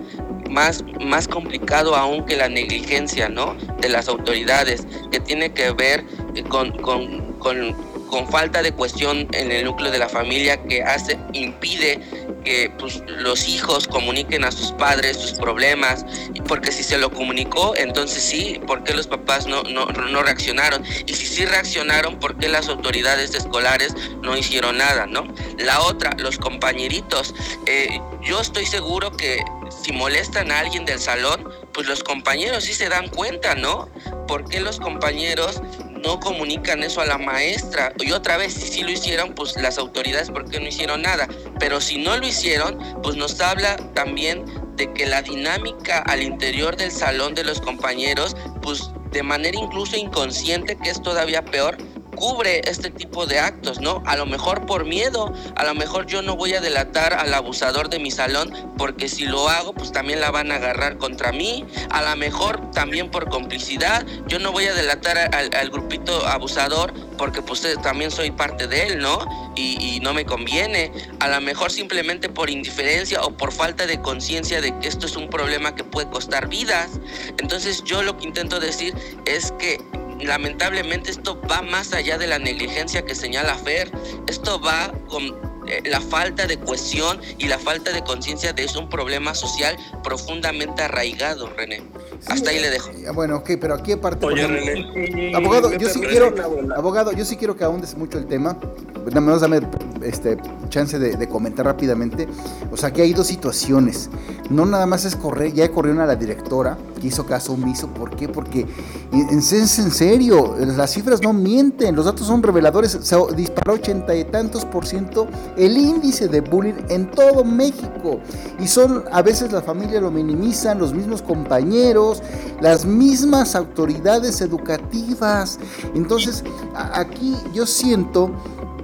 más, 0.51 0.84
más 1.04 1.27
complicado 1.27 1.95
aún 1.95 2.27
que 2.27 2.36
la 2.36 2.47
negligencia, 2.47 3.27
¿no? 3.27 3.56
De 3.80 3.89
las 3.89 4.08
autoridades, 4.08 4.86
que 5.12 5.19
tiene 5.19 5.51
que 5.51 5.71
ver 5.71 6.06
con, 6.47 6.71
con, 6.84 7.34
con, 7.39 7.75
con 8.12 8.28
falta 8.28 8.62
de 8.62 8.74
cuestión 8.74 9.28
en 9.32 9.52
el 9.52 9.63
núcleo 9.63 9.89
de 9.89 9.97
la 9.97 10.10
familia 10.10 10.62
que 10.63 10.84
hace, 10.84 11.17
impide 11.32 12.00
que 12.43 12.71
pues, 12.78 13.02
los 13.08 13.47
hijos 13.47 13.88
comuniquen 13.88 14.43
a 14.43 14.52
sus 14.52 14.74
padres 14.74 15.17
sus 15.17 15.34
problemas, 15.34 16.06
porque 16.47 16.71
si 16.71 16.84
se 16.84 16.97
lo 16.97 17.10
comunicó, 17.12 17.76
entonces 17.76 18.21
sí, 18.21 18.60
¿por 18.67 18.84
qué 18.84 18.93
los 18.93 19.08
papás 19.08 19.47
no, 19.47 19.63
no, 19.63 19.86
reaccionaron? 20.24 20.84
Y 21.06 21.13
si 21.13 21.26
sí 21.26 21.45
reaccionaron, 21.45 22.19
¿por 22.19 22.38
qué 22.38 22.50
las 22.50 22.67
autoridades 22.67 23.34
escolares 23.34 23.95
no 24.21 24.38
hicieron 24.38 24.78
nada, 24.78 25.06
no? 25.06 25.24
La 25.58 25.82
otra, 25.82 26.12
los 26.17 26.38
compañeritos. 26.38 27.34
Eh, 27.65 28.00
yo 28.21 28.41
estoy 28.41 28.65
seguro 28.65 29.15
que 29.15 29.43
si 29.84 29.93
molestan 29.93 30.52
a 30.52 30.60
alguien 30.60 30.84
del 30.86 31.00
salón, 31.00 31.47
pues 31.74 31.88
los 31.88 32.04
compañeros 32.04 32.65
sí 32.65 32.74
se 32.74 32.89
dan 32.89 33.08
cuenta, 33.08 33.56
¿no? 33.56 33.89
¿Por 34.28 34.50
qué 34.50 34.60
los 34.60 34.80
compañeros 34.80 35.62
no 36.01 36.19
comunican 36.19 36.83
eso 36.83 37.01
a 37.01 37.05
la 37.05 37.17
maestra. 37.17 37.93
Y 37.99 38.11
otra 38.11 38.37
vez, 38.37 38.53
si 38.53 38.67
sí 38.67 38.81
lo 38.83 38.91
hicieron, 38.91 39.33
pues 39.33 39.55
las 39.57 39.77
autoridades, 39.77 40.29
¿por 40.29 40.49
qué 40.49 40.59
no 40.59 40.67
hicieron 40.67 41.01
nada? 41.01 41.27
Pero 41.59 41.81
si 41.81 41.97
no 41.97 42.17
lo 42.17 42.27
hicieron, 42.27 42.77
pues 43.03 43.15
nos 43.15 43.39
habla 43.41 43.75
también 43.93 44.45
de 44.75 44.91
que 44.93 45.05
la 45.05 45.21
dinámica 45.21 45.99
al 45.99 46.23
interior 46.23 46.75
del 46.75 46.91
salón 46.91 47.35
de 47.35 47.43
los 47.43 47.61
compañeros, 47.61 48.35
pues 48.61 48.91
de 49.11 49.23
manera 49.23 49.57
incluso 49.57 49.97
inconsciente, 49.97 50.77
que 50.77 50.89
es 50.89 51.01
todavía 51.01 51.43
peor, 51.43 51.77
cubre 52.21 52.62
este 52.65 52.91
tipo 52.91 53.25
de 53.25 53.39
actos, 53.39 53.81
¿no? 53.81 54.03
A 54.05 54.15
lo 54.15 54.27
mejor 54.27 54.67
por 54.67 54.86
miedo, 54.86 55.34
a 55.55 55.65
lo 55.65 55.73
mejor 55.73 56.05
yo 56.05 56.21
no 56.21 56.36
voy 56.36 56.53
a 56.53 56.62
delatar 56.62 57.15
al 57.15 57.34
abusador 57.34 57.89
de 57.89 57.97
mi 57.97 58.12
salón 58.12 58.53
porque 58.77 59.10
si 59.10 59.25
lo 59.25 59.49
hago, 59.49 59.73
pues 59.73 59.91
también 59.91 60.21
la 60.21 60.29
van 60.29 60.51
a 60.51 60.57
agarrar 60.57 60.99
contra 60.99 61.31
mí, 61.31 61.65
a 61.89 62.03
lo 62.03 62.15
mejor 62.17 62.69
también 62.73 63.10
por 63.10 63.27
complicidad, 63.27 64.05
yo 64.27 64.38
no 64.38 64.51
voy 64.51 64.65
a 64.65 64.73
delatar 64.75 65.17
al, 65.34 65.69
grupito 65.71 66.27
abusador 66.27 66.93
porque 67.17 67.41
pues 67.41 67.65
eh, 67.65 67.75
también 67.81 68.12
soy 68.12 68.29
parte 68.29 68.67
de 68.67 68.86
él, 68.86 68.99
¿no? 68.99 69.17
Y, 69.55 69.95
y 69.95 69.99
no 70.01 70.13
me 70.13 70.23
conviene, 70.23 70.91
a 71.19 71.27
lo 71.27 71.41
mejor 71.41 71.71
simplemente 71.71 72.29
por 72.29 72.51
indiferencia 72.51 73.23
o 73.23 73.36
por 73.36 73.51
falta 73.51 73.88
de 73.88 73.99
conciencia 73.99 74.62
de 74.62 74.77
que 74.77 74.88
esto 74.88 75.07
es 75.07 75.15
un 75.15 75.27
problema 75.27 75.73
que 75.73 75.84
puede 75.84 76.07
costar 76.12 76.49
vidas. 76.49 76.91
Entonces 77.39 77.84
yo 77.84 78.03
lo 78.03 78.15
que 78.17 78.27
intento 78.27 78.60
decir 78.60 78.93
es 79.25 79.51
que 79.53 79.79
lamentablemente 80.23 81.12
esto 81.12 81.39
va 81.49 81.62
más 81.62 81.93
allá 81.93 82.17
de 82.17 82.27
la 82.27 82.39
negligencia 82.39 83.05
que 83.05 83.15
señala 83.15 83.55
Fer. 83.55 83.91
Esto 84.27 84.60
va 84.60 84.91
con 85.07 85.50
la 85.86 86.02
falta 86.02 86.47
de 86.47 86.60
cohesión 86.60 87.19
y 87.38 87.47
la 87.47 87.60
falta 87.60 87.91
de 87.91 88.04
conciencia 88.04 88.54
de 88.54 88.63
es 88.63 88.76
un 88.76 88.89
problema 88.89 89.36
social 89.36 89.76
profundamente 90.04 90.84
arraigado, 90.84 91.50
René. 91.56 91.84
Hasta 92.28 92.52
ahí 92.52 92.60
le 92.60 92.69
dejo. 92.69 92.89
Eh, 92.91 93.10
bueno, 93.13 93.38
ok, 93.38 93.52
pero 93.60 93.74
aquí 93.74 93.93
aparte. 93.93 94.26
Oye, 94.26 94.47
René. 94.47 95.36
Abogado, 95.36 95.74
yo 95.74 95.89
sí 95.89 96.02
quiero, 96.02 96.34
abogado, 96.76 97.12
yo 97.13 97.26
sí 97.26 97.36
quiero 97.36 97.56
que 97.56 97.63
ahondes 97.63 97.95
mucho 97.95 98.17
el 98.17 98.28
tema. 98.28 98.58
Nada 99.06 99.21
más 99.21 99.41
dame 99.41 99.62
este, 100.04 100.38
chance 100.69 101.00
de, 101.00 101.28
comentar 101.28 101.65
rápidamente. 101.65 102.28
O 102.71 102.78
sea, 102.78 102.91
que 102.91 103.02
hay 103.02 103.13
dos 103.13 103.28
situaciones. 103.28 104.10
No 104.50 104.65
nada 104.65 104.86
más 104.86 105.06
es 105.06 105.15
correr, 105.15 105.54
ya 105.54 105.69
corrieron 105.71 106.02
a 106.02 106.06
la 106.06 106.15
directora, 106.15 106.78
que 107.00 107.08
hizo 107.08 107.26
caso 107.26 107.54
omiso. 107.54 107.88
¿Por 107.88 108.15
qué? 108.15 108.30
Porque 108.30 108.67
es 109.12 109.80
en 109.80 109.91
serio, 109.91 110.56
las 110.60 110.91
cifras 110.91 111.21
no 111.21 111.34
mienten, 111.34 111.95
los 111.95 112.06
datos 112.06 112.28
son 112.28 112.43
reveladores. 112.43 112.97
Se 113.02 113.17
disparó 113.36 113.74
ochenta 113.74 114.15
y 114.15 114.24
tantos 114.26 114.65
por 114.65 114.86
ciento 114.86 115.28
el 115.57 115.77
índice 115.77 116.27
de 116.27 116.41
bullying 116.41 116.85
en 116.89 117.09
todo 117.11 117.43
México. 117.43 118.19
Y 118.59 118.67
son, 118.67 119.03
a 119.11 119.21
veces 119.21 119.51
la 119.51 119.61
familia 119.61 120.01
lo 120.01 120.11
minimizan, 120.11 120.79
los 120.79 120.93
mismos 120.93 121.21
compañeros, 121.21 122.21
las 122.59 122.85
mismas 122.85 123.55
autoridades 123.55 124.41
educativas. 124.41 125.59
Entonces, 125.93 126.43
aquí 126.75 127.35
yo 127.53 127.65
siento 127.65 128.31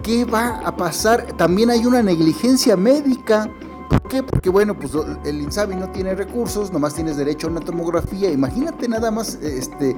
¿qué 0.08 0.24
va 0.24 0.62
a 0.64 0.74
pasar? 0.78 1.34
También 1.36 1.70
hay 1.70 1.86
una 1.86 2.02
negligencia 2.02 2.78
médica. 2.78 3.52
¿Por 3.90 4.02
qué? 4.04 4.24
Porque 4.24 4.50
bueno, 4.50 4.78
pues 4.78 4.94
el 5.26 5.42
INSABI 5.42 5.76
no 5.76 5.90
tiene 5.90 6.16
recursos, 6.16 6.72
nomás 6.72 6.94
tienes 6.94 7.18
derecho 7.18 7.48
a 7.48 7.52
una 7.52 7.60
tomografía. 7.62 8.30
Imagínate 8.32 8.88
nada 8.88 9.12
más, 9.12 9.36
este, 9.36 9.96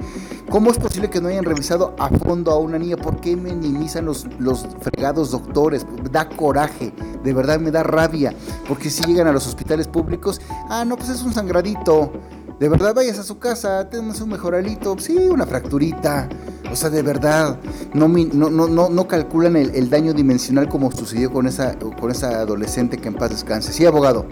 ¿cómo 0.48 0.70
es 0.70 0.78
posible 0.78 1.10
que 1.10 1.20
no 1.20 1.28
hayan 1.28 1.44
revisado 1.44 1.94
a 1.98 2.08
fondo 2.08 2.50
a 2.50 2.58
una 2.58 2.78
niña? 2.78 2.96
¿Por 2.96 3.20
qué 3.20 3.36
minimizan 3.36 4.04
los, 4.04 4.26
los 4.38 4.66
fregados 4.80 5.30
doctores? 5.30 5.86
Da 6.10 6.28
coraje, 6.28 6.92
de 7.22 7.32
verdad 7.32 7.60
me 7.60 7.70
da 7.70 7.82
rabia, 7.82 8.34
porque 8.68 8.90
si 8.90 9.04
llegan 9.04 9.26
a 9.26 9.32
los 9.32 9.46
hospitales 9.46 9.88
públicos, 9.88 10.40
ah, 10.68 10.84
no, 10.84 10.96
pues 10.96 11.08
es 11.08 11.22
un 11.22 11.32
sangradito. 11.32 12.12
De 12.60 12.68
verdad, 12.68 12.94
vayas 12.94 13.18
a 13.18 13.22
su 13.22 13.38
casa, 13.38 13.88
tenemos 13.88 14.20
un 14.20 14.28
mejoralito, 14.28 14.94
sí, 14.98 15.16
una 15.16 15.46
fracturita. 15.46 16.28
O 16.70 16.76
sea, 16.76 16.90
de 16.90 17.00
verdad, 17.00 17.58
no, 17.94 18.06
no, 18.06 18.50
no, 18.50 18.90
no 18.90 19.08
calculan 19.08 19.56
el, 19.56 19.88
daño 19.88 20.12
dimensional 20.12 20.68
como 20.68 20.92
sucedió 20.92 21.32
con 21.32 21.46
esa, 21.46 21.78
con 21.78 22.10
esa 22.10 22.40
adolescente 22.40 22.98
que 22.98 23.08
en 23.08 23.14
paz 23.14 23.30
descanse. 23.30 23.72
Sí, 23.72 23.86
abogado. 23.86 24.26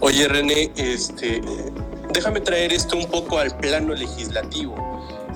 Oye, 0.00 0.26
René, 0.26 0.72
este, 0.76 1.42
déjame 2.14 2.40
traer 2.40 2.72
esto 2.72 2.96
un 2.96 3.06
poco 3.06 3.38
al 3.38 3.54
plano 3.58 3.92
legislativo, 3.92 4.74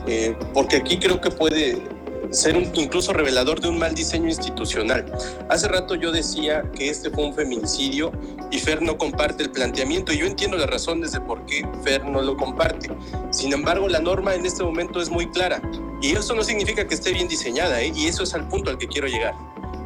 eh, 0.07 0.35
porque 0.55 0.77
aquí 0.77 0.99
creo 0.99 1.20
que 1.20 1.31
puede 1.31 1.83
ser 2.30 2.56
un, 2.56 2.70
incluso 2.74 3.12
revelador 3.12 3.60
de 3.60 3.68
un 3.68 3.78
mal 3.78 3.94
diseño 3.94 4.28
institucional. 4.28 5.04
Hace 5.48 5.68
rato 5.68 5.94
yo 5.94 6.12
decía 6.12 6.62
que 6.72 6.88
este 6.88 7.10
fue 7.10 7.24
un 7.24 7.34
feminicidio 7.34 8.12
y 8.50 8.58
Fer 8.58 8.82
no 8.82 8.96
comparte 8.98 9.42
el 9.42 9.50
planteamiento 9.50 10.12
y 10.12 10.18
yo 10.18 10.26
entiendo 10.26 10.56
las 10.56 10.68
razones 10.68 11.12
de 11.12 11.20
por 11.20 11.44
qué 11.46 11.66
Fer 11.84 12.04
no 12.04 12.22
lo 12.22 12.36
comparte. 12.36 12.90
Sin 13.30 13.52
embargo, 13.52 13.88
la 13.88 14.00
norma 14.00 14.34
en 14.34 14.46
este 14.46 14.62
momento 14.62 15.00
es 15.00 15.10
muy 15.10 15.30
clara 15.30 15.60
y 16.02 16.12
eso 16.12 16.34
no 16.34 16.44
significa 16.44 16.86
que 16.86 16.94
esté 16.94 17.12
bien 17.12 17.28
diseñada 17.28 17.80
¿eh? 17.80 17.92
y 17.94 18.06
eso 18.06 18.22
es 18.22 18.34
al 18.34 18.48
punto 18.48 18.70
al 18.70 18.78
que 18.78 18.86
quiero 18.86 19.08
llegar. 19.08 19.34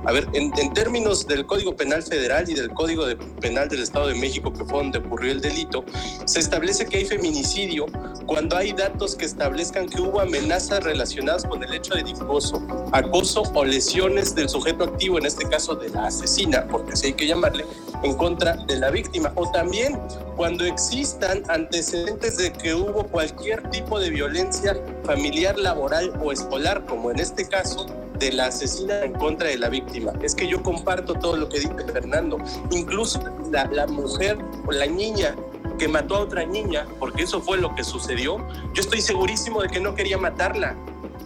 A 0.06 0.12
ver, 0.12 0.26
en, 0.32 0.50
términos 0.72 1.26
del 1.26 1.44
Código 1.44 1.76
Penal 1.76 2.02
Federal 2.02 2.48
y 2.48 2.54
del 2.54 2.70
Código 2.70 3.04
Penal 3.40 3.68
del 3.68 3.82
Estado 3.82 4.08
de 4.08 4.14
México, 4.14 4.50
que 4.52 4.64
fue 4.64 4.78
donde 4.78 4.98
ocurrió 4.98 5.30
el 5.32 5.40
delito, 5.40 5.84
se 6.24 6.40
establece 6.40 6.86
que 6.86 6.98
hay 6.98 7.04
feminicidio 7.04 7.86
cuando 8.24 8.56
hay 8.56 8.72
datos 8.72 9.14
que 9.14 9.26
establezcan 9.26 9.88
que 9.88 10.00
hubo 10.00 10.20
amenazas 10.20 10.82
relacionadas 10.84 11.44
con 11.44 11.62
el 11.62 11.74
hecho 11.74 11.94
de 11.94 12.04
difuso, 12.04 12.62
acoso 12.92 13.42
o 13.54 13.64
lesiones 13.64 14.34
del 14.34 14.48
sujeto 14.48 14.84
activo, 14.84 15.18
en 15.18 15.26
este 15.26 15.46
caso 15.48 15.74
de 15.74 15.90
la 15.90 16.06
asesina, 16.06 16.66
porque 16.68 16.92
así 16.92 17.08
hay 17.08 17.12
que 17.14 17.26
llamarle, 17.26 17.66
en 18.02 18.14
contra 18.14 18.56
de 18.56 18.78
la 18.78 18.90
víctima. 18.90 19.32
O 19.34 19.50
también 19.50 19.98
cuando 20.36 20.64
existan 20.64 21.42
antecedentes 21.48 22.38
de 22.38 22.52
que 22.52 22.74
hubo 22.74 23.04
cualquier 23.04 23.68
tipo 23.70 23.98
de 24.00 24.10
violencia 24.10 24.76
familiar, 25.04 25.58
laboral 25.58 26.12
o 26.22 26.32
escolar, 26.32 26.86
como 26.86 27.10
en 27.10 27.18
este 27.18 27.46
caso, 27.46 27.86
de 28.20 28.32
la 28.32 28.46
asesina 28.46 29.02
en 29.02 29.14
contra 29.14 29.48
de 29.48 29.58
la 29.58 29.68
víctima. 29.68 30.12
Es 30.22 30.34
que 30.34 30.46
yo 30.46 30.62
comparto 30.62 31.14
todo 31.14 31.36
lo 31.36 31.48
que 31.48 31.58
dice 31.58 31.74
Fernando. 31.92 32.38
Incluso 32.70 33.20
la, 33.50 33.64
la 33.64 33.86
mujer 33.86 34.38
o 34.66 34.72
la 34.72 34.86
niña 34.86 35.34
que 35.78 35.88
mató 35.88 36.16
a 36.16 36.20
otra 36.20 36.44
niña, 36.44 36.86
porque 36.98 37.22
eso 37.22 37.40
fue 37.40 37.56
lo 37.56 37.74
que 37.74 37.82
sucedió, 37.82 38.36
yo 38.74 38.82
estoy 38.82 39.00
segurísimo 39.00 39.62
de 39.62 39.68
que 39.68 39.80
no 39.80 39.94
quería 39.94 40.18
matarla. 40.18 40.76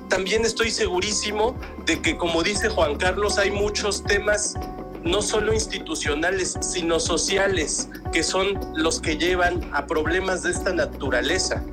También 0.09 0.45
estoy 0.45 0.71
segurísimo 0.71 1.57
de 1.85 2.01
que, 2.01 2.17
como 2.17 2.45
dice 2.45 2.69
Juan 2.69 2.95
Carlos, 2.95 3.37
hay 3.37 3.51
muchos 3.51 4.05
temas 4.05 4.55
no 5.03 5.21
solo 5.23 5.53
institucionales, 5.53 6.57
sino 6.61 7.01
sociales, 7.01 7.89
que 8.13 8.23
son 8.23 8.59
los 8.75 9.01
que 9.01 9.19
llevan 9.19 9.69
a 9.73 9.87
problemas 9.87 10.45
de 10.45 10.53
esta 10.53 10.73
naturaleza. 10.73 11.65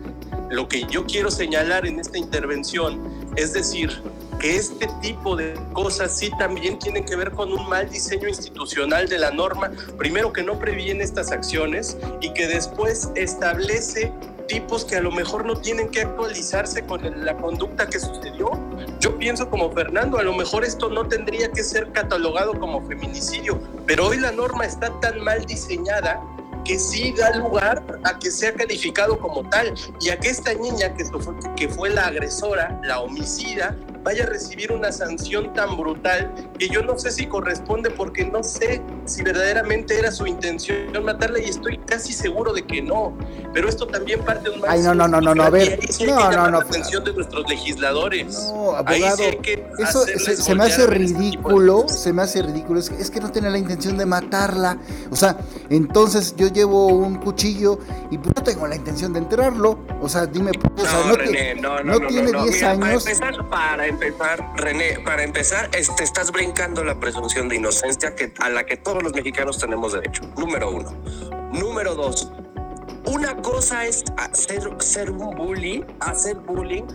Lo 0.49 0.67
que 0.67 0.85
yo 0.89 1.05
quiero 1.05 1.29
señalar 1.29 1.85
en 1.85 1.99
esta 1.99 2.17
intervención 2.17 2.99
es 3.35 3.53
decir, 3.53 4.01
que 4.41 4.55
este 4.55 4.87
tipo 5.01 5.35
de 5.35 5.53
cosas 5.71 6.17
sí 6.17 6.31
también 6.39 6.79
tienen 6.79 7.05
que 7.05 7.15
ver 7.15 7.31
con 7.31 7.53
un 7.53 7.69
mal 7.69 7.87
diseño 7.89 8.27
institucional 8.27 9.07
de 9.07 9.19
la 9.19 9.29
norma, 9.29 9.71
primero 9.99 10.33
que 10.33 10.41
no 10.41 10.57
previene 10.57 11.03
estas 11.03 11.31
acciones 11.31 11.95
y 12.21 12.33
que 12.33 12.47
después 12.47 13.11
establece 13.13 14.11
tipos 14.47 14.83
que 14.83 14.95
a 14.95 15.01
lo 15.01 15.11
mejor 15.11 15.45
no 15.45 15.55
tienen 15.55 15.89
que 15.89 16.01
actualizarse 16.01 16.83
con 16.85 17.23
la 17.23 17.37
conducta 17.37 17.87
que 17.87 17.99
sucedió. 17.99 18.51
Yo 18.99 19.15
pienso 19.19 19.47
como 19.47 19.71
Fernando, 19.71 20.17
a 20.17 20.23
lo 20.23 20.33
mejor 20.33 20.65
esto 20.65 20.89
no 20.89 21.07
tendría 21.07 21.51
que 21.51 21.63
ser 21.63 21.91
catalogado 21.91 22.59
como 22.59 22.85
feminicidio, 22.87 23.61
pero 23.85 24.07
hoy 24.07 24.19
la 24.19 24.31
norma 24.31 24.65
está 24.65 24.91
tan 25.01 25.23
mal 25.23 25.45
diseñada 25.45 26.19
que 26.65 26.79
sí 26.79 27.13
da 27.15 27.35
lugar 27.37 27.83
a 28.03 28.17
que 28.17 28.31
sea 28.31 28.53
calificado 28.53 29.19
como 29.19 29.47
tal 29.49 29.73
y 29.99 30.09
a 30.09 30.19
que 30.19 30.29
esta 30.29 30.53
niña 30.53 30.95
que 30.95 31.05
que 31.55 31.69
fue 31.69 31.89
la 31.89 32.07
agresora, 32.07 32.79
la 32.83 32.99
homicida, 32.99 33.75
vaya 34.03 34.23
a 34.23 34.27
recibir 34.27 34.71
una 34.71 34.91
sanción 34.91 35.53
tan 35.53 35.77
brutal 35.77 36.31
que 36.57 36.69
yo 36.69 36.81
no 36.83 36.97
sé 36.97 37.11
si 37.11 37.27
corresponde 37.27 37.89
porque 37.91 38.25
no 38.25 38.43
sé 38.43 38.81
si 39.05 39.23
verdaderamente 39.23 39.97
era 39.97 40.11
su 40.11 40.25
intención 40.27 40.91
matarla 41.03 41.39
y 41.39 41.45
estoy 41.45 41.77
casi 41.79 42.13
seguro 42.13 42.53
de 42.53 42.63
que 42.63 42.81
no. 42.81 43.17
Pero 43.53 43.67
esto 43.67 43.87
también 43.87 44.21
parte 44.21 44.49
de 44.49 44.55
un 44.55 44.61
Ay, 44.67 44.81
no, 44.81 44.93
no, 44.93 45.07
no, 45.07 45.19
no, 45.19 45.35
no, 45.35 45.43
a 45.43 45.49
ver. 45.49 45.79
no, 46.05 46.31
no, 46.31 46.49
no. 46.49 46.59
La 46.59 46.65
atención 46.65 47.03
de 47.03 47.13
nuestros 47.13 47.49
legisladores. 47.49 48.33
No, 48.53 48.75
abogado. 48.75 49.23
eso 49.79 50.05
se, 50.05 50.55
me 50.55 50.63
hace 50.63 50.87
ridículo, 50.87 51.87
se 51.87 52.13
me 52.13 52.21
hace 52.21 52.41
ridículo. 52.41 52.79
Es 52.79 52.89
que, 52.89 53.01
es 53.01 53.11
que 53.11 53.19
no 53.19 53.31
tiene 53.31 53.49
la 53.49 53.57
intención 53.57 53.97
de 53.97 54.05
matarla. 54.05 54.77
O 55.09 55.15
sea, 55.15 55.37
entonces 55.69 56.35
yo 56.35 56.47
llevo 56.47 56.87
un 56.87 57.15
cuchillo 57.15 57.79
y 58.09 58.17
pues 58.17 58.35
no 58.35 58.43
tengo 58.43 58.67
la 58.67 58.75
intención 58.75 59.13
de 59.13 59.19
enterrarlo. 59.19 59.79
O 60.01 60.09
sea, 60.09 60.25
dime, 60.25 60.51
o 60.51 60.81
sea, 60.81 61.05
no, 61.05 61.15
René, 61.15 61.55
no, 61.55 61.83
no, 61.83 61.99
no, 61.99 62.07
tiene 62.07 62.31
10 62.31 62.63
años. 62.63 63.03
Para 63.49 63.87
empezar, 63.87 63.90
René, 64.57 64.99
para 65.03 65.23
empezar, 65.23 65.69
este, 65.73 66.03
estás 66.03 66.31
brincando 66.31 66.83
la 66.83 66.99
presunción 66.99 67.49
de 67.49 67.57
inocencia 67.57 68.15
que, 68.15 68.33
a 68.39 68.49
la 68.49 68.65
que 68.65 68.77
todos 68.77 69.03
los 69.03 69.13
mexicanos 69.13 69.59
tenemos 69.59 69.93
derecho. 69.93 70.23
Número 70.37 70.71
uno. 70.71 70.91
Número 71.51 71.95
dos. 71.95 72.31
Una 73.05 73.35
cosa 73.41 73.85
es 73.85 74.03
hacer, 74.17 74.61
ser 74.79 75.11
un 75.11 75.35
bully, 75.35 75.85
hacer 75.99 76.35
bullying, 76.35 76.85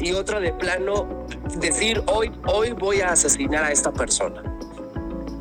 y 0.00 0.12
otra 0.12 0.40
de 0.40 0.52
plano 0.52 1.26
decir 1.58 2.02
hoy, 2.06 2.32
hoy 2.46 2.72
voy 2.72 3.00
a 3.00 3.12
asesinar 3.12 3.64
a 3.64 3.72
esta 3.72 3.92
persona. 3.92 4.42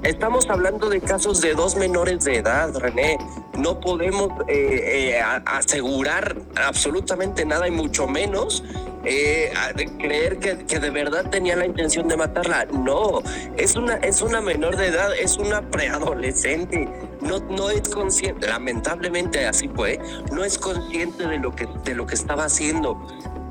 Estamos 0.03 0.49
hablando 0.49 0.89
de 0.89 1.01
casos 1.01 1.41
de 1.41 1.53
dos 1.53 1.75
menores 1.75 2.23
de 2.23 2.37
edad, 2.37 2.73
René. 2.77 3.17
No 3.57 3.81
podemos 3.81 4.29
eh, 4.47 5.11
eh, 5.11 5.21
asegurar 5.45 6.37
absolutamente 6.55 7.45
nada 7.45 7.67
y 7.67 7.71
mucho 7.71 8.07
menos 8.07 8.63
eh, 9.03 9.51
creer 9.97 10.39
que, 10.39 10.65
que, 10.65 10.79
de 10.79 10.89
verdad 10.89 11.29
tenía 11.29 11.57
la 11.57 11.65
intención 11.65 12.07
de 12.07 12.15
matarla. 12.15 12.65
No, 12.65 13.21
es 13.57 13.75
una, 13.75 13.95
es 13.95 14.21
una 14.21 14.39
menor 14.39 14.77
de 14.77 14.87
edad, 14.87 15.13
es 15.17 15.37
una 15.37 15.69
preadolescente. 15.69 16.87
No, 17.21 17.39
no 17.39 17.69
es 17.69 17.89
consciente, 17.89 18.47
lamentablemente 18.47 19.45
así 19.45 19.67
fue, 19.67 19.99
no 20.31 20.45
es 20.45 20.57
consciente 20.57 21.27
de 21.27 21.39
lo 21.39 21.53
que, 21.53 21.67
de 21.83 21.93
lo 21.93 22.07
que 22.07 22.15
estaba 22.15 22.45
haciendo. 22.45 23.05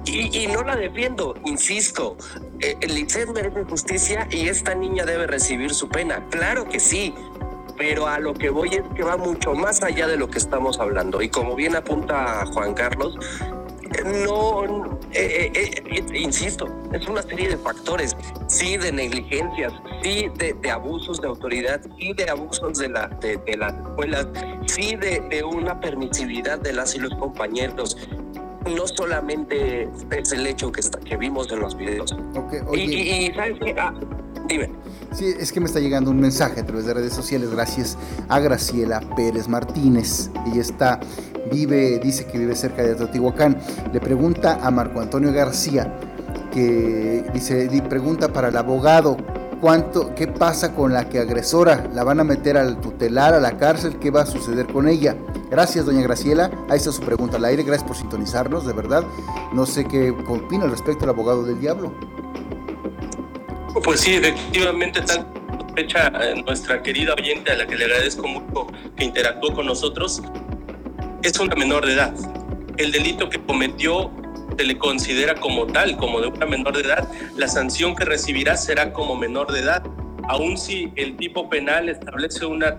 Y, 0.05 0.47
no 0.47 0.63
la 0.63 0.75
defiendo, 0.75 1.35
insisto, 1.45 2.17
eh, 2.61 2.77
el 2.81 2.95
Licet 2.95 3.29
merece 3.29 3.65
justicia 3.65 4.27
y 4.31 4.49
esta 4.49 4.75
niña 4.75 5.05
debe 5.05 5.27
recibir 5.27 5.75
su 5.75 5.89
pena. 5.89 6.27
Claro 6.31 6.67
que 6.67 6.81
sí, 6.81 7.15
pero 7.77 8.07
a 8.07 8.19
lo 8.19 8.33
que 8.33 8.49
voy 8.49 8.71
es 8.71 8.83
que 8.97 9.03
va 9.03 9.17
mucho 9.17 9.55
más 9.55 9.83
allá 9.83 10.07
de 10.07 10.17
lo 10.17 10.29
que 10.29 10.39
estamos 10.39 10.81
hablando. 10.81 11.21
Y 11.21 11.29
como 11.29 11.55
bien 11.55 11.77
apunta 11.77 12.45
Juan 12.47 12.75
Carlos, 12.75 13.19
no, 14.25 14.99
eh, 15.13 15.51
eh, 15.55 16.05
insisto, 16.15 16.67
es 16.93 17.07
una 17.09 17.23
serie 17.23 17.49
de 17.49 17.57
factores, 17.57 18.17
sí 18.47 18.77
de 18.77 18.93
negligencias, 18.93 19.73
sí 20.03 20.27
de, 20.37 20.71
abusos 20.71 21.21
de 21.21 21.29
autoridad, 21.29 21.81
sí 21.99 22.13
de 22.13 22.29
abusos 22.29 22.79
de, 22.79 22.89
la, 22.89 23.09
de, 23.09 23.57
las 23.57 23.73
escuelas, 23.75 24.27
sí 24.67 24.95
de, 24.97 25.21
de, 25.31 25.43
una 25.43 25.81
permisividad 25.81 26.59
de 26.59 26.73
las 26.75 26.95
y 26.95 26.99
los 26.99 27.15
compañeros, 27.15 27.97
no 28.75 28.87
solamente 28.87 29.89
es 30.11 30.33
el 30.33 30.47
hecho 30.47 30.71
que, 30.73 30.81
está, 30.81 30.99
que 30.99 31.17
vimos 31.17 31.51
en 31.53 31.61
los 31.61 31.77
videos. 31.77 32.15
Y, 32.75 33.33
¿sabes 33.35 33.59
qué? 33.61 33.75
Ah, 33.79 33.95
dime. 34.49 34.71
Sí, 35.13 35.35
es 35.39 35.53
que 35.53 35.61
me 35.61 35.67
está 35.67 35.81
llegando 35.81 36.11
un 36.11 36.21
mensaje 36.21 36.61
a 36.61 36.67
través 36.67 36.87
de 36.87 36.95
redes 36.95 37.13
sociales 37.13 37.51
gracias 37.51 37.97
a 38.29 38.39
Graciela 38.41 39.01
Pérez 39.17 39.49
Martínez. 39.49 40.31
Ella 40.47 40.61
está, 40.61 41.01
vive, 41.51 41.99
dice 41.99 42.27
que 42.27 42.39
vive 42.39 42.55
cerca 42.55 42.83
de 42.83 42.95
Teotihuacán. 42.95 43.59
Le 43.93 44.01
pregunta 44.01 44.59
a 44.63 44.71
Marco 44.71 45.01
Antonio 45.01 45.33
García, 45.33 45.99
que 46.53 47.25
dice, 47.33 47.69
pregunta 47.89 48.33
para 48.33 48.49
el 48.49 48.57
abogado, 48.57 49.17
¿cuánto, 49.61 50.15
¿qué 50.15 50.27
pasa 50.27 50.75
con 50.75 50.93
la 50.93 51.09
que 51.09 51.19
agresora? 51.19 51.89
¿La 51.95 52.05
van 52.05 52.21
a 52.21 52.25
meter 52.25 52.57
al 52.57 52.81
tutelar, 52.81 53.35
a 53.35 53.41
la 53.41 53.57
cárcel? 53.57 53.99
¿Qué 53.99 54.11
va 54.11 54.23
a 54.23 54.27
suceder 54.27 54.67
con 54.67 54.89
ella? 54.89 55.17
Gracias, 55.51 55.87
doña 55.87 56.03
Graciela. 56.03 56.51
Ahí 56.69 56.79
está 56.79 56.93
su 56.93 57.03
pregunta 57.03 57.37
al 57.37 57.45
aire. 57.45 57.63
Gracias 57.63 57.87
por 57.87 57.97
sintonizarnos, 57.97 58.67
de 58.67 58.73
verdad. 58.73 59.05
No 59.53 59.67
sé 59.67 59.85
qué 59.87 60.11
opina 60.11 60.65
al 60.65 60.71
respecto 60.71 61.05
el 61.05 61.11
abogado 61.11 61.43
del 61.43 61.61
diablo. 61.61 61.93
Pues 63.83 64.01
sí, 64.01 64.15
efectivamente, 64.15 65.01
tal 65.03 65.27
fecha 65.79 66.11
eh, 66.21 66.43
nuestra 66.45 66.83
querida 66.83 67.15
oyente, 67.15 67.53
a 67.53 67.57
la 67.57 67.67
que 67.67 67.77
le 67.77 67.85
agradezco 67.85 68.27
mucho 68.27 68.67
que 68.97 69.05
interactuó 69.05 69.55
con 69.55 69.67
nosotros, 69.67 70.21
es 71.23 71.39
una 71.39 71.55
menor 71.55 71.87
de 71.87 71.95
edad. 71.95 72.15
El 72.77 72.91
delito 72.91 73.29
que 73.29 73.41
cometió 73.45 74.11
se 74.59 74.65
le 74.65 74.77
considera 74.77 75.37
como 75.37 75.69
tal, 75.69 75.97
como 75.97 76.21
de 76.21 76.27
una 76.27 76.45
menor 76.45 76.75
de 76.75 76.83
edad. 76.83 77.09
La 77.37 77.47
sanción 77.47 77.95
que 77.95 78.05
recibirá 78.05 78.57
será 78.57 78.93
como 78.93 79.15
menor 79.15 79.53
de 79.53 79.61
edad, 79.61 79.85
aun 80.29 80.59
si 80.59 80.93
el 80.97 81.17
tipo 81.17 81.49
penal 81.49 81.89
establece 81.89 82.45
una 82.45 82.77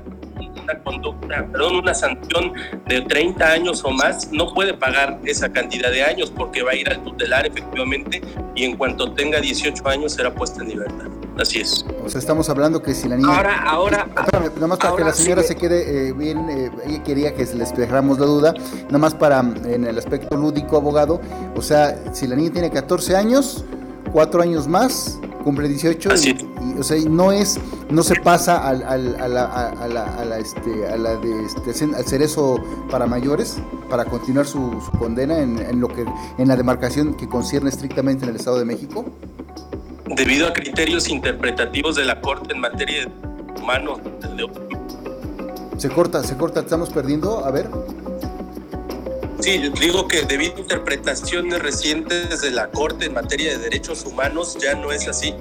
una 0.63 0.83
conducta, 0.83 1.47
perdón, 1.51 1.77
una 1.77 1.93
sanción 1.93 2.53
de 2.85 3.01
30 3.01 3.51
años 3.51 3.83
o 3.83 3.91
más, 3.91 4.31
no 4.31 4.53
puede 4.53 4.73
pagar 4.73 5.19
esa 5.25 5.51
cantidad 5.51 5.91
de 5.91 6.03
años 6.03 6.31
porque 6.31 6.63
va 6.63 6.71
a 6.71 6.75
ir 6.75 6.89
al 6.89 7.03
tutelar 7.03 7.45
efectivamente 7.45 8.21
y 8.55 8.65
en 8.65 8.77
cuanto 8.77 9.13
tenga 9.13 9.39
18 9.39 9.87
años 9.87 10.13
será 10.13 10.33
puesta 10.33 10.61
en 10.61 10.69
libertad. 10.69 11.18
Así 11.39 11.59
es. 11.59 11.85
O 12.05 12.09
sea, 12.09 12.19
estamos 12.19 12.49
hablando 12.49 12.81
que 12.81 12.93
si 12.93 13.07
la 13.07 13.15
niña... 13.15 13.35
Ahora, 13.35 13.63
ahora... 13.63 14.09
Espérame, 14.17 14.51
nada 14.55 14.67
más 14.67 14.77
para 14.77 14.95
que 14.97 15.03
la 15.03 15.13
señora 15.13 15.43
se 15.43 15.55
quede 15.55 16.09
eh, 16.09 16.13
bien, 16.13 16.49
eh, 16.49 16.71
ella 16.85 17.03
quería 17.03 17.33
que 17.33 17.45
les 17.45 17.75
dejáramos 17.75 18.19
la 18.19 18.25
duda, 18.25 18.53
nada 18.87 18.97
más 18.97 19.15
para 19.15 19.39
en 19.39 19.85
el 19.85 19.97
aspecto 19.97 20.35
lúdico, 20.35 20.75
abogado, 20.75 21.21
o 21.55 21.61
sea, 21.61 22.13
si 22.13 22.27
la 22.27 22.35
niña 22.35 22.51
tiene 22.51 22.69
14 22.69 23.15
años, 23.15 23.63
4 24.11 24.41
años 24.41 24.67
más, 24.67 25.19
cumple 25.43 25.69
18 25.69 26.09
y, 26.15 26.77
o 26.77 26.83
sea, 26.83 26.97
no 27.09 27.31
es, 27.31 27.57
no 27.89 28.03
se 28.03 28.15
pasa 28.15 28.67
al, 28.67 28.83
al, 28.83 29.15
a, 29.19 29.27
la, 29.27 29.45
a, 29.45 29.87
la, 29.87 30.03
a, 30.03 30.25
la, 30.25 30.37
este, 30.39 30.87
a 30.87 30.97
la 30.97 31.15
de 31.15 31.45
este, 31.45 31.95
al 31.95 32.05
cerezo 32.05 32.57
para 32.91 33.07
mayores 33.07 33.57
para 33.89 34.05
continuar 34.05 34.45
su, 34.45 34.81
su 34.81 34.91
condena 34.97 35.39
en, 35.39 35.57
en, 35.59 35.79
lo 35.79 35.87
que 35.87 36.05
en 36.37 36.47
la 36.47 36.55
demarcación 36.55 37.13
que 37.13 37.27
concierne 37.27 37.69
estrictamente 37.69 38.25
en 38.25 38.31
el 38.31 38.35
Estado 38.35 38.59
de 38.59 38.65
México? 38.65 39.05
Debido 40.15 40.47
a 40.47 40.53
criterios 40.53 41.07
interpretativos 41.07 41.95
de 41.95 42.03
la 42.03 42.19
Corte 42.19 42.53
en 42.53 42.59
materia 42.59 43.05
de 43.05 43.61
humanos. 43.61 43.99
Se 45.77 45.89
corta, 45.89 46.23
se 46.23 46.35
corta, 46.35 46.61
estamos 46.61 46.89
perdiendo, 46.89 47.45
a 47.45 47.51
ver. 47.51 47.69
Sí, 49.39 49.61
digo 49.79 50.07
que 50.07 50.23
debido 50.23 50.55
a 50.57 50.59
interpretaciones 50.59 51.61
recientes 51.61 52.41
de 52.41 52.51
la 52.51 52.69
Corte 52.69 53.05
en 53.05 53.13
materia 53.13 53.51
de 53.51 53.59
derechos 53.59 54.05
humanos, 54.05 54.57
ya 54.59 54.73
no 54.75 54.91
es 54.91 55.07
así. 55.07 55.33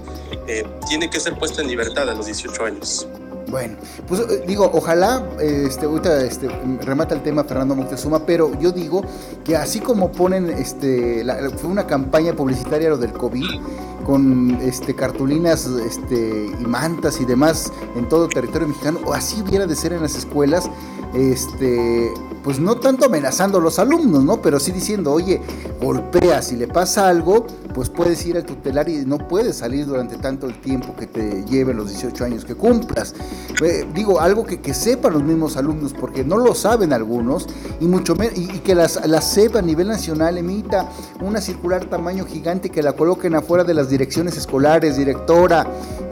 Eh, 0.46 0.64
tiene 0.88 1.10
que 1.10 1.18
ser 1.18 1.36
puesto 1.38 1.62
en 1.62 1.68
libertad 1.68 2.08
a 2.08 2.14
los 2.14 2.26
18 2.26 2.64
años. 2.64 3.08
Bueno, 3.50 3.76
pues 4.06 4.20
eh, 4.20 4.44
digo, 4.46 4.70
ojalá, 4.74 5.26
este, 5.40 5.86
ahorita 5.86 6.24
este, 6.24 6.48
remata 6.82 7.14
el 7.14 7.22
tema 7.22 7.44
Fernando 7.44 7.74
Moctezuma, 7.74 8.26
pero 8.26 8.58
yo 8.60 8.70
digo 8.70 9.02
que 9.44 9.56
así 9.56 9.80
como 9.80 10.12
ponen, 10.12 10.50
este, 10.50 11.24
fue 11.56 11.70
una 11.70 11.86
campaña 11.86 12.34
publicitaria 12.34 12.90
lo 12.90 12.98
del 12.98 13.12
COVID, 13.12 13.60
con 14.08 14.58
este, 14.62 14.94
cartulinas 14.94 15.66
este, 15.66 16.46
y 16.58 16.64
mantas 16.64 17.20
y 17.20 17.26
demás 17.26 17.70
en 17.94 18.08
todo 18.08 18.26
territorio 18.26 18.66
mexicano, 18.66 19.00
o 19.04 19.12
así 19.12 19.42
hubiera 19.42 19.66
de 19.66 19.76
ser 19.76 19.92
en 19.92 20.00
las 20.00 20.16
escuelas, 20.16 20.70
este, 21.12 22.14
pues 22.42 22.58
no 22.58 22.76
tanto 22.76 23.04
amenazando 23.04 23.58
a 23.58 23.60
los 23.60 23.78
alumnos, 23.78 24.24
¿no? 24.24 24.40
Pero 24.40 24.60
sí 24.60 24.72
diciendo, 24.72 25.12
oye, 25.12 25.42
golpea, 25.78 26.40
si 26.40 26.56
le 26.56 26.66
pasa 26.68 27.06
algo, 27.06 27.46
pues 27.74 27.90
puedes 27.90 28.24
ir 28.26 28.36
al 28.36 28.44
tutelar 28.44 28.88
y 28.88 29.04
no 29.04 29.18
puedes 29.18 29.56
salir 29.56 29.86
durante 29.86 30.16
tanto 30.16 30.46
el 30.46 30.60
tiempo 30.60 30.94
que 30.96 31.06
te 31.06 31.44
lleve 31.44 31.74
los 31.74 31.88
18 31.90 32.24
años 32.24 32.44
que 32.44 32.54
cumplas. 32.54 33.14
Eh, 33.62 33.86
digo, 33.94 34.20
algo 34.20 34.44
que, 34.44 34.60
que, 34.60 34.74
sepan 34.74 35.12
los 35.12 35.22
mismos 35.22 35.56
alumnos, 35.56 35.92
porque 35.92 36.24
no 36.24 36.38
lo 36.38 36.54
saben 36.54 36.92
algunos, 36.92 37.46
y 37.80 37.86
mucho 37.86 38.14
menos, 38.14 38.36
y, 38.36 38.46
que 38.60 38.74
las, 38.74 39.06
la 39.06 39.20
CEP 39.20 39.56
a 39.56 39.62
nivel 39.62 39.88
nacional 39.88 40.38
emita 40.38 40.88
una 41.20 41.40
circular 41.40 41.84
tamaño 41.86 42.24
gigante 42.24 42.70
que 42.70 42.82
la 42.82 42.92
coloquen 42.92 43.34
afuera 43.34 43.64
de 43.64 43.74
las 43.74 43.88
direcciones 43.88 44.36
escolares, 44.36 44.96
directora, 44.96 45.66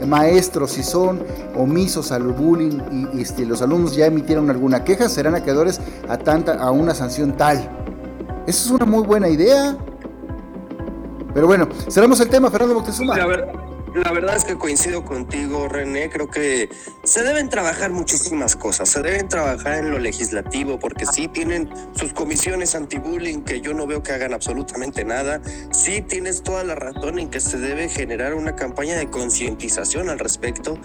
maestros, 0.05 0.71
si 0.71 0.83
son 0.83 1.23
omisos 1.55 2.11
al 2.11 2.23
bullying 2.23 2.79
y, 3.13 3.21
este, 3.21 3.45
los 3.45 3.61
alumnos 3.61 3.95
ya 3.95 4.05
emitieron 4.05 4.49
alguna 4.49 4.83
queja, 4.83 5.09
serán 5.09 5.35
acreedores 5.35 5.79
a, 6.07 6.17
tanta, 6.17 6.53
a 6.53 6.71
una 6.71 6.93
sanción 6.93 7.35
tal. 7.35 7.57
Esa 8.45 8.65
es 8.65 8.71
una 8.71 8.85
muy 8.85 9.03
buena 9.03 9.27
idea. 9.27 9.77
Pero 11.37 11.45
bueno, 11.45 11.69
cerramos 11.87 12.19
el 12.19 12.29
tema, 12.29 12.49
Fernando 12.49 12.73
Moctezuma. 12.73 13.13
A 13.13 13.27
ver, 13.27 13.47
la 13.93 14.11
verdad 14.11 14.37
es 14.37 14.43
que 14.43 14.57
coincido 14.57 15.05
contigo, 15.05 15.67
René. 15.67 16.09
Creo 16.09 16.31
que 16.31 16.67
se 17.03 17.21
deben 17.21 17.47
trabajar 17.47 17.91
muchísimas 17.91 18.55
cosas. 18.55 18.89
Se 18.89 19.03
deben 19.03 19.29
trabajar 19.29 19.75
en 19.75 19.91
lo 19.91 19.99
legislativo, 19.99 20.79
porque 20.79 21.05
sí 21.05 21.27
tienen 21.27 21.69
sus 21.93 22.11
comisiones 22.11 22.73
anti-bullying, 22.73 23.43
que 23.43 23.61
yo 23.61 23.75
no 23.75 23.85
veo 23.85 24.01
que 24.01 24.13
hagan 24.13 24.33
absolutamente 24.33 25.05
nada. 25.05 25.39
Sí 25.69 26.01
tienes 26.01 26.41
toda 26.41 26.63
la 26.63 26.73
razón 26.73 27.19
en 27.19 27.29
que 27.29 27.39
se 27.39 27.59
debe 27.59 27.87
generar 27.87 28.33
una 28.33 28.55
campaña 28.55 28.95
de 28.95 29.07
concientización 29.11 30.09
al 30.09 30.17
respecto. 30.17 30.79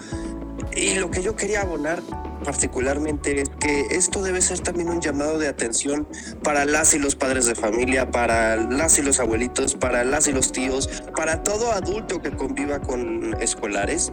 Y 0.75 0.93
lo 0.99 1.09
que 1.09 1.23
yo 1.23 1.35
quería 1.35 1.61
abonar 1.61 2.03
particularmente 2.43 3.41
es 3.41 3.49
que 3.59 3.87
esto 3.91 4.21
debe 4.21 4.41
ser 4.41 4.59
también 4.59 4.89
un 4.89 5.01
llamado 5.01 5.39
de 5.39 5.47
atención 5.47 6.07
para 6.43 6.65
las 6.65 6.93
y 6.93 6.99
los 6.99 7.15
padres 7.15 7.45
de 7.45 7.55
familia, 7.55 8.11
para 8.11 8.55
las 8.55 8.97
y 8.99 9.01
los 9.01 9.19
abuelitos, 9.19 9.75
para 9.75 10.03
las 10.03 10.27
y 10.27 10.33
los 10.33 10.51
tíos, 10.51 10.89
para 11.15 11.43
todo 11.43 11.71
adulto 11.71 12.21
que 12.21 12.31
conviva 12.31 12.79
con 12.79 13.35
escolares. 13.41 14.11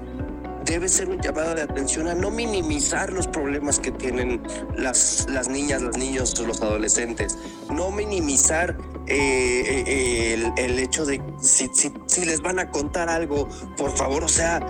Debe 0.64 0.88
ser 0.88 1.08
un 1.08 1.20
llamado 1.20 1.54
de 1.54 1.62
atención 1.62 2.06
a 2.06 2.14
no 2.14 2.30
minimizar 2.30 3.12
los 3.12 3.26
problemas 3.26 3.80
que 3.80 3.90
tienen 3.90 4.42
las, 4.76 5.26
las 5.30 5.48
niñas, 5.48 5.80
los 5.80 5.96
niños, 5.96 6.38
los 6.46 6.60
adolescentes. 6.60 7.38
No 7.70 7.90
minimizar 7.90 8.76
eh, 9.06 9.84
eh, 9.86 10.34
el, 10.34 10.52
el, 10.56 10.78
hecho 10.78 11.06
de 11.06 11.20
si, 11.40 11.70
si, 11.72 11.92
si 12.06 12.24
les 12.26 12.42
van 12.42 12.58
a 12.58 12.70
contar 12.70 13.08
algo, 13.08 13.48
por 13.76 13.96
favor, 13.96 14.22
o 14.22 14.28
sea, 14.28 14.60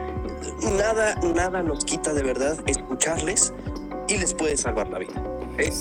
nada, 0.76 1.14
nada 1.34 1.62
nos 1.62 1.84
quita 1.84 2.12
de 2.12 2.22
verdad 2.22 2.56
escucharles 2.66 3.52
y 4.08 4.18
les 4.18 4.34
puede 4.34 4.56
salvar 4.56 4.88
la 4.88 4.98
vida. 4.98 5.12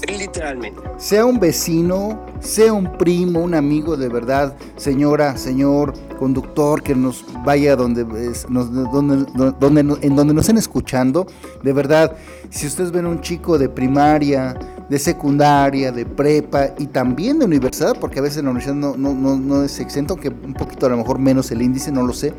literalmente. 0.07 0.81
Sea 0.97 1.25
un 1.25 1.39
vecino, 1.39 2.19
sea 2.41 2.73
un 2.73 2.97
primo, 2.97 3.39
un 3.39 3.55
amigo 3.55 3.95
de 3.95 4.09
verdad, 4.09 4.55
señora, 4.75 5.37
señor, 5.37 5.93
conductor, 6.17 6.83
que 6.83 6.95
nos 6.95 7.25
vaya 7.45 7.75
donde, 7.75 8.03
nos, 8.49 8.73
donde, 8.73 9.25
donde, 9.59 9.97
en 10.01 10.15
donde 10.15 10.33
nos 10.33 10.43
estén 10.43 10.57
escuchando, 10.57 11.27
de 11.63 11.73
verdad, 11.73 12.15
si 12.49 12.67
ustedes 12.67 12.91
ven 12.91 13.05
un 13.05 13.21
chico 13.21 13.57
de 13.57 13.69
primaria, 13.69 14.57
de 14.89 14.99
secundaria, 14.99 15.91
de 15.91 16.05
prepa 16.05 16.71
y 16.77 16.87
también 16.87 17.39
de 17.39 17.45
universidad, 17.45 17.97
porque 17.99 18.19
a 18.19 18.21
veces 18.21 18.43
la 18.43 18.49
universidad 18.49 18.75
no, 18.75 18.97
no, 18.97 19.13
no, 19.13 19.37
no 19.37 19.63
es 19.63 19.79
exento, 19.79 20.15
que 20.15 20.29
un 20.29 20.53
poquito 20.55 20.87
a 20.87 20.89
lo 20.89 20.97
mejor 20.97 21.19
menos 21.19 21.51
el 21.51 21.61
índice, 21.61 21.91
no 21.91 22.03
lo 22.03 22.13
sé. 22.13 22.33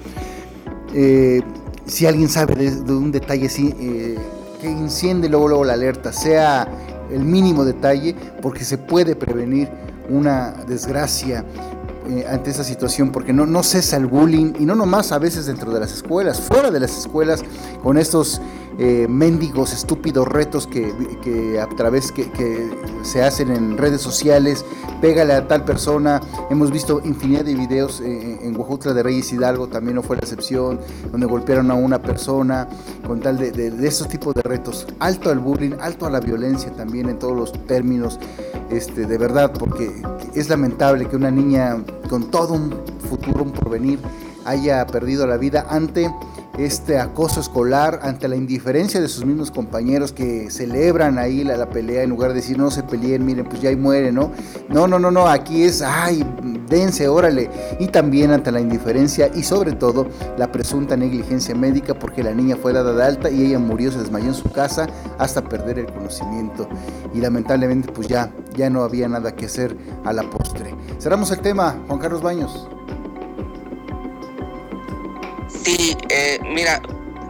Eh, 0.92 1.40
si 1.90 2.06
alguien 2.06 2.28
sabe 2.28 2.54
de, 2.54 2.92
un 2.92 3.10
detalle 3.10 3.46
así, 3.46 3.74
eh, 3.80 4.16
que 4.60 4.68
enciende 4.68 5.28
luego, 5.28 5.48
luego 5.48 5.64
la 5.64 5.72
alerta, 5.72 6.12
sea 6.12 6.68
el 7.10 7.24
mínimo 7.24 7.64
detalle, 7.64 8.14
porque 8.40 8.64
se 8.64 8.78
puede 8.78 9.16
prevenir 9.16 9.68
una 10.08 10.52
desgracia 10.68 11.44
eh, 12.08 12.24
ante 12.30 12.50
esa 12.50 12.62
situación, 12.62 13.10
porque 13.10 13.32
no, 13.32 13.44
no 13.44 13.64
cesa 13.64 13.96
el 13.96 14.06
bullying, 14.06 14.52
y 14.60 14.64
no 14.66 14.76
nomás 14.76 15.10
a 15.10 15.18
veces 15.18 15.46
dentro 15.46 15.72
de 15.72 15.80
las 15.80 15.92
escuelas, 15.92 16.40
fuera 16.40 16.70
de 16.70 16.78
las 16.78 16.96
escuelas, 16.96 17.42
con 17.82 17.98
estos 17.98 18.40
eh, 18.82 19.06
mendigos, 19.08 19.74
estúpidos 19.74 20.26
retos 20.26 20.66
que, 20.66 21.60
a 21.60 21.66
través 21.76 22.10
que, 22.12 22.30
se 23.02 23.22
hacen 23.22 23.50
en 23.50 23.76
redes 23.76 24.00
sociales, 24.00 24.64
pégale 25.02 25.34
a 25.34 25.46
tal 25.46 25.66
persona, 25.66 26.22
hemos 26.48 26.70
visto 26.70 27.02
infinidad 27.04 27.44
de 27.44 27.54
videos 27.54 28.00
eh, 28.00 28.38
en 28.40 28.56
Huajutla 28.56 28.94
de 28.94 29.02
Reyes 29.02 29.30
Hidalgo, 29.34 29.66
también 29.66 29.96
no 29.96 30.02
fue 30.02 30.16
la 30.16 30.20
excepción, 30.20 30.80
donde 31.12 31.26
golpearon 31.26 31.70
a 31.70 31.74
una 31.74 32.00
persona, 32.00 32.68
con 33.06 33.20
tal 33.20 33.36
de, 33.36 33.52
de, 33.52 33.86
esos 33.86 34.08
tipos 34.08 34.34
de 34.34 34.40
retos, 34.40 34.86
alto 34.98 35.28
al 35.28 35.40
bullying, 35.40 35.72
alto 35.78 36.06
a 36.06 36.10
la 36.10 36.20
violencia 36.20 36.72
también 36.72 37.10
en 37.10 37.18
todos 37.18 37.36
los 37.36 37.66
términos, 37.66 38.18
este, 38.70 39.04
de 39.04 39.18
verdad, 39.18 39.52
porque 39.52 39.90
es 40.34 40.48
lamentable 40.48 41.06
que 41.06 41.16
una 41.16 41.30
niña 41.30 41.84
con 42.08 42.30
todo 42.30 42.54
un 42.54 42.74
futuro, 43.10 43.44
un 43.44 43.52
porvenir, 43.52 43.98
haya 44.50 44.86
perdido 44.86 45.26
la 45.26 45.36
vida 45.36 45.66
ante 45.68 46.10
este 46.58 46.98
acoso 46.98 47.40
escolar, 47.40 48.00
ante 48.02 48.28
la 48.28 48.36
indiferencia 48.36 49.00
de 49.00 49.08
sus 49.08 49.24
mismos 49.24 49.50
compañeros 49.50 50.12
que 50.12 50.50
celebran 50.50 51.18
ahí 51.18 51.44
la, 51.44 51.70
pelea 51.70 52.02
en 52.02 52.10
lugar 52.10 52.30
de 52.30 52.36
decir 52.36 52.58
no 52.58 52.70
se 52.70 52.82
peleen, 52.82 53.24
miren, 53.24 53.46
pues 53.46 53.62
ya 53.62 53.70
ahí 53.70 53.76
muere, 53.76 54.12
¿no? 54.12 54.32
No, 54.68 54.86
no, 54.86 54.98
no, 54.98 55.10
no, 55.10 55.26
aquí 55.26 55.62
es, 55.62 55.82
ay, 55.82 56.24
dense, 56.68 57.08
órale. 57.08 57.50
Y 57.78 57.86
también 57.88 58.32
ante 58.32 58.50
la 58.50 58.60
indiferencia 58.60 59.30
y 59.34 59.42
sobre 59.42 59.72
todo 59.72 60.08
la 60.36 60.50
presunta 60.50 60.96
negligencia 60.96 61.54
médica 61.54 61.94
porque 61.94 62.22
la 62.22 62.32
niña 62.34 62.56
fue 62.56 62.72
dada 62.72 62.92
de 62.92 63.04
alta 63.04 63.30
y 63.30 63.46
ella 63.46 63.58
murió, 63.58 63.92
se 63.92 63.98
desmayó 63.98 64.26
en 64.26 64.34
su 64.34 64.50
casa 64.50 64.86
hasta 65.18 65.42
perder 65.42 65.78
el 65.78 65.86
conocimiento. 65.86 66.68
Y 67.14 67.20
lamentablemente 67.20 67.90
pues 67.92 68.08
ya, 68.08 68.32
ya 68.56 68.68
no 68.68 68.82
había 68.82 69.08
nada 69.08 69.34
que 69.34 69.46
hacer 69.46 69.76
a 70.04 70.12
la 70.12 70.22
postre. 70.24 70.74
Cerramos 70.98 71.30
el 71.30 71.40
tema, 71.40 71.76
Juan 71.86 72.00
Carlos 72.00 72.22
Baños. 72.22 72.68
Sí, 75.62 75.94
eh, 76.08 76.38
mira, 76.42 76.80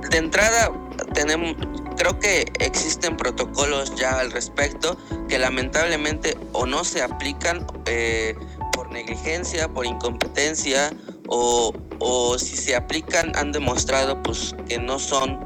de 0.09 0.19
entrada 0.19 0.71
tenemos, 1.15 1.57
creo 1.97 2.19
que 2.21 2.47
existen 2.61 3.17
protocolos 3.17 3.95
ya 3.97 4.21
al 4.21 4.31
respecto 4.31 4.97
que 5.29 5.39
lamentablemente 5.39 6.37
o 6.53 6.65
no 6.65 6.85
se 6.85 7.03
aplican 7.03 7.67
eh, 7.87 8.37
por 8.73 8.93
negligencia, 8.93 9.69
por 9.69 9.85
incompetencia 9.85 10.93
o, 11.27 11.73
o, 11.99 12.39
si 12.39 12.57
se 12.57 12.77
aplican 12.77 13.33
han 13.35 13.51
demostrado 13.51 14.23
pues 14.23 14.55
que 14.69 14.79
no 14.79 15.01
son 15.01 15.41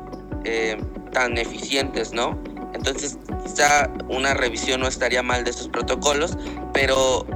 eh, 0.45 0.77
tan 1.13 1.39
eficientes, 1.39 2.13
¿no? 2.13 2.39
Entonces 2.75 3.17
quizá 3.45 3.91
una 4.09 4.35
revisión 4.35 4.81
no 4.81 4.89
estaría 4.89 5.23
mal 5.23 5.45
de 5.45 5.51
esos 5.51 5.69
protocolos, 5.69 6.37
pero 6.75 7.27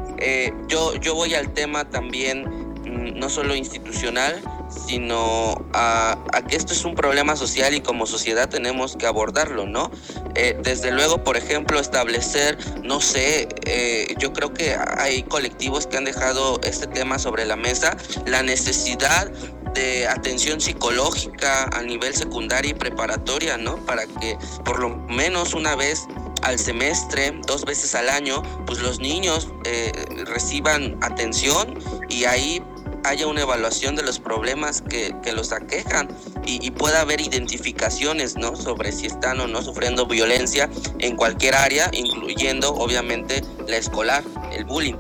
yo, 0.67 0.95
yo 0.97 1.15
voy 1.15 1.35
al 1.35 1.55
tema 1.55 1.89
también 1.89 2.43
mm, 2.85 3.19
no 3.19 3.31
solo 3.31 3.55
institucional, 3.55 4.43
sino 4.69 5.65
a, 5.73 6.19
que 6.49 6.57
esto 6.57 6.73
es 6.73 6.85
un 6.85 6.95
problema 6.95 7.37
social 7.37 7.75
y 7.75 7.81
como 7.81 8.07
sociedad 8.07 8.49
tenemos 8.49 8.97
que 8.97 9.07
abordarlo, 9.07 9.67
¿no? 9.67 9.91
Eh, 10.35 10.59
desde 10.63 10.91
luego, 10.91 11.25
por 11.25 11.37
ejemplo, 11.37 11.81
establecer, 11.81 12.59
no 12.83 13.01
sé, 13.01 13.49
eh, 13.65 14.15
yo 14.19 14.33
creo 14.33 14.53
que 14.53 14.77
hay 14.97 15.23
colectivos 15.25 15.87
que 15.87 15.97
han 15.97 16.05
dejado 16.05 16.61
este 16.63 16.87
tema 16.87 17.19
sobre 17.19 17.45
la 17.47 17.57
mesa, 17.57 17.97
la 18.27 18.43
necesidad 18.43 19.31
de 19.75 20.09
atención 20.09 20.61
psicológica 20.61 21.65
a 21.73 21.83
nivel 21.83 22.15
secundaria 22.15 22.71
y 22.71 22.75
preparatoria, 22.75 23.57
¿no? 23.57 23.77
Para 23.85 24.07
que 24.07 24.39
por 24.65 24.81
lo 24.81 24.91
menos 24.91 25.55
una 25.55 25.77
vez 25.77 26.07
al 26.43 26.59
semestre, 26.59 27.33
dos 27.47 27.65
veces 27.65 27.95
al 27.95 28.09
año, 28.09 28.43
pues 28.67 28.81
los 28.81 29.01
niños 29.01 29.49
eh, 29.65 29.93
reciban 30.27 30.97
atención 31.03 31.79
y 32.09 32.25
ahí 32.25 32.63
haya 33.05 33.27
una 33.27 33.43
evaluación 33.43 33.97
de 33.97 34.03
los 34.03 34.19
problemas 34.19 34.83
que, 34.83 35.15
que 35.23 35.33
los 35.33 35.53
aquejan 35.53 36.09
y, 36.45 36.65
y, 36.67 36.71
pueda 36.71 37.01
haber 37.01 37.21
identificaciones 37.21 38.37
¿no? 38.37 38.57
sobre 38.57 38.93
si 38.93 39.07
están 39.07 39.41
o 39.41 39.47
no 39.47 39.63
sufriendo 39.63 40.07
violencia 40.07 40.69
en 40.99 41.17
cualquier 41.17 41.55
área, 41.55 41.91
incluyendo 41.93 42.75
obviamente 42.75 43.43
la 43.67 43.77
escolar, 43.77 44.23
el 44.53 44.65
bullying. 44.65 44.97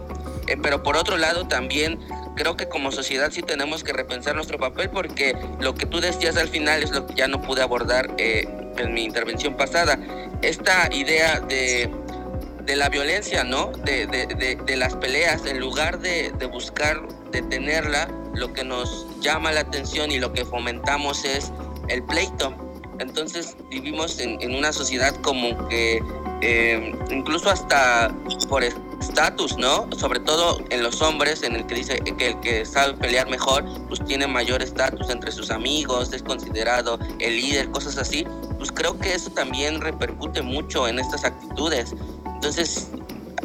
Eh, 0.46 0.56
pero 0.62 0.82
por 0.82 0.96
otro 0.96 1.16
lado 1.16 1.46
también 1.46 1.98
creo 2.36 2.56
que 2.56 2.68
como 2.68 2.92
sociedad 2.92 3.30
sí 3.32 3.42
tenemos 3.42 3.84
que 3.84 3.92
repensar 3.92 4.34
nuestro 4.34 4.58
papel 4.58 4.90
porque 4.90 5.36
lo 5.60 5.74
que 5.74 5.86
tú 5.86 6.00
decías 6.00 6.36
al 6.36 6.48
final 6.48 6.82
es 6.82 6.90
lo 6.90 7.06
que 7.06 7.14
ya 7.14 7.28
no 7.28 7.40
pude 7.42 7.62
abordar 7.62 8.14
eh, 8.18 8.48
en 8.76 8.94
mi 8.94 9.04
intervención 9.04 9.56
pasada. 9.56 9.98
Esta 10.42 10.88
idea 10.92 11.40
de 11.40 11.90
de 12.68 12.76
la 12.76 12.90
violencia, 12.90 13.44
¿no? 13.44 13.72
De, 13.84 14.06
de, 14.06 14.26
de, 14.26 14.56
de 14.56 14.76
las 14.76 14.94
peleas, 14.94 15.46
en 15.46 15.58
lugar 15.58 16.00
de, 16.00 16.30
buscar 16.52 17.00
detenerla, 17.30 18.08
lo 18.34 18.52
que 18.52 18.64
nos 18.64 19.06
llama 19.20 19.52
la 19.52 19.60
atención 19.60 20.10
y 20.10 20.18
lo 20.18 20.32
que 20.32 20.44
fomentamos 20.44 21.24
es 21.24 21.52
el 21.88 22.02
pleito. 22.04 22.54
Entonces 22.98 23.56
vivimos 23.70 24.18
en, 24.18 24.40
en 24.42 24.54
una 24.54 24.72
sociedad 24.72 25.14
como 25.22 25.68
que 25.68 26.02
eh, 26.40 26.92
incluso 27.10 27.50
hasta 27.50 28.14
por 28.48 28.62
estatus, 28.62 29.56
¿no? 29.58 29.88
Sobre 29.96 30.20
todo 30.20 30.60
en 30.70 30.82
los 30.82 31.02
hombres, 31.02 31.42
en 31.42 31.56
el 31.56 31.66
que 31.66 31.74
dice 31.74 31.98
que 31.98 32.28
el 32.28 32.40
que 32.40 32.64
sabe 32.64 32.94
pelear 32.94 33.28
mejor, 33.28 33.64
pues 33.88 34.04
tiene 34.04 34.26
mayor 34.26 34.62
estatus 34.62 35.10
entre 35.10 35.32
sus 35.32 35.50
amigos, 35.50 36.12
es 36.12 36.22
considerado 36.22 36.98
el 37.18 37.36
líder, 37.36 37.70
cosas 37.70 37.98
así. 37.98 38.24
Pues 38.56 38.70
creo 38.70 38.98
que 38.98 39.14
eso 39.14 39.30
también 39.30 39.80
repercute 39.80 40.42
mucho 40.42 40.86
en 40.86 40.98
estas 40.98 41.24
actitudes. 41.24 41.94
Entonces 42.26 42.88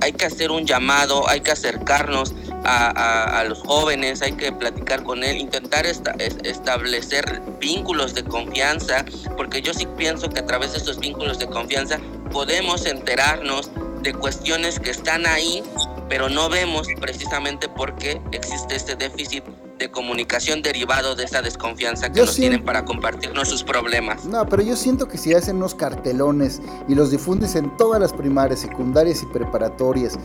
hay 0.04 0.12
que 0.12 0.26
hacer 0.26 0.52
un 0.52 0.66
llamado, 0.66 1.30
hay 1.30 1.40
que 1.40 1.52
acercarnos 1.52 2.34
a, 2.66 3.44
los 3.48 3.60
jóvenes, 3.60 4.22
hay 4.22 4.34
que 4.34 4.52
platicar 4.52 5.04
con 5.04 5.24
él, 5.24 5.38
intentar 5.38 5.86
establecer 5.86 7.42
vínculos 7.60 8.14
de 8.14 8.24
confianza, 8.26 9.06
porque 9.38 9.62
yo 9.62 9.74
sí 9.74 9.88
pienso 9.98 10.30
que 10.30 10.42
a 10.42 10.46
través 10.46 10.74
de 10.74 10.80
esos 10.80 11.00
vínculos 11.00 11.40
de 11.40 11.48
confianza 11.48 12.00
podemos 12.32 12.86
enterarnos 12.86 13.72
de 14.02 14.14
cuestiones 14.14 14.78
que 14.80 14.92
están 14.92 15.26
ahí, 15.26 15.64
pero 16.10 16.28
no 16.28 16.50
vemos 16.50 16.88
precisamente 17.00 17.70
porque 17.70 18.22
existe 18.34 18.76
este 18.76 18.96
déficit 18.98 19.46
de 19.84 19.92
comunicación 19.92 20.62
derivado 20.62 21.14
de 21.14 21.26
esa 21.26 21.42
desconfianza 21.42 22.10
que 22.10 22.22
nos 22.22 22.36
tienen 22.36 22.64
para 22.64 22.86
compartirnos 22.86 23.50
sus 23.50 23.66
problemas. 23.66 24.24
No, 24.24 24.46
pero 24.48 24.64
yo 24.64 24.78
siento 24.78 25.10
que 25.10 25.18
si 25.18 25.34
hacen 25.34 25.58
unos 25.58 25.76
cartelones 25.76 26.62
y 26.88 26.96
los 26.96 27.12
difundes 27.12 27.56
en 27.56 27.76
todas 27.76 28.00
las 28.00 28.14
primarias, 28.14 28.62
secundarias 28.62 29.22
y 29.24 29.26
preparatorias 29.26 30.18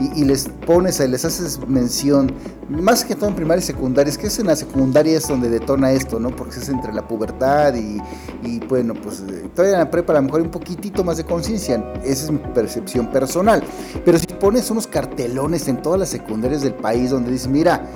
y, 0.00 0.24
les 0.24 0.48
pones, 0.66 0.98
les 0.98 1.24
haces 1.24 1.60
mención, 1.68 2.34
más 2.68 3.04
que 3.04 3.14
todo 3.14 3.28
en 3.28 3.36
primarias 3.36 3.68
y 3.68 3.72
secundarias, 3.72 4.18
que 4.18 4.26
es 4.26 4.38
en 4.40 4.48
la 4.48 4.56
secundaria 4.56 5.16
es 5.16 5.28
donde 5.28 5.48
detona 5.48 5.92
esto, 5.92 6.18
¿no? 6.18 6.34
Porque 6.34 6.58
es 6.58 6.68
entre 6.68 6.92
la 6.92 7.06
pubertad 7.06 7.72
y, 7.76 8.00
y 8.42 8.58
bueno, 8.66 8.94
pues 8.94 9.20
eh, 9.20 9.48
todavía 9.54 9.74
en 9.74 9.84
la 9.84 9.90
prepa 9.92 10.12
a 10.12 10.16
lo 10.16 10.22
mejor 10.22 10.40
hay 10.40 10.46
un 10.46 10.50
poquitito 10.50 11.04
más 11.04 11.18
de 11.18 11.24
conciencia, 11.24 11.76
esa 12.02 12.24
es 12.24 12.30
mi 12.32 12.38
percepción 12.38 13.12
personal. 13.12 13.62
Pero 14.04 14.18
si 14.18 14.26
pones 14.26 14.68
unos 14.72 14.88
cartelones 14.88 15.68
en 15.68 15.80
todas 15.80 16.00
las 16.00 16.08
secundarias 16.08 16.62
del 16.62 16.74
país 16.74 17.10
donde 17.10 17.30
dice, 17.30 17.48
mira, 17.48 17.88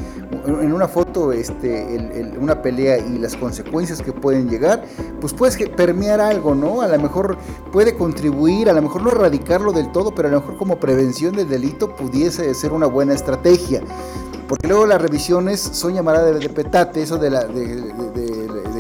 en 0.47 0.73
una 0.73 0.87
foto 0.87 1.08
este, 1.33 2.37
una 2.39 2.63
pelea 2.63 2.99
y 2.99 3.19
las 3.19 3.37
consecuencias 3.37 4.01
que 4.03 4.13
pueden 4.13 4.49
llegar, 4.49 4.85
pues 5.21 5.33
puedes 5.33 5.57
permear 5.71 6.21
algo, 6.21 6.55
¿no? 6.55 6.81
A 6.83 6.89
lo 6.89 6.99
mejor 6.99 7.37
puede 7.73 7.95
contribuir, 7.95 8.69
a 8.69 8.73
lo 8.73 8.83
mejor 8.83 9.03
no 9.03 9.11
erradicarlo 9.11 9.73
del 9.73 9.91
todo, 9.93 10.15
pero 10.15 10.29
a 10.29 10.31
lo 10.31 10.41
mejor 10.41 10.57
como 10.57 10.79
prevención 10.79 11.35
del 11.35 11.49
delito 11.49 11.97
pudiese 11.97 12.53
ser 12.55 12.73
una 12.73 12.87
buena 12.87 13.15
estrategia. 13.15 13.83
Porque 14.49 14.67
luego 14.67 14.87
las 14.87 15.01
revisiones 15.01 15.61
son 15.61 15.95
llamadas 15.95 16.41
de, 16.41 16.49
petate, 16.49 17.03
eso 17.03 17.19
de, 17.19 17.29
la, 17.29 17.45
de, 17.45 17.67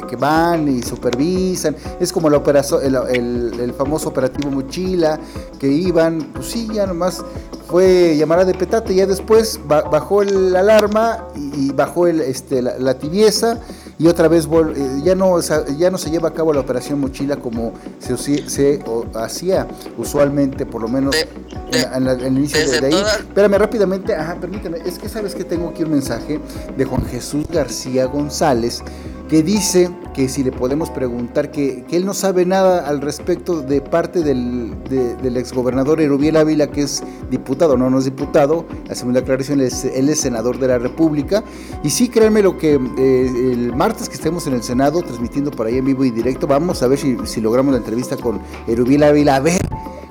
que 0.08 0.16
van 0.16 0.66
y 0.68 0.82
supervisan, 0.82 1.76
es 2.00 2.12
como 2.12 2.28
la 2.28 2.42
el, 2.82 3.60
el, 3.60 3.72
famoso 3.72 4.08
operativo 4.08 4.50
Mochila, 4.50 5.20
que 5.58 5.68
iban, 5.68 6.32
pues 6.32 6.46
sí, 6.46 6.68
ya 6.72 6.86
nomás 6.86 7.22
fue 7.68 8.16
llamada 8.16 8.44
de 8.44 8.54
petate, 8.54 8.94
ya 8.94 9.06
después 9.06 9.60
bajó 9.66 10.22
el 10.22 10.56
alarma 10.56 11.28
y, 11.36 11.70
bajó 11.72 12.06
el, 12.06 12.20
este, 12.22 12.62
la, 12.62 12.98
tibieza 12.98 13.60
y 13.98 14.06
otra 14.06 14.26
vez 14.26 14.46
eh, 14.46 15.00
ya, 15.04 15.14
no, 15.14 15.38
ya 15.40 15.90
no 15.90 15.98
se 15.98 16.10
lleva 16.10 16.30
a 16.30 16.32
cabo 16.32 16.52
la 16.52 16.60
operación 16.60 16.98
mochila 16.98 17.36
como 17.36 17.74
se, 17.98 18.16
se 18.48 18.82
hacía 19.14 19.68
usualmente, 19.98 20.64
por 20.64 20.80
lo 20.80 20.88
menos 20.88 21.14
en, 21.72 22.06
el 22.06 22.26
inicio 22.38 22.80
de, 22.80 22.86
ahí. 22.86 22.94
Espérame 22.94 23.58
rápidamente, 23.58 24.14
ajá, 24.14 24.36
permíteme, 24.40 24.78
es 24.86 24.98
que 24.98 25.08
sabes 25.08 25.34
que 25.34 25.44
tengo 25.44 25.68
aquí 25.68 25.82
un 25.82 25.90
mensaje 25.90 26.40
de 26.76 26.84
Juan 26.84 27.04
Jesús 27.06 27.46
García 27.48 28.06
González 28.06 28.82
que 29.28 29.42
dice 29.42 29.90
que 30.14 30.28
si 30.28 30.42
le 30.42 30.50
podemos 30.50 30.90
preguntar, 30.90 31.50
que, 31.50 31.84
él 31.90 32.04
no 32.04 32.14
sabe 32.14 32.46
nada 32.46 32.88
al 32.88 33.00
respecto 33.00 33.60
de 33.60 33.80
parte 33.80 34.22
del, 34.22 34.74
del 34.88 35.36
exgobernador 35.36 36.00
Erubiel 36.00 36.36
Ávila, 36.36 36.68
que 36.68 36.82
es 36.82 37.02
diputado, 37.30 37.76
no, 37.76 37.90
no 37.90 37.98
es 37.98 38.06
diputado, 38.06 38.66
la 38.86 38.94
segunda 38.94 39.20
aclaración, 39.20 39.60
él 39.60 40.08
es, 40.08 40.20
senador 40.20 40.58
de 40.58 40.68
la 40.68 40.78
República. 40.78 41.44
Y 41.84 41.90
sí, 41.90 42.08
créanme 42.08 42.42
lo 42.42 42.58
que 42.58 42.74
eh, 42.74 43.52
el 43.52 43.74
martes 43.76 44.08
que 44.08 44.14
estemos 44.14 44.46
en 44.46 44.54
el 44.54 44.62
Senado, 44.62 45.02
transmitiendo 45.02 45.50
por 45.50 45.66
ahí 45.66 45.76
en 45.76 45.84
vivo 45.84 46.04
y 46.04 46.10
directo, 46.10 46.46
vamos 46.46 46.82
a 46.82 46.88
ver 46.88 46.98
si, 46.98 47.16
si 47.24 47.40
logramos 47.40 47.72
la 47.72 47.78
entrevista 47.78 48.16
con 48.16 48.40
Erubiel 48.66 49.02
Ávila, 49.02 49.36
a 49.36 49.40
ver 49.40 49.60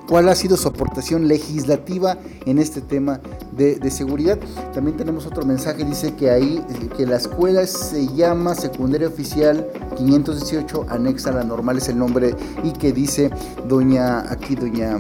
cuál 0.07 0.29
ha 0.29 0.35
sido 0.35 0.57
su 0.57 0.67
aportación 0.67 1.27
legislativa 1.27 2.17
en 2.45 2.59
este 2.59 2.81
tema 2.81 3.19
de, 3.51 3.91
seguridad. 3.91 4.37
También 4.73 4.97
tenemos 4.97 5.25
otro 5.25 5.45
mensaje, 5.45 5.83
dice 5.83 6.13
que 6.15 6.29
ahí, 6.29 6.63
que 6.95 7.05
la 7.05 7.17
escuela 7.17 7.65
se 7.65 8.07
llama 8.07 8.55
Secundaria 8.55 9.07
Oficial 9.07 9.67
518, 9.97 10.85
anexa 10.89 11.29
a 11.31 11.33
la 11.33 11.43
normal 11.43 11.77
es 11.77 11.89
el 11.89 11.97
nombre, 11.97 12.35
y 12.63 12.71
que 12.71 12.91
dice 12.91 13.31
doña, 13.67 14.31
aquí 14.31 14.55
doña 14.55 14.99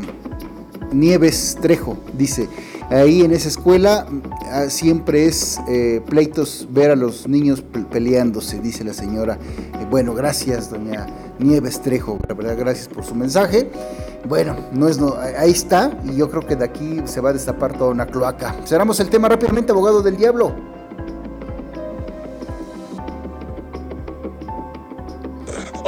Nieves 0.91 1.57
Trejo, 1.61 1.97
dice, 2.17 2.47
ahí 2.89 3.21
en 3.21 3.31
esa 3.31 3.49
escuela 3.49 4.05
ah, 4.51 4.65
siempre 4.69 5.25
es 5.25 5.59
eh, 5.67 6.01
pleitos 6.07 6.67
ver 6.71 6.91
a 6.91 6.95
los 6.95 7.27
niños 7.27 7.63
peleándose, 7.91 8.59
dice 8.59 8.83
la 8.83 8.93
señora. 8.93 9.37
Eh, 9.79 9.87
bueno, 9.89 10.13
gracias, 10.13 10.69
doña 10.69 11.07
Nieves 11.39 11.81
Trejo, 11.81 12.19
la 12.27 12.35
verdad, 12.35 12.57
gracias 12.57 12.87
por 12.87 13.03
su 13.03 13.15
mensaje. 13.15 13.69
Bueno, 14.27 14.55
no 14.73 14.87
es 14.87 14.99
no, 14.99 15.15
ahí 15.37 15.51
está, 15.51 15.97
y 16.03 16.17
yo 16.17 16.29
creo 16.29 16.45
que 16.45 16.55
de 16.55 16.65
aquí 16.65 17.01
se 17.05 17.21
va 17.21 17.29
a 17.29 17.33
destapar 17.33 17.77
toda 17.77 17.91
una 17.91 18.05
cloaca. 18.05 18.55
Cerramos 18.65 18.99
el 18.99 19.09
tema 19.09 19.29
rápidamente, 19.29 19.71
abogado 19.71 20.01
del 20.01 20.17
diablo. 20.17 20.76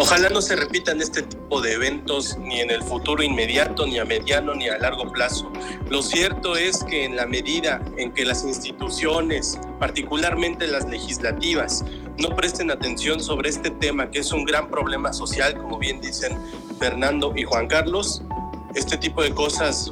Ojalá 0.01 0.29
no 0.29 0.41
se 0.41 0.55
repitan 0.55 1.01
este 1.01 1.23
tipo 1.23 1.59
de 1.59 1.73
eventos 1.73 2.37
ni 2.37 2.61
en 2.61 2.71
el 2.71 2.81
futuro 2.81 3.21
inmediato, 3.21 3.85
ni 3.85 3.99
a 3.99 4.05
mediano, 4.05 4.55
ni 4.55 4.69
a 4.69 4.77
largo 4.77 5.11
plazo. 5.11 5.51
Lo 5.89 6.01
cierto 6.01 6.55
es 6.55 6.85
que 6.85 7.03
en 7.03 7.17
la 7.17 7.25
medida 7.25 7.81
en 7.97 8.13
que 8.13 8.23
las 8.23 8.45
instituciones, 8.45 9.59
particularmente 9.77 10.67
las 10.67 10.87
legislativas, 10.87 11.83
no 12.17 12.33
presten 12.33 12.71
atención 12.71 13.19
sobre 13.19 13.49
este 13.49 13.71
tema, 13.71 14.09
que 14.09 14.19
es 14.19 14.31
un 14.31 14.45
gran 14.45 14.69
problema 14.69 15.11
social, 15.11 15.57
como 15.57 15.77
bien 15.77 15.99
dicen 15.99 16.37
Fernando 16.79 17.33
y 17.35 17.43
Juan 17.43 17.67
Carlos, 17.67 18.23
este 18.75 18.95
tipo 18.95 19.21
de 19.21 19.33
cosas 19.33 19.91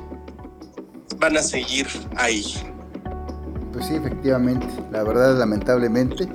van 1.17 1.35
a 1.35 1.41
seguir 1.41 1.85
ahí. 2.15 2.45
Pues 3.73 3.87
sí, 3.87 3.95
efectivamente, 3.95 4.67
la 4.89 5.03
verdad 5.03 5.37
lamentablemente, 5.37 6.29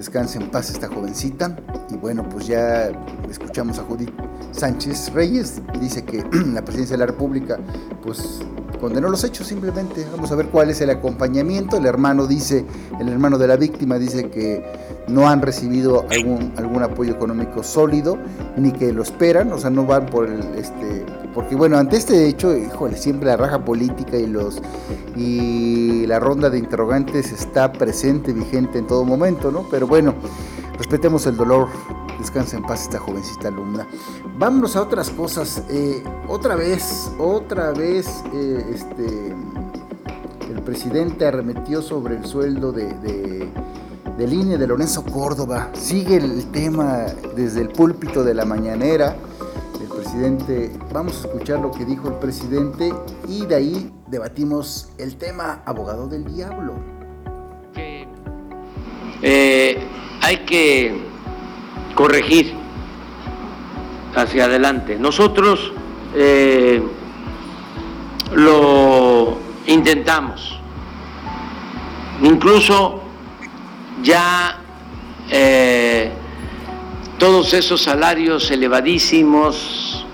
descanse 0.00 0.38
en 0.38 0.50
paz 0.50 0.70
esta 0.70 0.88
jovencita. 0.88 1.54
Y 1.90 1.96
bueno, 1.96 2.26
pues 2.26 2.46
ya 2.46 2.90
escuchamos 3.28 3.78
a 3.78 3.82
Judith 3.82 4.10
Sánchez 4.52 5.12
Reyes, 5.12 5.60
dice 5.78 6.02
que 6.04 6.24
la 6.54 6.64
presidencia 6.64 6.94
de 6.96 7.00
la 7.00 7.06
República 7.06 7.58
pues 8.02 8.40
condenó 8.78 9.08
los 9.08 9.24
hechos 9.24 9.46
simplemente. 9.46 10.06
Vamos 10.12 10.30
a 10.32 10.36
ver 10.36 10.46
cuál 10.46 10.70
es 10.70 10.80
el 10.80 10.90
acompañamiento. 10.90 11.76
El 11.76 11.86
hermano 11.86 12.26
dice, 12.26 12.64
el 13.00 13.08
hermano 13.08 13.38
de 13.38 13.48
la 13.48 13.56
víctima 13.56 13.98
dice 13.98 14.30
que 14.30 14.62
no 15.08 15.28
han 15.28 15.42
recibido 15.42 16.06
algún, 16.10 16.52
algún 16.56 16.82
apoyo 16.82 17.12
económico 17.12 17.62
sólido, 17.62 18.18
ni 18.56 18.72
que 18.72 18.92
lo 18.92 19.02
esperan, 19.02 19.52
o 19.52 19.58
sea, 19.58 19.70
no 19.70 19.84
van 19.84 20.06
por 20.06 20.28
el, 20.28 20.40
este, 20.56 21.04
porque 21.34 21.54
bueno, 21.54 21.78
ante 21.78 21.96
este 21.96 22.26
hecho, 22.26 22.56
híjole, 22.56 22.96
siempre 22.96 23.28
la 23.28 23.36
raja 23.36 23.64
política 23.64 24.16
y 24.16 24.26
los 24.26 24.60
y 25.16 26.06
la 26.06 26.18
ronda 26.18 26.50
de 26.50 26.58
interrogantes 26.58 27.32
está 27.32 27.72
presente, 27.72 28.32
vigente 28.32 28.78
en 28.78 28.86
todo 28.86 29.04
momento, 29.04 29.50
¿no? 29.50 29.66
Pero 29.70 29.86
bueno, 29.86 30.14
respetemos 30.78 31.26
el 31.26 31.36
dolor, 31.36 31.68
descansa 32.20 32.56
en 32.56 32.62
paz 32.62 32.82
esta 32.82 32.98
jovencita 32.98 33.48
alumna. 33.48 33.86
Vámonos 34.38 34.76
a 34.76 34.82
otras 34.82 35.10
cosas. 35.10 35.64
Eh, 35.68 36.02
otra 36.28 36.54
vez, 36.54 37.10
otra 37.18 37.72
vez, 37.72 38.22
eh, 38.32 38.64
este, 38.74 39.34
el 40.50 40.62
presidente 40.62 41.26
arremetió 41.26 41.82
sobre 41.82 42.16
el 42.16 42.26
sueldo 42.26 42.72
de, 42.72 42.92
de, 42.94 43.48
del 44.16 44.32
INE 44.32 44.58
de 44.58 44.66
Lorenzo 44.66 45.04
Córdoba. 45.04 45.70
Sigue 45.72 46.16
el 46.16 46.50
tema 46.50 47.06
desde 47.34 47.62
el 47.62 47.68
púlpito 47.68 48.22
de 48.22 48.34
la 48.34 48.44
mañanera. 48.44 49.16
El 49.80 49.88
presidente, 49.88 50.70
vamos 50.92 51.16
a 51.16 51.28
escuchar 51.28 51.60
lo 51.60 51.70
que 51.70 51.84
dijo 51.84 52.08
el 52.08 52.14
presidente 52.14 52.92
y 53.28 53.46
de 53.46 53.54
ahí 53.54 53.92
debatimos 54.08 54.90
el 54.98 55.16
tema 55.16 55.62
abogado 55.64 56.06
del 56.06 56.24
diablo. 56.24 56.74
Eh, 59.22 59.76
hay 60.22 60.44
que 60.46 61.09
corregir 61.94 62.54
hacia 64.14 64.44
adelante. 64.44 64.96
Nosotros 64.98 65.72
eh, 66.14 66.82
lo 68.32 69.38
intentamos. 69.66 70.58
Incluso 72.22 73.02
ya 74.02 74.58
eh, 75.30 76.10
todos 77.18 77.54
esos 77.54 77.82
salarios 77.82 78.50
elevadísimos, 78.50 80.06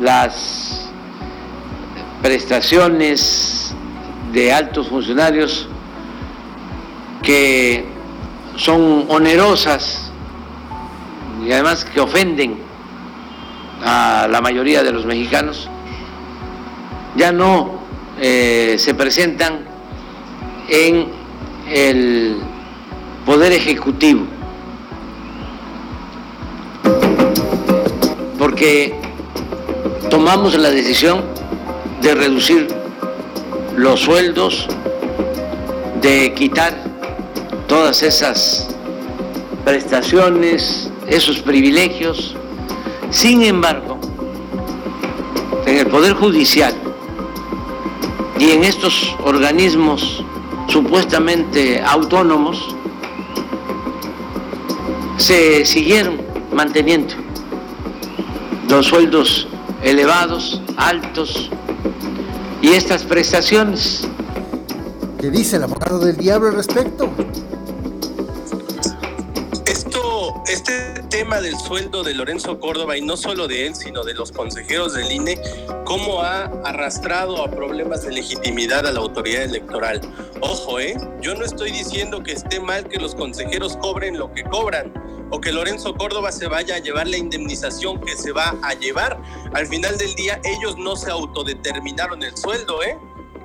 las 0.00 0.90
prestaciones 2.22 3.74
de 4.32 4.52
altos 4.52 4.88
funcionarios 4.88 5.68
que 7.22 7.86
son 8.56 9.06
onerosas 9.08 10.07
y 11.48 11.52
además 11.52 11.86
que 11.86 11.98
ofenden 11.98 12.58
a 13.82 14.28
la 14.30 14.42
mayoría 14.42 14.82
de 14.82 14.92
los 14.92 15.06
mexicanos, 15.06 15.66
ya 17.16 17.32
no 17.32 17.78
eh, 18.20 18.76
se 18.78 18.92
presentan 18.92 19.60
en 20.68 21.06
el 21.66 22.36
Poder 23.24 23.52
Ejecutivo, 23.52 24.26
porque 28.38 28.94
tomamos 30.10 30.54
la 30.54 30.70
decisión 30.70 31.24
de 32.02 32.14
reducir 32.14 32.68
los 33.74 34.00
sueldos, 34.00 34.68
de 36.02 36.34
quitar 36.34 36.76
todas 37.66 38.02
esas 38.02 38.68
prestaciones, 39.68 40.90
esos 41.06 41.40
privilegios. 41.40 42.34
Sin 43.10 43.42
embargo, 43.42 43.98
en 45.66 45.76
el 45.76 45.86
Poder 45.88 46.14
Judicial 46.14 46.72
y 48.38 48.52
en 48.52 48.64
estos 48.64 49.14
organismos 49.22 50.24
supuestamente 50.68 51.82
autónomos, 51.82 52.74
se 55.18 55.66
siguieron 55.66 56.16
manteniendo 56.50 57.14
los 58.70 58.86
sueldos 58.86 59.48
elevados, 59.82 60.62
altos 60.78 61.50
y 62.62 62.68
estas 62.68 63.02
prestaciones. 63.02 64.08
¿Qué 65.20 65.30
dice 65.30 65.56
el 65.56 65.64
abogado 65.64 65.98
del 65.98 66.16
diablo 66.16 66.48
al 66.48 66.54
respecto? 66.54 67.10
Este 70.48 71.02
tema 71.10 71.40
del 71.42 71.58
sueldo 71.58 72.02
de 72.02 72.14
Lorenzo 72.14 72.58
Córdoba 72.58 72.96
y 72.96 73.02
no 73.02 73.16
solo 73.18 73.48
de 73.48 73.66
él, 73.66 73.74
sino 73.74 74.02
de 74.02 74.14
los 74.14 74.32
consejeros 74.32 74.94
del 74.94 75.12
INE, 75.12 75.38
cómo 75.84 76.22
ha 76.22 76.44
arrastrado 76.64 77.44
a 77.44 77.50
problemas 77.50 78.02
de 78.02 78.12
legitimidad 78.12 78.86
a 78.86 78.92
la 78.92 79.00
autoridad 79.00 79.42
electoral. 79.42 80.00
Ojo, 80.40 80.80
¿eh? 80.80 80.96
Yo 81.20 81.34
no 81.34 81.44
estoy 81.44 81.70
diciendo 81.70 82.22
que 82.22 82.32
esté 82.32 82.60
mal 82.60 82.88
que 82.88 82.98
los 82.98 83.14
consejeros 83.14 83.76
cobren 83.76 84.18
lo 84.18 84.32
que 84.32 84.42
cobran 84.44 84.92
o 85.30 85.38
que 85.38 85.52
Lorenzo 85.52 85.94
Córdoba 85.94 86.32
se 86.32 86.48
vaya 86.48 86.76
a 86.76 86.78
llevar 86.78 87.06
la 87.08 87.18
indemnización 87.18 88.00
que 88.00 88.16
se 88.16 88.32
va 88.32 88.56
a 88.62 88.72
llevar. 88.72 89.20
Al 89.52 89.66
final 89.66 89.98
del 89.98 90.14
día, 90.14 90.40
ellos 90.44 90.78
no 90.78 90.96
se 90.96 91.10
autodeterminaron 91.10 92.22
el 92.22 92.34
sueldo, 92.34 92.82
¿eh? 92.82 92.96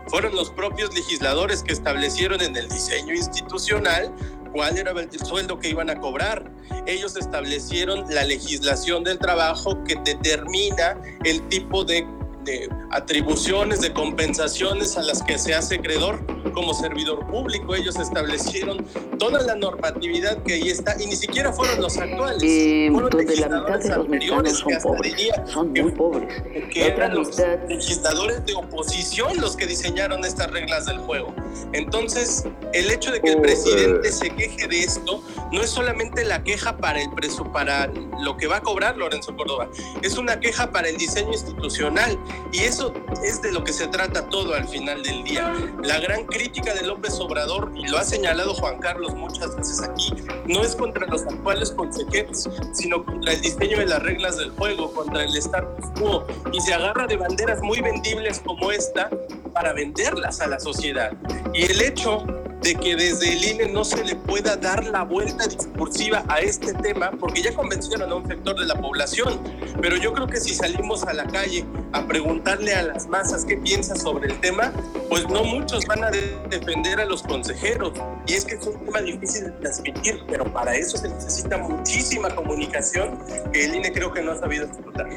Fueron 0.08 0.36
los 0.36 0.52
propios 0.52 0.94
legisladores 0.94 1.64
que 1.64 1.74
establecieron 1.74 2.42
en 2.42 2.56
el 2.56 2.70
diseño 2.70 3.14
institucional 3.14 4.14
cuál 4.54 4.78
era 4.78 4.92
el 4.92 5.20
sueldo 5.20 5.60
que 5.60 5.70
iban 5.70 5.90
a 5.90 6.00
cobrar. 6.00 6.50
Ellos 6.86 7.18
establecieron 7.18 8.06
la 8.10 8.24
legislación 8.24 9.04
del 9.04 9.20
trabajo 9.20 9.84
que 9.84 9.96
determina 10.06 11.02
el 11.26 11.42
tipo 11.50 11.84
de 11.84 12.08
de 12.44 12.70
atribuciones, 12.92 13.82
de 13.82 13.94
compensaciones 13.94 14.98
a 14.98 15.04
las 15.04 15.24
que 15.24 15.38
se 15.38 15.54
hace 15.54 15.76
acreedor 15.76 16.20
como 16.54 16.74
servidor 16.74 17.26
público. 17.28 17.76
Ellos 17.76 17.98
establecieron 17.98 18.86
toda 19.18 19.42
la 19.42 19.56
normatividad 19.56 20.42
que 20.44 20.54
ahí 20.54 20.70
está 20.70 20.96
y 21.02 21.08
ni 21.08 21.16
siquiera 21.16 21.52
fueron 21.52 21.82
los 21.82 21.98
actuales. 21.98 22.44
Eh, 22.44 22.90
fueron 22.92 23.10
donde 23.10 23.36
la 23.36 23.50
mitad 23.50 23.80
de 23.80 23.90
los 23.90 24.08
mexicanos 24.08 24.60
son 24.60 24.72
pobres, 24.82 25.32
son 25.46 25.72
muy 25.72 25.92
pobres. 25.92 26.44
Que 26.72 26.88
eran 26.88 27.16
los 27.16 27.38
legisladores 27.68 28.46
de 28.46 28.54
oposición 28.54 29.40
los 29.40 29.56
que 29.56 29.66
diseñaron 29.66 30.24
estas 30.26 30.52
reglas 30.52 30.86
del 30.86 31.00
juego. 31.00 31.34
Entonces, 31.74 32.46
el 32.74 32.90
hecho 32.90 33.12
de 33.12 33.22
que 33.22 33.32
el 33.32 33.42
presidente 33.42 34.12
se 34.12 34.30
queje 34.30 34.68
de 34.68 34.80
esto 34.84 35.24
no 35.52 35.62
es 35.62 35.70
solamente 35.70 36.24
la 36.26 36.44
queja 36.44 36.78
para 36.78 37.02
el 37.02 37.10
preso, 37.12 37.52
para 37.52 37.88
lo 38.22 38.38
que 38.38 38.48
va 38.48 38.58
a 38.58 38.62
cobrar 38.62 38.98
Lorenzo 38.98 39.36
Córdoba, 39.36 39.70
es 40.02 40.18
una 40.18 40.40
queja 40.40 40.72
para 40.72 40.90
el 40.90 40.98
diseño 40.98 41.32
institucional 41.32 42.18
y 42.52 42.60
eso 42.60 42.94
es 43.24 43.42
de 43.42 43.52
lo 43.52 43.64
que 43.64 43.74
se 43.74 43.88
trata 43.88 44.30
todo 44.30 44.54
al 44.54 44.68
final 44.68 45.02
del 45.04 45.24
día. 45.24 45.54
La 45.84 46.00
gran 46.00 46.26
crítica 46.26 46.74
de 46.74 46.84
López 46.84 47.20
Obrador, 47.20 47.72
y 47.76 47.88
lo 47.88 47.98
ha 47.98 48.04
señalado 48.04 48.54
Juan 48.54 48.80
Carlos 48.80 49.16
muchas 49.16 49.56
veces 49.56 49.82
aquí, 49.82 50.14
no 50.48 50.64
es 50.64 50.76
contra 50.76 51.08
los 51.08 51.24
actuales 51.24 51.72
consejeros, 51.72 52.50
sino 52.74 53.04
contra 53.04 53.34
el 53.34 53.42
diseño 53.42 53.80
de 53.80 53.86
las 53.86 54.04
reglas 54.04 54.38
del 54.38 54.52
juego, 54.52 54.94
contra 54.94 55.24
el 55.24 55.36
status 55.36 55.86
quo, 56.00 56.26
y 56.52 56.60
se 56.62 56.74
agarra 56.74 57.08
de 57.08 57.18
banderas 57.18 57.62
muy 57.62 57.82
vendibles 57.82 58.40
como 58.40 58.72
esta 58.72 59.10
para 59.54 59.74
venderlas 59.74 60.42
a 60.42 60.48
la 60.48 60.60
sociedad. 60.60 61.12
Y 61.54 61.64
el 61.64 61.82
hecho 61.82 62.26
de 62.64 62.76
que 62.76 62.96
desde 62.96 63.34
el 63.34 63.44
INE 63.44 63.70
no 63.70 63.84
se 63.84 64.04
le 64.04 64.16
pueda 64.16 64.56
dar 64.56 64.86
la 64.86 65.04
vuelta 65.04 65.46
discursiva 65.48 66.24
a 66.30 66.40
este 66.40 66.74
tema, 66.74 67.12
porque 67.20 67.42
ya 67.42 67.54
convencieron 67.54 68.10
a 68.10 68.16
un 68.16 68.26
sector 68.26 68.58
de 68.58 68.66
la 68.66 68.80
población, 68.80 69.40
pero 69.82 69.98
yo 69.98 70.14
creo 70.14 70.28
que 70.28 70.40
si 70.40 70.56
salimos 70.56 71.04
a 71.04 71.14
la 71.14 71.26
calle 71.26 71.66
a 71.92 72.08
preguntarle 72.08 72.74
a 72.74 72.84
las 72.84 73.08
masas 73.08 73.44
qué 73.44 73.58
piensa 73.58 73.96
sobre 73.96 74.32
el 74.32 74.40
tema, 74.40 74.72
pues 75.10 75.28
no 75.28 75.44
muchos 75.44 75.86
van 75.86 76.06
a 76.06 76.10
defender 76.10 77.02
a 77.02 77.06
los 77.06 77.22
consejeros. 77.24 77.92
Y 78.28 78.34
es 78.34 78.46
que 78.46 78.56
es 78.56 78.66
un 78.66 78.86
tema 78.86 79.02
difícil 79.02 79.44
de 79.44 79.52
transmitir, 79.52 80.24
pero 80.28 80.46
para 80.52 80.74
eso 80.74 80.98
se 80.98 81.10
necesita 81.10 81.58
muchísima 81.58 82.34
comunicación 82.34 83.20
que 83.52 83.66
el 83.66 83.76
INE 83.76 83.92
creo 83.92 84.14
que 84.14 84.22
no 84.22 84.32
ha 84.32 84.40
sabido 84.40 84.66
explotar. 84.66 85.10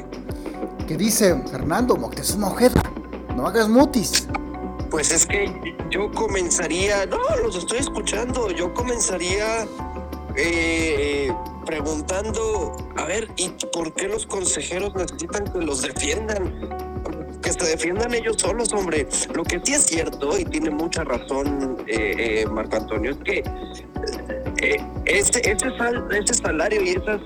¿Qué 0.85 0.97
dice 0.97 1.41
Fernando 1.49 1.95
Moctezuma 1.95 2.47
Ojeda? 2.47 2.81
No 3.35 3.47
hagas 3.47 3.69
mutis. 3.69 4.27
Pues 4.89 5.11
es 5.11 5.25
que 5.25 5.75
yo 5.89 6.11
comenzaría, 6.11 7.05
no, 7.05 7.19
los 7.43 7.55
estoy 7.55 7.79
escuchando, 7.79 8.51
yo 8.51 8.73
comenzaría 8.73 9.67
eh, 10.35 11.31
preguntando, 11.65 12.75
a 12.95 13.05
ver, 13.05 13.27
¿y 13.35 13.49
por 13.73 13.93
qué 13.93 14.07
los 14.07 14.25
consejeros 14.25 14.95
necesitan 14.95 15.51
que 15.51 15.59
los 15.59 15.81
defiendan? 15.81 17.39
Que 17.41 17.51
se 17.51 17.65
defiendan 17.65 18.13
ellos 18.13 18.37
solos, 18.39 18.71
hombre. 18.71 19.07
Lo 19.33 19.43
que 19.43 19.59
sí 19.63 19.73
es 19.73 19.83
cierto, 19.83 20.37
y 20.37 20.45
tiene 20.45 20.69
mucha 20.69 21.03
razón 21.03 21.83
eh, 21.87 22.43
eh, 22.43 22.45
Marco 22.45 22.77
Antonio, 22.77 23.11
es 23.11 23.17
que 23.17 23.43
este, 25.05 25.51
ese, 25.51 25.69
ese, 26.11 26.33
salario 26.33 26.81
y 26.81 26.89
esas, 26.89 27.21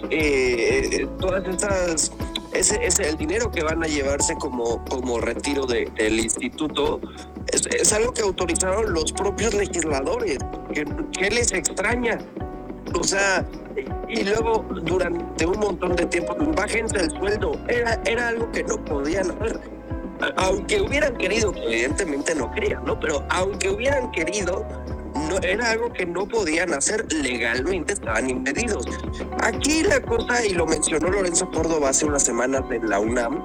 todas 1.20 1.48
esas 1.48 2.12
ese, 2.54 2.86
ese, 2.86 3.08
el 3.10 3.18
dinero 3.18 3.52
que 3.52 3.64
van 3.64 3.84
a 3.84 3.88
llevarse 3.88 4.36
como, 4.36 4.84
como 4.86 5.20
retiro 5.20 5.66
de, 5.66 5.90
del 5.96 6.20
instituto 6.20 7.00
es, 7.52 7.94
algo 7.94 8.14
que 8.14 8.22
autorizaron 8.22 8.94
los 8.94 9.12
propios 9.12 9.54
legisladores. 9.54 10.38
que 10.74 11.30
les 11.30 11.52
extraña? 11.52 12.18
O 12.94 13.04
sea, 13.04 13.46
y 14.10 14.24
luego 14.24 14.66
durante 14.84 15.46
un 15.46 15.60
montón 15.60 15.96
de 15.96 16.06
tiempo, 16.06 16.36
bájense 16.56 16.98
el 16.98 17.12
sueldo. 17.12 17.54
Era, 17.68 18.00
era 18.06 18.30
algo 18.30 18.52
que 18.52 18.64
no 18.64 18.84
podían 18.84 19.32
hacer. 19.32 19.60
Aunque 20.36 20.82
hubieran 20.82 21.16
querido, 21.18 21.54
evidentemente 21.56 22.36
no 22.36 22.52
querían, 22.52 22.84
¿no? 22.86 23.00
Pero 23.00 23.26
aunque 23.30 23.70
hubieran 23.70 24.12
querido, 24.12 24.66
no, 25.16 25.38
era 25.40 25.72
algo 25.72 25.92
que 25.92 26.06
no 26.06 26.28
podían 26.28 26.74
hacer 26.74 27.12
legalmente, 27.12 27.94
estaban 27.94 28.30
impedidos. 28.30 28.86
Aquí 29.42 29.84
la 29.84 30.02
cosa, 30.02 30.46
y 30.46 30.54
lo 30.54 30.66
mencionó 30.66 31.10
Lorenzo 31.10 31.50
Córdoba 31.52 31.90
hace 31.90 32.06
unas 32.06 32.24
semanas 32.24 32.64
en 32.72 32.90
la 32.90 33.00
UNAM, 33.00 33.44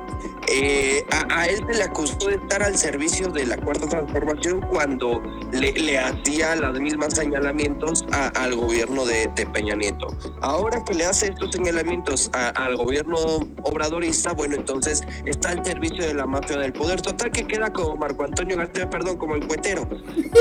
eh, 0.48 1.04
a, 1.10 1.46
él 1.46 1.64
se 1.68 1.78
le 1.78 1.84
acusó 1.84 2.28
de 2.28 2.36
estar 2.36 2.62
al 2.62 2.76
servicio 2.76 3.28
de 3.28 3.46
la 3.46 3.56
Cuarta 3.56 3.88
Transformación 3.88 4.60
cuando 4.70 5.20
le, 5.52 5.98
hacía 5.98 6.54
los 6.56 6.78
mismos 6.78 7.14
señalamientos 7.14 8.06
al 8.12 8.54
gobierno 8.54 9.04
de, 9.04 9.28
Peña 9.52 9.74
Nieto. 9.74 10.08
Ahora 10.40 10.84
que 10.84 10.94
le 10.94 11.06
hace 11.06 11.28
estos 11.28 11.52
señalamientos 11.52 12.30
al 12.32 12.76
gobierno 12.76 13.16
obradorista, 13.62 14.32
bueno, 14.32 14.56
entonces 14.56 15.02
está 15.24 15.50
al 15.50 15.64
servicio 15.64 16.06
de 16.06 16.14
la 16.14 16.26
mafia 16.26 16.58
del 16.58 16.72
poder. 16.72 17.00
Total 17.00 17.30
que 17.30 17.46
queda 17.46 17.72
como 17.72 17.96
Marco 17.96 18.24
Antonio 18.24 18.56
García, 18.56 18.88
perdón, 18.88 19.16
como 19.16 19.34
el 19.34 19.46
cuetero. 19.46 19.88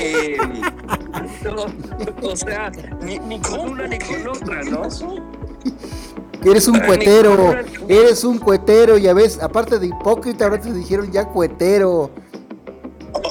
Eh, 0.02 0.38
o 2.22 2.36
sea, 2.36 2.72
ni, 3.02 3.40
con 3.40 3.60
una 3.60 3.88
ni 3.88 4.00
con 4.00 4.28
otra, 4.28 4.64
¿no? 4.64 4.88
Eres 6.44 6.68
un 6.68 6.80
cuetero, 6.80 7.56
eres 7.88 8.24
un 8.24 8.38
cuetero, 8.38 8.98
ya 8.98 9.14
ves, 9.14 9.42
aparte 9.42 9.80
de 9.80 9.88
hipócrita, 9.88 10.46
ahora 10.46 10.62
te 10.62 10.72
dijeron 10.72 11.12
ya 11.12 11.26
cuetero. 11.26 12.12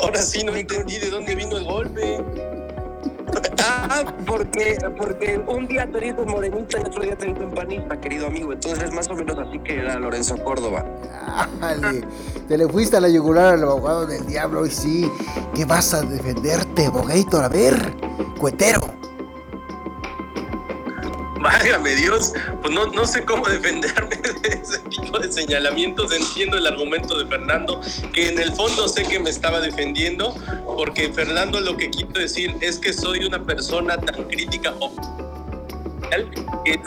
Ahora 0.02 0.20
sí 0.20 0.42
no 0.44 0.54
entendí 0.54 0.98
de 0.98 1.10
dónde 1.10 1.34
vino 1.34 1.56
el 1.56 1.64
golpe. 1.64 2.24
Ah, 3.66 4.04
porque, 4.26 4.76
porque 4.98 5.42
un 5.46 5.66
día 5.66 5.90
te 5.90 5.98
dices 5.98 6.26
morenita 6.26 6.78
y 6.78 6.80
otro 6.82 7.02
día 7.02 7.16
te 7.16 7.26
dices 7.26 7.46
panista, 7.54 7.98
querido 7.98 8.26
amigo. 8.26 8.52
Entonces, 8.52 8.92
más 8.92 9.08
o 9.08 9.14
menos 9.14 9.38
así 9.38 9.58
que 9.60 9.78
era 9.78 9.98
Lorenzo 9.98 10.36
Córdoba. 10.44 10.84
te 12.46 12.58
le 12.58 12.68
fuiste 12.68 12.98
a 12.98 13.00
la 13.00 13.08
yugular 13.08 13.54
al 13.54 13.62
abogado 13.62 14.06
del 14.06 14.26
diablo 14.26 14.66
y 14.66 14.70
sí. 14.70 15.10
¿Qué 15.54 15.64
vas 15.64 15.94
a 15.94 16.02
defenderte, 16.02 16.86
abogator? 16.86 17.44
A 17.44 17.48
ver, 17.48 17.74
cuetero. 18.38 18.80
Válgame 21.44 21.94
Dios, 21.94 22.32
pues 22.62 22.72
no, 22.72 22.86
no 22.86 23.06
sé 23.06 23.22
cómo 23.22 23.46
defenderme 23.46 24.16
de 24.42 24.48
ese 24.48 24.78
tipo 24.88 25.18
de 25.18 25.30
señalamientos. 25.30 26.10
Entiendo 26.10 26.56
el 26.56 26.66
argumento 26.66 27.18
de 27.18 27.26
Fernando, 27.26 27.82
que 28.14 28.30
en 28.30 28.40
el 28.40 28.50
fondo 28.54 28.88
sé 28.88 29.02
que 29.02 29.20
me 29.20 29.28
estaba 29.28 29.60
defendiendo, 29.60 30.34
porque 30.64 31.12
Fernando 31.12 31.60
lo 31.60 31.76
que 31.76 31.90
quiero 31.90 32.12
decir 32.12 32.56
es 32.62 32.78
que 32.78 32.94
soy 32.94 33.26
una 33.26 33.44
persona 33.44 33.98
tan 33.98 34.24
crítica 34.24 34.72
que 36.64 36.78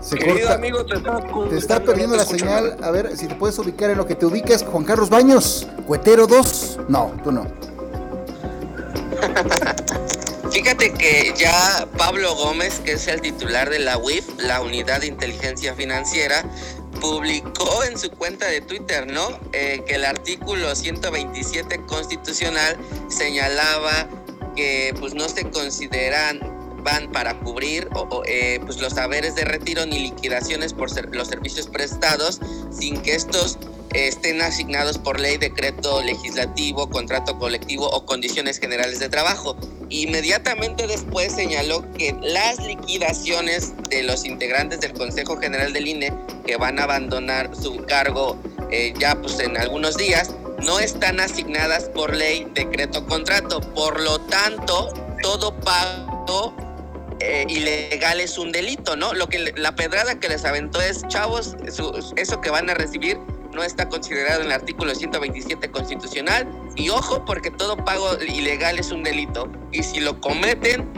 se 0.00 0.18
corta. 0.18 0.54
Amigo, 0.54 0.86
te, 0.86 0.94
está, 0.94 1.20
te 1.48 1.56
está 1.56 1.80
perdiendo 1.82 2.14
la 2.14 2.24
señal. 2.24 2.76
A 2.80 2.92
ver 2.92 3.16
si 3.16 3.26
te 3.26 3.34
puedes 3.34 3.58
ubicar 3.58 3.90
en 3.90 3.98
lo 3.98 4.06
que 4.06 4.14
te 4.14 4.24
ubicas. 4.24 4.62
Juan 4.62 4.84
Carlos 4.84 5.10
Baños, 5.10 5.66
Cuetero 5.84 6.28
2. 6.28 6.78
No, 6.88 7.12
tú 7.24 7.32
no. 7.32 7.48
Fíjate 10.62 10.92
que 10.92 11.32
ya 11.38 11.88
Pablo 11.96 12.34
Gómez, 12.34 12.80
que 12.84 12.92
es 12.92 13.08
el 13.08 13.22
titular 13.22 13.70
de 13.70 13.78
la 13.78 13.96
UIF, 13.96 14.26
la 14.36 14.60
Unidad 14.60 15.00
de 15.00 15.06
Inteligencia 15.06 15.74
Financiera, 15.74 16.44
publicó 17.00 17.82
en 17.84 17.98
su 17.98 18.10
cuenta 18.10 18.46
de 18.46 18.60
Twitter, 18.60 19.10
¿no? 19.10 19.40
Eh, 19.54 19.82
que 19.86 19.94
el 19.94 20.04
artículo 20.04 20.76
127 20.76 21.86
constitucional 21.86 22.76
señalaba 23.08 24.06
que 24.54 24.94
pues 25.00 25.14
no 25.14 25.30
se 25.30 25.48
consideran 25.48 26.40
van 26.84 27.10
para 27.10 27.38
cubrir 27.38 27.88
eh, 28.26 28.60
pues 28.66 28.82
los 28.82 28.98
haberes 28.98 29.34
de 29.36 29.46
retiro 29.46 29.86
ni 29.86 29.98
liquidaciones 29.98 30.74
por 30.74 30.90
los 31.14 31.28
servicios 31.28 31.68
prestados 31.68 32.38
sin 32.70 33.00
que 33.00 33.14
estos 33.14 33.58
estén 33.94 34.40
asignados 34.40 34.98
por 34.98 35.18
ley, 35.18 35.36
decreto 35.36 36.02
legislativo, 36.02 36.88
contrato 36.88 37.38
colectivo 37.38 37.88
o 37.88 38.04
condiciones 38.06 38.58
generales 38.58 39.00
de 39.00 39.08
trabajo. 39.08 39.56
Inmediatamente 39.88 40.86
después 40.86 41.32
señaló 41.32 41.90
que 41.92 42.14
las 42.22 42.58
liquidaciones 42.64 43.72
de 43.88 44.04
los 44.04 44.24
integrantes 44.24 44.80
del 44.80 44.92
Consejo 44.92 45.36
General 45.36 45.72
del 45.72 45.88
INE 45.88 46.12
que 46.46 46.56
van 46.56 46.78
a 46.78 46.84
abandonar 46.84 47.50
su 47.56 47.84
cargo 47.86 48.38
eh, 48.70 48.94
ya 48.98 49.16
pues 49.20 49.40
en 49.40 49.56
algunos 49.56 49.96
días 49.96 50.30
no 50.64 50.78
están 50.78 51.18
asignadas 51.18 51.88
por 51.88 52.14
ley, 52.14 52.46
decreto, 52.54 53.04
contrato. 53.06 53.60
Por 53.60 54.00
lo 54.00 54.20
tanto, 54.20 54.92
todo 55.22 55.58
pago 55.60 56.54
eh, 57.18 57.46
ilegal 57.48 58.20
es 58.20 58.38
un 58.38 58.52
delito, 58.52 58.94
¿no? 58.94 59.12
Lo 59.14 59.28
que 59.28 59.52
la 59.56 59.74
pedrada 59.74 60.20
que 60.20 60.28
les 60.28 60.44
aventó 60.44 60.80
es, 60.80 61.02
chavos, 61.08 61.56
eso 62.16 62.40
que 62.40 62.50
van 62.50 62.70
a 62.70 62.74
recibir 62.74 63.18
no 63.52 63.62
está 63.62 63.88
considerado 63.88 64.40
en 64.40 64.46
el 64.46 64.52
artículo 64.52 64.94
127 64.94 65.70
constitucional. 65.70 66.48
Y 66.76 66.90
ojo, 66.90 67.24
porque 67.24 67.50
todo 67.50 67.76
pago 67.76 68.16
ilegal 68.22 68.78
es 68.78 68.90
un 68.90 69.02
delito. 69.02 69.50
Y 69.72 69.82
si 69.82 70.00
lo 70.00 70.20
cometen, 70.20 70.88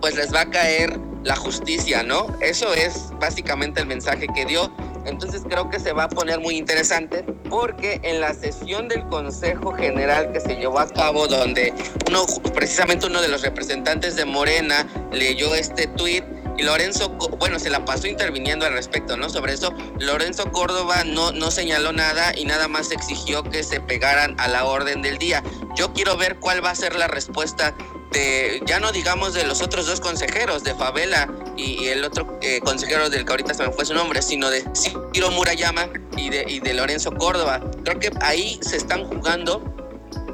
pues 0.00 0.16
les 0.16 0.34
va 0.34 0.42
a 0.42 0.50
caer 0.50 0.98
la 1.24 1.36
justicia, 1.36 2.02
¿no? 2.02 2.26
Eso 2.40 2.72
es 2.74 3.10
básicamente 3.20 3.80
el 3.80 3.86
mensaje 3.86 4.26
que 4.34 4.46
dio. 4.46 4.72
Entonces 5.06 5.42
creo 5.48 5.70
que 5.70 5.78
se 5.78 5.92
va 5.92 6.04
a 6.04 6.08
poner 6.08 6.40
muy 6.40 6.56
interesante 6.56 7.24
porque 7.48 8.00
en 8.02 8.20
la 8.20 8.34
sesión 8.34 8.86
del 8.88 9.06
Consejo 9.08 9.72
General 9.72 10.30
que 10.32 10.40
se 10.40 10.56
llevó 10.56 10.78
a 10.78 10.88
cabo 10.88 11.26
donde 11.26 11.72
uno, 12.08 12.26
precisamente 12.54 13.06
uno 13.06 13.22
de 13.22 13.28
los 13.28 13.42
representantes 13.42 14.16
de 14.16 14.26
Morena 14.26 14.86
leyó 15.10 15.54
este 15.54 15.86
tuit 15.86 16.24
y 16.60 16.62
Lorenzo, 16.62 17.08
bueno, 17.38 17.58
se 17.58 17.70
la 17.70 17.86
pasó 17.86 18.06
interviniendo 18.06 18.66
al 18.66 18.74
respecto, 18.74 19.16
¿no? 19.16 19.30
Sobre 19.30 19.54
eso, 19.54 19.72
Lorenzo 19.98 20.52
Córdoba 20.52 21.04
no, 21.04 21.32
no 21.32 21.50
señaló 21.50 21.92
nada 21.92 22.34
y 22.36 22.44
nada 22.44 22.68
más 22.68 22.90
exigió 22.90 23.42
que 23.42 23.62
se 23.62 23.80
pegaran 23.80 24.38
a 24.38 24.46
la 24.46 24.66
orden 24.66 25.00
del 25.00 25.16
día. 25.16 25.42
Yo 25.74 25.94
quiero 25.94 26.18
ver 26.18 26.38
cuál 26.38 26.62
va 26.62 26.70
a 26.70 26.74
ser 26.74 26.96
la 26.96 27.08
respuesta 27.08 27.74
de, 28.12 28.62
ya 28.66 28.78
no 28.78 28.92
digamos 28.92 29.32
de 29.32 29.44
los 29.44 29.62
otros 29.62 29.86
dos 29.86 30.00
consejeros, 30.00 30.62
de 30.62 30.74
Favela 30.74 31.32
y, 31.56 31.86
el 31.88 32.04
otro 32.04 32.38
eh, 32.42 32.60
consejero 32.60 33.08
del 33.08 33.24
que 33.24 33.30
ahorita 33.30 33.54
se 33.54 33.66
me 33.66 33.72
fue 33.72 33.86
su 33.86 33.94
nombre, 33.94 34.20
sino 34.20 34.50
de 34.50 34.62
Ciro 34.74 35.30
Murayama 35.30 35.88
y 36.18 36.28
de, 36.28 36.44
y 36.46 36.60
de 36.60 36.74
Lorenzo 36.74 37.10
Córdoba. 37.12 37.62
Creo 37.84 37.98
que 37.98 38.10
ahí 38.20 38.60
se 38.60 38.76
están 38.76 39.06
jugando 39.06 39.64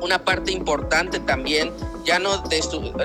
una 0.01 0.25
parte 0.25 0.51
importante 0.51 1.21
también, 1.21 1.73
ya 2.07 2.19
no 2.19 2.39
de 2.39 2.61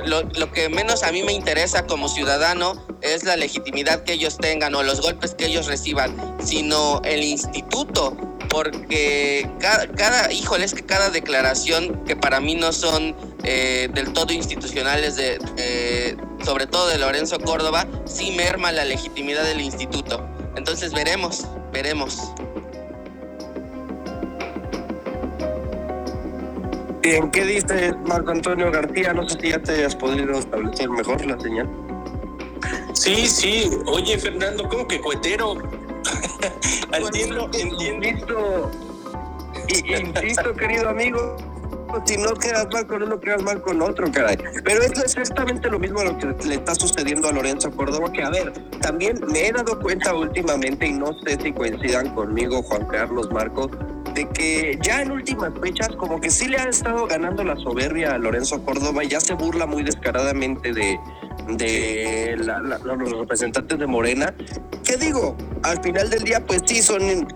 lo, 0.06 0.22
lo, 0.24 0.52
que 0.52 0.70
menos 0.70 1.04
a 1.04 1.12
mí 1.12 1.24
me 1.24 1.34
interesa 1.34 1.86
como 1.88 2.08
ciudadano 2.08 2.74
es 3.02 3.24
la 3.24 3.36
legitimidad 3.36 4.04
que 4.04 4.14
ellos 4.14 4.38
tengan 4.38 4.76
o 4.76 4.84
los 4.84 5.02
golpes 5.02 5.34
que 5.34 5.48
ellos 5.48 5.66
reciban, 5.66 6.16
sino 6.42 7.02
el 7.04 7.24
instituto, 7.24 8.16
porque 8.50 9.50
cada, 9.60 9.88
cada 9.88 10.32
híjole, 10.32 10.66
es 10.66 10.74
que 10.74 10.86
cada 10.86 11.10
declaración 11.10 12.06
que 12.06 12.16
para 12.16 12.40
mí 12.40 12.56
no 12.56 12.72
son 12.72 13.16
eh, 13.44 13.90
del 13.94 14.14
todo 14.14 14.34
institucionales, 14.34 15.16
de, 15.16 16.16
sobre 16.46 16.68
todo 16.68 16.88
de 16.88 17.00
Lorenzo 17.00 17.40
Córdoba, 17.40 17.88
sí 18.06 18.32
merma 18.32 18.72
la 18.72 18.86
legitimidad 18.86 19.44
del 19.44 19.62
instituto. 19.62 20.28
Entonces 20.56 20.94
veremos, 20.94 21.46
veremos. 21.72 22.20
Bien, 27.12 27.30
¿qué 27.30 27.44
dice 27.44 27.94
Marco 28.06 28.32
Antonio 28.32 28.72
García? 28.72 29.12
No 29.12 29.28
sé 29.28 29.38
si 29.38 29.50
ya 29.50 29.62
te 29.62 29.74
hayas 29.74 29.98
podido 29.98 30.32
establecer 30.32 30.90
mejor 30.90 31.26
la 31.26 31.38
señal. 31.42 31.70
Sí, 32.94 33.28
sí. 33.28 33.70
Oye, 33.86 34.18
Fernando, 34.18 34.70
¿cómo 34.70 34.88
que 34.88 35.02
cuetero? 35.02 35.56
entiendo, 36.94 37.50
entiendo. 37.54 38.72
Y, 39.68 39.94
insisto, 39.94 40.54
querido 40.54 40.88
amigo, 40.88 41.36
si 42.06 42.18
no 42.18 42.34
quedas 42.34 42.68
mal 42.72 42.88
con 42.88 43.04
uno, 43.04 43.20
quedas 43.20 43.44
mal 43.44 43.62
con 43.62 43.82
otro, 43.82 44.12
caray. 44.12 44.38
Pero 44.64 44.82
es 44.82 44.92
exactamente 44.92 45.70
lo 45.70 45.80
mismo 45.80 46.00
a 46.00 46.06
lo 46.06 46.18
que 46.18 46.28
le 46.48 46.56
está 46.56 46.76
sucediendo 46.76 47.30
a 47.30 47.32
Lorenzo 47.32 47.72
Córdoba, 47.72 48.12
que 48.12 48.24
a 48.24 48.30
ver, 48.30 48.52
también 48.82 49.20
me 49.32 49.48
he 49.48 49.52
dado 49.52 49.80
cuenta 49.80 50.14
últimamente, 50.14 50.88
y 50.88 50.94
no 50.94 51.14
sé 51.26 51.38
si 51.42 51.52
coincidan 51.52 52.14
conmigo, 52.14 52.62
Juan 52.64 52.86
Carlos, 52.88 53.30
Marcos, 53.32 53.72
de 54.14 54.28
que 54.30 54.78
ya 54.82 55.02
en 55.02 55.12
últimas 55.12 55.52
fechas 55.62 55.90
como 55.98 56.20
que 56.20 56.30
sí 56.30 56.48
le 56.48 56.58
ha 56.58 56.68
estado 56.68 57.08
ganando 57.08 57.44
la 57.44 57.56
soberbia 57.56 58.16
a 58.16 58.18
Lorenzo 58.18 58.64
Córdoba 58.64 59.04
y 59.04 59.10
ya 59.10 59.22
se 59.22 59.34
burla 59.34 59.66
muy 59.66 59.84
descaradamente 59.84 60.74
de, 60.74 61.00
de 61.58 62.36
los 62.38 63.12
representantes 63.12 63.78
de 63.78 63.88
Morena. 63.88 64.34
¿Qué 64.84 64.98
digo? 64.98 65.36
Al 65.64 65.82
final 65.82 66.10
del 66.10 66.24
día, 66.24 66.44
pues 66.46 66.62
sí, 66.66 66.82
son 66.82 67.28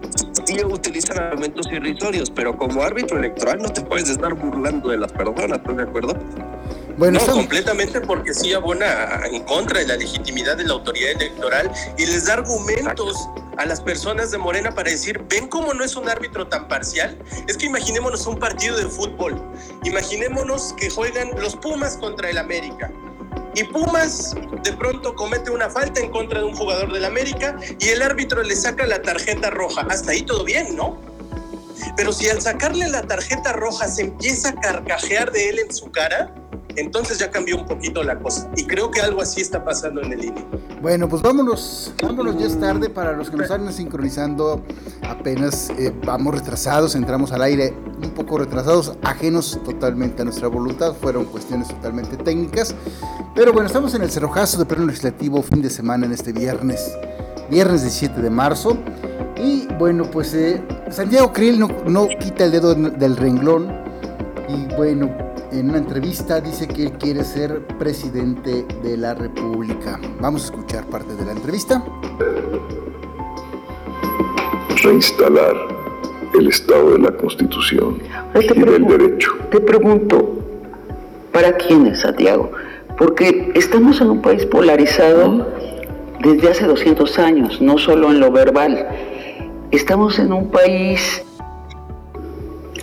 sí 0.45 0.63
utilizan 0.63 1.19
argumentos 1.19 1.67
irrisorios, 1.71 2.29
pero 2.29 2.57
como 2.57 2.83
árbitro 2.83 3.17
electoral 3.17 3.59
no 3.59 3.69
te 3.69 3.81
puedes 3.81 4.09
estar 4.09 4.33
burlando 4.33 4.89
de 4.89 4.97
las 4.97 5.11
personas, 5.11 5.59
¿estás 5.59 5.77
de 5.77 5.83
acuerdo? 5.83 6.13
Bueno, 6.97 7.19
no, 7.25 7.33
completamente 7.33 7.99
porque 7.99 8.33
sí 8.33 8.53
abona 8.53 9.25
en 9.29 9.43
contra 9.43 9.79
de 9.79 9.87
la 9.87 9.97
legitimidad 9.97 10.55
de 10.55 10.63
la 10.63 10.73
autoridad 10.73 11.11
electoral 11.11 11.69
y 11.97 12.05
les 12.05 12.25
da 12.25 12.35
argumentos 12.35 13.27
a 13.57 13.65
las 13.65 13.81
personas 13.81 14.31
de 14.31 14.37
Morena 14.37 14.71
para 14.71 14.89
decir, 14.89 15.21
ven 15.29 15.47
cómo 15.47 15.73
no 15.73 15.83
es 15.83 15.95
un 15.95 16.07
árbitro 16.07 16.47
tan 16.47 16.67
parcial. 16.67 17.17
Es 17.47 17.57
que 17.57 17.65
imaginémonos 17.65 18.25
un 18.27 18.37
partido 18.37 18.77
de 18.77 18.85
fútbol, 18.85 19.41
imaginémonos 19.83 20.73
que 20.77 20.89
juegan 20.89 21.31
los 21.37 21.55
Pumas 21.57 21.97
contra 21.97 22.29
el 22.29 22.37
América. 22.37 22.91
Y 23.55 23.63
Pumas 23.63 24.35
de 24.63 24.73
pronto 24.73 25.15
comete 25.15 25.49
una 25.49 25.69
falta 25.69 26.01
en 26.01 26.11
contra 26.11 26.39
de 26.39 26.45
un 26.45 26.55
jugador 26.55 26.91
del 26.91 27.05
América 27.05 27.57
y 27.79 27.89
el 27.89 28.01
árbitro 28.01 28.43
le 28.43 28.55
saca 28.55 28.85
la 28.85 29.01
tarjeta 29.01 29.49
roja. 29.49 29.85
Hasta 29.89 30.11
ahí 30.11 30.23
todo 30.23 30.43
bien, 30.43 30.75
¿no? 30.75 30.99
Pero 31.95 32.11
si 32.11 32.29
al 32.29 32.41
sacarle 32.41 32.87
la 32.89 33.01
tarjeta 33.03 33.53
roja 33.53 33.87
se 33.87 34.03
empieza 34.03 34.49
a 34.49 34.55
carcajear 34.55 35.31
de 35.31 35.49
él 35.49 35.59
en 35.59 35.73
su 35.73 35.91
cara, 35.91 36.33
entonces 36.75 37.19
ya 37.19 37.31
cambió 37.31 37.57
un 37.57 37.65
poquito 37.65 38.03
la 38.03 38.19
cosa. 38.19 38.49
Y 38.55 38.65
creo 38.65 38.91
que 38.91 39.01
algo 39.01 39.21
así 39.21 39.41
está 39.41 39.63
pasando 39.63 40.01
en 40.01 40.13
el 40.13 40.25
INE. 40.25 40.45
Bueno, 40.81 41.09
pues 41.09 41.21
vámonos, 41.21 41.93
vámonos, 42.01 42.37
ya 42.37 42.45
es 42.45 42.59
tarde 42.59 42.89
para 42.89 43.13
los 43.13 43.29
que 43.29 43.37
nos 43.37 43.45
están 43.45 43.71
sincronizando. 43.73 44.63
Apenas 45.07 45.69
eh, 45.71 45.93
vamos 46.05 46.35
retrasados, 46.35 46.95
entramos 46.95 47.31
al 47.31 47.41
aire 47.41 47.73
un 48.03 48.11
poco 48.11 48.37
retrasados, 48.37 48.93
ajenos 49.01 49.59
totalmente 49.63 50.21
a 50.21 50.25
nuestra 50.25 50.47
voluntad, 50.47 50.93
fueron 50.93 51.25
cuestiones 51.25 51.69
totalmente 51.69 52.17
técnicas. 52.17 52.75
Pero 53.33 53.51
bueno, 53.51 53.67
estamos 53.67 53.95
en 53.95 54.03
el 54.03 54.11
cerrojazo 54.11 54.59
de 54.59 54.65
pleno 54.65 54.85
legislativo 54.85 55.41
fin 55.41 55.61
de 55.61 55.69
semana 55.69 56.05
en 56.05 56.11
este 56.11 56.33
viernes, 56.33 56.95
viernes 57.49 57.81
17 57.81 58.21
de 58.21 58.29
marzo. 58.29 58.77
Y 59.37 59.67
bueno, 59.79 60.09
pues 60.09 60.33
eh, 60.33 60.63
Santiago 60.89 61.33
Krill 61.33 61.59
no, 61.59 61.67
no 61.85 62.07
quita 62.07 62.45
el 62.45 62.51
dedo 62.51 62.75
del 62.75 63.17
renglón. 63.17 63.73
Y 64.47 64.73
bueno, 64.75 65.24
en 65.59 65.69
una 65.69 65.77
entrevista 65.77 66.41
dice 66.41 66.67
que 66.67 66.83
él 66.83 66.91
quiere 66.93 67.23
ser 67.23 67.61
presidente 67.79 68.65
de 68.83 68.97
la 68.97 69.13
República. 69.13 69.99
Vamos 70.19 70.43
a 70.43 70.45
escuchar 70.45 70.85
parte 70.87 71.13
de 71.15 71.25
la 71.25 71.31
entrevista. 71.31 71.83
Reinstalar 74.83 75.55
el 76.37 76.47
Estado 76.47 76.91
de 76.91 76.99
la 76.99 77.11
Constitución 77.11 78.01
y 78.35 78.59
del 78.59 78.85
derecho. 78.85 79.31
Te 79.49 79.61
pregunto, 79.61 80.39
¿para 81.31 81.53
quién 81.53 81.87
es 81.87 82.01
Santiago? 82.01 82.51
Porque 82.97 83.51
estamos 83.55 84.01
en 84.01 84.09
un 84.09 84.21
país 84.21 84.45
polarizado 84.45 85.47
desde 86.21 86.49
hace 86.49 86.65
200 86.65 87.17
años, 87.19 87.61
no 87.61 87.77
solo 87.77 88.11
en 88.11 88.19
lo 88.19 88.31
verbal. 88.31 88.87
Estamos 89.71 90.19
en 90.19 90.33
un 90.33 90.49
país... 90.49 91.23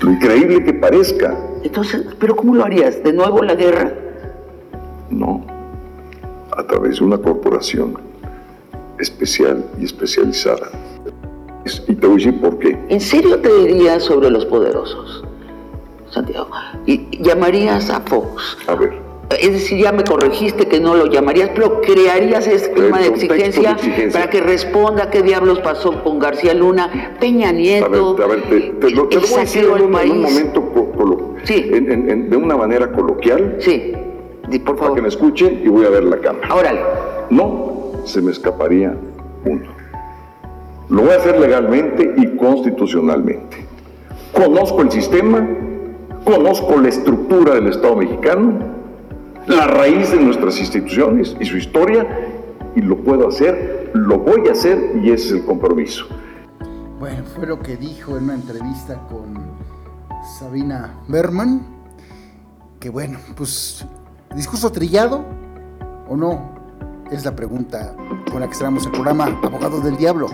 Lo 0.03 0.11
increíble 0.11 0.65
que 0.65 0.75
parezca, 0.75 1.37
entonces, 1.63 2.05
¿pero 2.19 2.35
cómo 2.35 2.57
lo 2.57 2.65
harías? 2.65 3.03
¿De 3.05 3.13
nuevo 3.13 3.43
la 3.43 3.55
guerra? 3.55 3.93
No, 5.11 5.45
a 6.57 6.67
través 6.67 6.99
de 6.99 7.05
una 7.05 7.19
corporación 7.19 7.97
especial 8.99 9.65
y 9.79 9.85
especializada. 9.85 10.71
Y 11.87 11.95
te 11.95 12.07
voy 12.07 12.15
a 12.15 12.27
decir 12.27 12.41
por 12.41 12.59
qué. 12.59 12.77
¿En 12.89 13.01
serio 13.01 13.41
te 13.41 13.49
dirías 13.67 14.03
sobre 14.03 14.31
los 14.31 14.45
poderosos, 14.47 15.23
Santiago? 16.11 16.51
¿Y 16.85 17.23
llamarías 17.23 17.89
a 17.89 18.01
Fox? 18.01 18.57
A 18.67 18.75
ver. 18.75 19.02
Es 19.41 19.53
decir, 19.53 19.79
ya 19.83 19.93
me 19.93 20.05
corregiste 20.05 20.67
que 20.67 20.81
no 20.81 20.95
lo 20.95 21.07
llamarías, 21.07 21.51
pero 21.55 21.81
crearías 21.81 22.47
ese 22.47 22.73
clima 22.73 22.99
de 23.01 23.09
exigencia, 23.09 23.77
para 24.13 24.31
que 24.31 24.41
responda 24.41 25.11
qué 25.11 25.23
diablos 25.23 25.61
pasó 25.61 26.03
con 26.03 26.19
García 26.19 26.55
Luna, 26.55 27.17
Peña 27.21 27.53
Nieto, 27.53 28.17
a 28.23 28.27
ver, 28.27 28.43
te, 28.43 28.91
lo, 28.91 29.09
te 29.09 29.17
en, 29.17 29.71
un, 29.71 29.99
en 29.99 30.11
un 30.13 30.21
momento 30.23 30.73
Sí. 31.45 31.63
de 31.63 32.37
una 32.37 32.57
manera 32.57 32.93
coloquial. 32.93 33.57
Sí. 33.59 33.93
Por 34.65 34.77
favor. 34.77 34.79
Para 34.79 34.95
que 34.95 35.03
me 35.03 35.09
escuchen 35.09 35.61
y 35.65 35.69
voy 35.69 35.87
a 35.87 35.91
ver 35.91 36.05
la 36.05 36.19
cámara. 36.19 36.55
Órale. 36.55 36.81
No 37.31 37.93
se 38.05 38.21
me 38.21 38.31
escaparía 38.33 38.95
uno. 39.45 39.63
Lo 40.89 41.03
voy 41.03 41.13
a 41.13 41.17
hacer 41.17 41.41
legalmente 41.41 42.15
y 42.17 42.37
constitucionalmente. 42.37 43.67
Conozco 44.33 44.83
el 44.83 44.91
sistema, 44.91 45.49
conozco 46.25 46.81
la 46.81 46.89
estructura 46.89 47.55
del 47.55 47.69
Estado 47.69 47.97
mexicano, 47.97 48.59
la 49.47 49.67
raíz 49.67 50.11
de 50.11 50.21
nuestras 50.21 50.59
instituciones 50.59 51.37
y 51.41 51.45
su 51.45 51.57
historia, 51.57 52.07
y 52.75 52.81
lo 52.81 52.97
puedo 52.99 53.29
hacer, 53.29 53.91
lo 53.95 54.19
voy 54.19 54.49
a 54.49 54.53
hacer 54.53 54.93
y 55.03 55.11
ese 55.11 55.27
es 55.27 55.33
el 55.33 55.45
compromiso. 55.45 56.07
Bueno, 56.99 57.25
fue 57.35 57.47
lo 57.47 57.59
que 57.61 57.77
dijo 57.77 58.17
en 58.17 58.25
una 58.25 58.35
entrevista 58.35 59.01
con 59.09 59.35
Sabina 60.39 60.95
Berman, 61.09 61.67
que 62.79 62.89
bueno, 62.89 63.19
pues 63.37 63.85
discurso 64.35 64.71
trillado 64.71 65.25
o 66.09 66.17
no, 66.17 66.55
es 67.11 67.25
la 67.25 67.35
pregunta 67.35 67.95
con 68.31 68.41
la 68.41 68.49
que 68.49 68.55
cerramos 68.55 68.87
el 68.87 68.93
programa 68.93 69.39
Abogado 69.43 69.81
del 69.81 69.97
Diablo. 69.97 70.29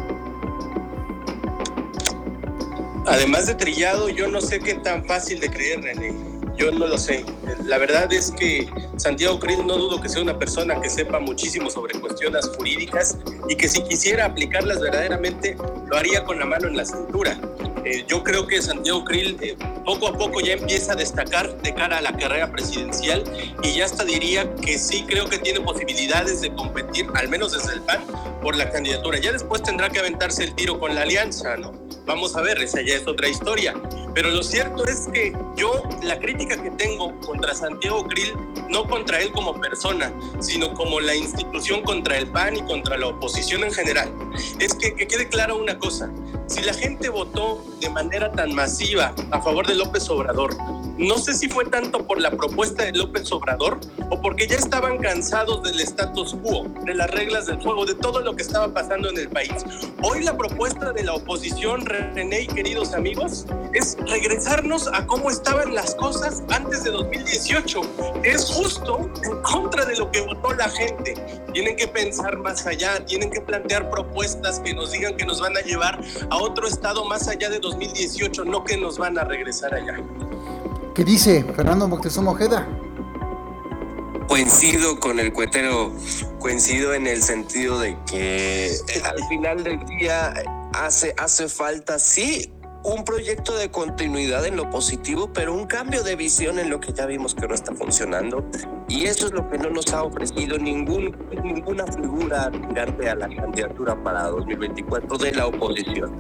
Además 3.07 3.47
de 3.47 3.55
trillado, 3.55 4.11
yo 4.11 4.29
no 4.29 4.41
sé 4.41 4.61
qué 4.61 4.75
tan 4.75 5.05
fácil 5.07 5.41
de 5.41 5.49
creer, 5.49 5.81
René. 5.83 6.28
Yo 6.59 6.73
no 6.73 6.89
lo 6.89 6.99
sé. 6.99 7.25
La 7.67 7.79
verdad 7.79 8.13
es 8.13 8.33
que 8.33 8.69
Santiago 8.97 9.39
Krill 9.39 9.65
no 9.65 9.77
dudo 9.77 10.01
que 10.01 10.09
sea 10.09 10.23
una 10.23 10.37
persona 10.37 10.81
que 10.81 10.91
sepa 10.91 11.21
muchísimo 11.21 11.71
sobre 11.71 11.99
cuestiones 12.01 12.49
jurídicas 12.49 13.17
y 13.49 13.55
que 13.55 13.69
si 13.69 13.83
quisiera 13.85 14.25
aplicarlas 14.25 14.81
verdaderamente 14.81 15.57
lo 15.89 15.97
haría 15.97 16.25
con 16.25 16.41
la 16.41 16.47
mano 16.47 16.67
en 16.67 16.77
la 16.77 16.85
cintura. 16.85 17.39
Eh, 17.85 18.05
yo 18.09 18.25
creo 18.25 18.47
que 18.49 18.61
Santiago 18.61 19.05
Krill 19.05 19.39
eh, 19.41 19.57
poco 19.85 20.09
a 20.09 20.19
poco 20.19 20.41
ya 20.41 20.55
empieza 20.55 20.93
a 20.93 20.97
destacar 20.97 21.63
de 21.63 21.73
cara 21.75 21.99
a 21.99 22.01
la 22.03 22.17
carrera 22.17 22.51
presidencial 22.51 23.23
y 23.63 23.77
ya 23.77 23.85
hasta 23.85 24.05
diría 24.05 24.53
que 24.57 24.79
sí 24.79 25.05
creo 25.07 25.27
que 25.27 25.39
tiene 25.39 25.61
posibilidades 25.61 26.41
de 26.41 26.53
competir, 26.53 27.07
al 27.15 27.29
menos 27.29 27.53
desde 27.53 27.75
el 27.75 27.83
PAN, 27.83 28.01
por 28.43 28.57
la 28.57 28.69
candidatura. 28.71 29.19
Ya 29.21 29.31
después 29.31 29.63
tendrá 29.63 29.91
que 29.91 30.01
aventarse 30.01 30.43
el 30.43 30.55
tiro 30.57 30.81
con 30.81 30.97
la 30.97 31.03
alianza, 31.03 31.57
¿no? 31.57 31.88
Vamos 32.09 32.35
a 32.37 32.41
ver, 32.41 32.57
esa 32.63 32.81
ya 32.81 32.95
es 32.97 33.07
otra 33.07 33.29
historia. 33.29 33.75
Pero 34.15 34.31
lo 34.31 34.43
cierto 34.43 34.87
es 34.87 35.09
que 35.13 35.37
yo 35.57 35.83
la 36.03 36.19
crítica 36.19 36.61
que 36.61 36.71
tengo 36.71 37.15
contra 37.21 37.55
Santiago 37.55 38.09
Krill, 38.09 38.35
no 38.71 38.89
contra 38.89 39.21
él 39.21 39.31
como 39.31 39.61
persona, 39.61 40.11
sino 40.41 40.73
como 40.73 41.01
la 41.01 41.15
institución 41.15 41.83
contra 41.83 42.17
el 42.17 42.27
PAN 42.29 42.57
y 42.57 42.63
contra 42.63 42.97
la 42.97 43.09
oposición 43.09 43.63
en 43.63 43.73
general, 43.73 44.11
es 44.59 44.73
que, 44.75 44.95
que 44.95 45.07
quede 45.07 45.29
clara 45.29 45.55
una 45.55 45.79
cosa. 45.79 46.11
Si 46.47 46.63
la 46.63 46.73
gente 46.73 47.11
votó 47.11 47.63
de 47.81 47.91
manera 47.91 48.31
tan 48.33 48.55
masiva 48.55 49.15
a 49.31 49.41
favor 49.41 49.67
de 49.67 49.75
López 49.75 50.09
Obrador, 50.11 50.57
no 50.99 51.17
sé 51.17 51.33
si 51.35 51.49
fue 51.49 51.65
tanto 51.65 52.05
por 52.05 52.21
la 52.21 52.33
propuesta 52.33 52.85
de 52.85 52.93
López 52.93 53.31
Obrador 53.31 53.79
o 54.11 54.21
porque 54.21 54.49
ya 54.49 54.57
estaban 54.57 54.99
cansados 54.99 55.63
del 55.63 55.79
status 55.79 56.35
quo, 56.43 56.67
de 56.85 56.93
las 56.93 57.09
reglas 57.13 57.47
del 57.47 57.59
juego, 57.59 57.87
de 57.87 57.95
todo 57.95 58.21
lo 58.21 58.35
que 58.35 58.43
estaba 58.43 58.75
pasando 58.75 59.09
en 59.09 59.19
el 59.19 59.29
país. 59.29 59.65
Hoy 60.03 60.25
la 60.25 60.37
propuesta 60.37 60.93
de 60.93 61.05
la 61.05 61.15
oposición, 61.15 61.87
René 61.87 62.43
y 62.43 62.47
queridos 62.49 62.95
amigos, 62.95 63.47
es 63.75 63.97
regresarnos 64.09 64.89
a 64.89 65.07
cómo 65.07 65.31
estaban 65.31 65.73
las 65.73 65.95
cosas 65.95 66.43
antes 66.49 66.83
de 66.83 66.91
2018. 66.91 67.81
Es 68.25 68.47
justo 68.47 69.09
en 69.23 69.41
contra 69.43 69.85
de 69.85 69.97
lo 69.97 70.11
que 70.11 70.23
votó 70.23 70.53
la 70.55 70.69
gente. 70.69 71.15
Tienen 71.53 71.77
que 71.77 71.87
pensar 71.87 72.39
más 72.39 72.67
allá, 72.67 73.05
tienen 73.07 73.31
que 73.31 73.41
plantear 73.41 73.89
propuestas 73.89 74.59
que 74.61 74.75
nos 74.75 74.91
digan 74.91 75.17
que 75.17 75.25
nos 75.25 75.41
van 75.41 75.57
a 75.57 75.61
llevar 75.61 76.01
a 76.31 76.37
otro 76.39 76.67
estado 76.67 77.05
más 77.05 77.29
allá 77.29 77.49
de 77.51 77.61
2018, 77.71 78.45
no 78.45 78.65
que 78.65 78.77
nos 78.77 78.99
van 78.99 79.19
a 79.19 79.25
regresar 79.25 79.75
allá. 79.75 79.97
¿Qué 80.95 81.05
dice 81.05 81.45
Fernando 81.55 81.87
Moctezuma 81.89 82.33
Ojeda? 82.33 82.67
Coincido 84.27 84.99
con 85.01 85.21
el 85.21 85.33
cuetero, 85.33 85.93
coincido 86.39 86.95
en 86.95 87.07
el 87.07 87.23
sentido 87.23 87.79
de 87.79 87.97
que 88.11 88.77
al 89.05 89.25
final 89.29 89.65
del 89.65 89.85
día 89.87 90.35
hace, 90.75 91.15
hace 91.17 91.49
falta, 91.49 91.99
sí, 91.99 92.53
un 92.85 93.05
proyecto 93.05 93.57
de 93.57 93.71
continuidad 93.71 94.47
en 94.47 94.57
lo 94.57 94.71
positivo, 94.71 95.31
pero 95.33 95.55
un 95.55 95.67
cambio 95.67 96.03
de 96.03 96.17
visión 96.17 96.59
en 96.59 96.71
lo 96.71 96.81
que 96.81 96.93
ya 96.93 97.07
vimos 97.07 97.35
que 97.35 97.47
no 97.47 97.55
está 97.55 97.75
funcionando. 97.75 98.45
Y 98.89 99.07
eso 99.07 99.27
es 99.27 99.33
lo 99.33 99.49
que 99.51 99.59
no 99.59 99.71
nos 99.71 99.93
ha 99.93 100.03
ofrecido 100.03 100.59
ningún, 100.59 101.17
ninguna 101.43 101.87
figura 101.87 102.51
tirante 102.51 103.09
a 103.09 103.15
la 103.15 103.29
candidatura 103.29 104.03
para 104.03 104.25
2024 104.29 105.19
de 105.19 105.33
la 105.33 105.47
oposición. 105.47 106.17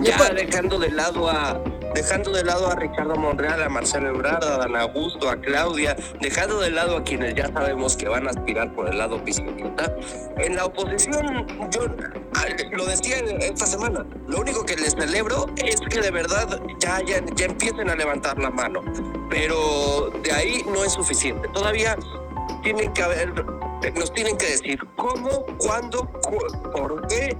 Ya 0.00 0.30
dejando 0.30 0.78
de 0.78 0.90
lado 0.90 1.28
a 1.28 1.62
dejando 1.94 2.30
de 2.30 2.44
lado 2.44 2.68
a 2.68 2.74
Ricardo 2.74 3.16
Monreal, 3.16 3.62
a 3.62 3.68
Marcelo 3.68 4.10
Ebrard, 4.10 4.44
a 4.44 4.58
Dan 4.58 4.76
Augusto, 4.76 5.28
a 5.28 5.36
Claudia, 5.36 5.96
dejando 6.20 6.60
de 6.60 6.70
lado 6.70 6.96
a 6.96 7.04
quienes 7.04 7.34
ya 7.34 7.50
sabemos 7.52 7.96
que 7.96 8.08
van 8.08 8.26
a 8.26 8.30
aspirar 8.30 8.72
por 8.74 8.88
el 8.88 8.98
lado 8.98 9.18
bicicleta. 9.20 9.94
En 10.38 10.56
la 10.56 10.66
oposición, 10.66 11.46
yo 11.70 11.86
lo 12.72 12.86
decía 12.86 13.18
esta 13.40 13.66
semana, 13.66 14.06
lo 14.26 14.40
único 14.40 14.64
que 14.64 14.76
les 14.76 14.92
celebro 14.92 15.46
es 15.56 15.80
que 15.80 16.00
de 16.00 16.10
verdad 16.10 16.60
ya, 16.80 17.00
ya, 17.06 17.24
ya 17.34 17.46
empiecen 17.46 17.88
a 17.90 17.96
levantar 17.96 18.38
la 18.38 18.50
mano, 18.50 18.82
pero 19.30 20.10
de 20.22 20.32
ahí 20.32 20.62
no 20.66 20.84
es 20.84 20.92
suficiente. 20.92 21.48
Todavía 21.54 21.96
tienen 22.62 22.92
que 22.92 23.02
haber, 23.02 23.32
nos 23.94 24.12
tienen 24.12 24.36
que 24.36 24.46
decir 24.46 24.78
cómo, 24.96 25.46
cuándo, 25.58 26.10
por 26.72 27.06
qué 27.08 27.36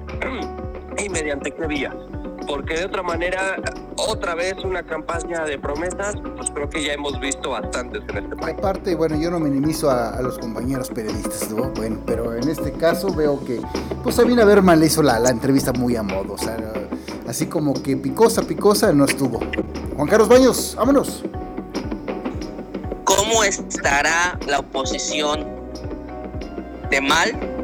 y 0.99 1.09
mediante 1.09 1.51
qué 1.51 1.66
vía 1.66 1.92
porque 2.47 2.74
de 2.78 2.84
otra 2.86 3.03
manera, 3.03 3.57
otra 3.97 4.34
vez 4.34 4.55
una 4.64 4.82
campaña 4.82 5.44
de 5.44 5.59
promesas, 5.59 6.14
pues 6.36 6.51
creo 6.51 6.68
que 6.68 6.84
ya 6.84 6.92
hemos 6.92 7.18
visto 7.20 7.51
bastantes 7.51 8.03
en 8.09 8.24
este 8.24 8.36
país. 8.36 8.57
Aparte, 8.59 8.94
bueno, 8.94 9.16
yo 9.20 9.30
no 9.30 9.38
minimizo 9.38 9.90
a, 9.90 10.20
los 10.22 10.38
compañeros 10.38 10.88
periodistas, 10.90 11.51
¿no? 11.51 11.70
Bueno, 11.70 12.01
pero 12.07 12.34
en 12.34 12.49
este 12.49 12.72
caso 12.72 13.12
veo 13.14 13.44
que, 13.44 13.61
pues 14.03 14.16
Sabina 14.16 14.44
Berman 14.44 14.80
le 14.80 14.86
hizo 14.86 15.03
la, 15.03 15.18
la 15.18 15.30
entrevista 15.30 15.72
muy 15.72 15.97
a 15.97 16.03
modo, 16.03 16.34
o 16.34 16.38
sea, 16.38 16.57
así 17.28 17.47
como 17.47 17.74
que 17.74 17.97
picosa, 17.97 18.42
picosa 18.42 18.92
no 18.92 19.05
estuvo. 19.05 19.40
Juan 19.97 20.09
Carlos 20.09 20.28
Baños, 20.28 20.74
vámonos. 20.76 21.24
¿Cómo 23.05 23.44
estará 23.44 24.38
la 24.47 24.61
oposición 24.61 25.47
de 26.90 27.01
mal 27.01 27.56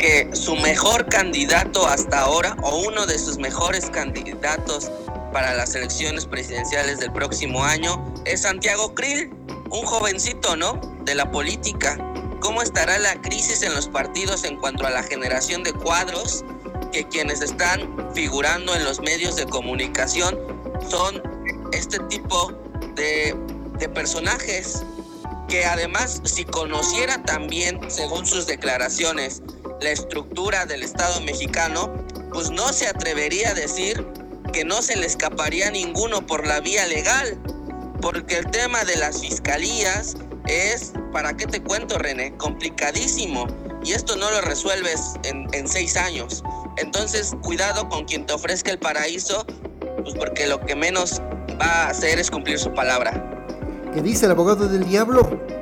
que 0.00 0.30
su 0.32 0.56
mejor 0.56 1.06
candidato 1.10 1.86
hasta 1.86 2.20
ahora, 2.20 2.56
o 2.62 2.78
uno 2.86 3.04
de 3.04 3.18
sus 3.18 3.36
mejores 3.36 3.90
candidatos 3.90 4.90
para 5.30 5.52
las 5.54 5.74
elecciones 5.74 6.24
presidenciales 6.24 7.00
del 7.00 7.12
próximo 7.12 7.62
año, 7.62 8.02
es 8.24 8.42
Santiago 8.42 8.94
Krill, 8.94 9.30
un 9.70 9.82
jovencito, 9.84 10.56
¿no? 10.56 10.80
De 11.04 11.14
la 11.14 11.30
política. 11.30 11.98
¿Cómo 12.40 12.62
estará 12.62 12.98
la 12.98 13.20
crisis 13.20 13.62
en 13.62 13.74
los 13.74 13.88
partidos 13.88 14.44
en 14.44 14.56
cuanto 14.56 14.86
a 14.86 14.90
la 14.90 15.02
generación 15.02 15.62
de 15.64 15.74
cuadros? 15.74 16.46
Que 16.92 17.06
quienes 17.06 17.42
están 17.42 18.10
figurando 18.14 18.74
en 18.74 18.84
los 18.84 19.00
medios 19.00 19.36
de 19.36 19.44
comunicación 19.44 20.38
son 20.88 21.22
este 21.72 21.98
tipo 22.04 22.52
de, 22.94 23.36
de 23.78 23.88
personajes 23.90 24.82
que 25.46 25.66
además 25.66 26.22
si 26.24 26.44
conociera 26.44 27.22
también, 27.24 27.78
según 27.90 28.24
sus 28.24 28.46
declaraciones, 28.46 29.42
la 29.80 29.90
estructura 29.90 30.66
del 30.66 30.82
Estado 30.82 31.20
mexicano, 31.22 31.92
pues 32.32 32.50
no 32.50 32.72
se 32.72 32.86
atrevería 32.86 33.50
a 33.50 33.54
decir 33.54 34.06
que 34.52 34.64
no 34.64 34.82
se 34.82 34.96
le 34.96 35.06
escaparía 35.06 35.70
ninguno 35.70 36.26
por 36.26 36.46
la 36.46 36.60
vía 36.60 36.86
legal, 36.86 37.38
porque 38.00 38.38
el 38.38 38.50
tema 38.50 38.84
de 38.84 38.96
las 38.96 39.20
fiscalías 39.20 40.16
es, 40.46 40.92
¿para 41.12 41.36
qué 41.36 41.46
te 41.46 41.62
cuento, 41.62 41.98
René? 41.98 42.36
Complicadísimo. 42.36 43.46
Y 43.82 43.92
esto 43.92 44.16
no 44.16 44.30
lo 44.30 44.40
resuelves 44.42 45.14
en, 45.22 45.46
en 45.52 45.68
seis 45.68 45.96
años. 45.96 46.42
Entonces, 46.76 47.32
cuidado 47.42 47.88
con 47.88 48.04
quien 48.04 48.26
te 48.26 48.32
ofrezca 48.32 48.70
el 48.70 48.78
paraíso, 48.78 49.46
pues 50.02 50.14
porque 50.14 50.46
lo 50.46 50.60
que 50.60 50.74
menos 50.74 51.20
va 51.60 51.84
a 51.84 51.88
hacer 51.88 52.18
es 52.18 52.30
cumplir 52.30 52.58
su 52.58 52.72
palabra. 52.72 53.26
¿Qué 53.94 54.02
dice 54.02 54.26
el 54.26 54.32
abogado 54.32 54.68
del 54.68 54.88
diablo? 54.88 55.59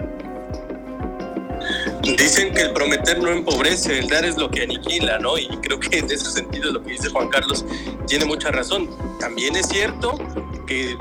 Dicen 2.02 2.54
que 2.54 2.62
el 2.62 2.72
prometer 2.72 3.20
no 3.20 3.30
empobrece, 3.30 3.98
el 3.98 4.08
dar 4.08 4.24
es 4.24 4.36
lo 4.36 4.50
que 4.50 4.62
aniquila, 4.62 5.18
¿no? 5.18 5.36
Y 5.36 5.48
creo 5.62 5.78
que 5.80 5.98
en 5.98 6.06
ese 6.06 6.30
sentido 6.30 6.72
lo 6.72 6.82
que 6.82 6.92
dice 6.92 7.08
Juan 7.10 7.28
Carlos 7.28 7.64
tiene 8.06 8.24
mucha 8.24 8.50
razón. 8.50 8.88
También 9.18 9.56
es 9.56 9.68
cierto 9.68 10.18
que 10.66 10.96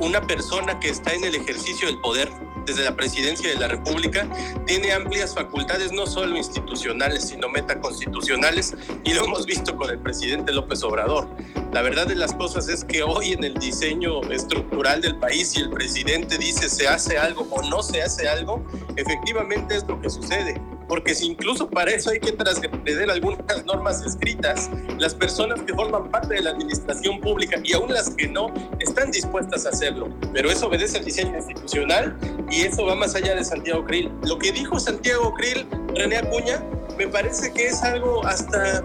una 0.00 0.20
persona 0.20 0.78
que 0.80 0.88
está 0.88 1.12
en 1.14 1.24
el 1.24 1.34
ejercicio 1.34 1.86
del 1.86 1.98
poder 1.98 2.30
desde 2.64 2.84
la 2.84 2.96
presidencia 2.96 3.48
de 3.48 3.56
la 3.56 3.68
República, 3.68 4.28
tiene 4.66 4.92
amplias 4.92 5.34
facultades 5.34 5.92
no 5.92 6.06
solo 6.06 6.36
institucionales, 6.36 7.24
sino 7.28 7.48
metaconstitucionales, 7.48 8.74
y 9.04 9.14
lo 9.14 9.24
hemos 9.24 9.46
visto 9.46 9.76
con 9.76 9.90
el 9.90 9.98
presidente 9.98 10.52
López 10.52 10.82
Obrador. 10.82 11.28
La 11.72 11.82
verdad 11.82 12.06
de 12.06 12.14
las 12.14 12.34
cosas 12.34 12.68
es 12.68 12.84
que 12.84 13.02
hoy 13.02 13.32
en 13.32 13.44
el 13.44 13.54
diseño 13.54 14.22
estructural 14.30 15.00
del 15.00 15.16
país, 15.16 15.50
si 15.50 15.60
el 15.60 15.70
presidente 15.70 16.38
dice 16.38 16.68
se 16.68 16.88
hace 16.88 17.18
algo 17.18 17.46
o 17.50 17.62
no 17.62 17.82
se 17.82 18.02
hace 18.02 18.28
algo, 18.28 18.64
efectivamente 18.96 19.76
es 19.76 19.84
lo 19.86 20.00
que 20.00 20.10
sucede 20.10 20.60
porque 20.88 21.14
si 21.14 21.26
incluso 21.26 21.68
para 21.68 21.90
eso 21.90 22.10
hay 22.10 22.20
que 22.20 22.32
transgredir 22.32 23.10
algunas 23.10 23.64
normas 23.64 24.04
escritas, 24.04 24.70
las 24.98 25.14
personas 25.14 25.62
que 25.62 25.74
forman 25.74 26.10
parte 26.10 26.34
de 26.34 26.42
la 26.42 26.50
administración 26.50 27.20
pública 27.20 27.60
y 27.62 27.72
aún 27.72 27.92
las 27.92 28.10
que 28.10 28.28
no 28.28 28.52
están 28.80 29.10
dispuestas 29.10 29.66
a 29.66 29.70
hacerlo. 29.70 30.08
Pero 30.32 30.50
eso 30.50 30.66
obedece 30.66 30.98
al 30.98 31.04
diseño 31.04 31.36
institucional 31.36 32.16
y 32.50 32.62
eso 32.62 32.84
va 32.84 32.94
más 32.94 33.14
allá 33.14 33.34
de 33.34 33.44
Santiago 33.44 33.84
Krill. 33.84 34.10
Lo 34.24 34.38
que 34.38 34.52
dijo 34.52 34.78
Santiago 34.78 35.34
Krill, 35.34 35.66
René 35.94 36.18
Acuña, 36.18 36.62
me 36.98 37.08
parece 37.08 37.52
que 37.52 37.66
es 37.66 37.82
algo 37.82 38.24
hasta 38.26 38.84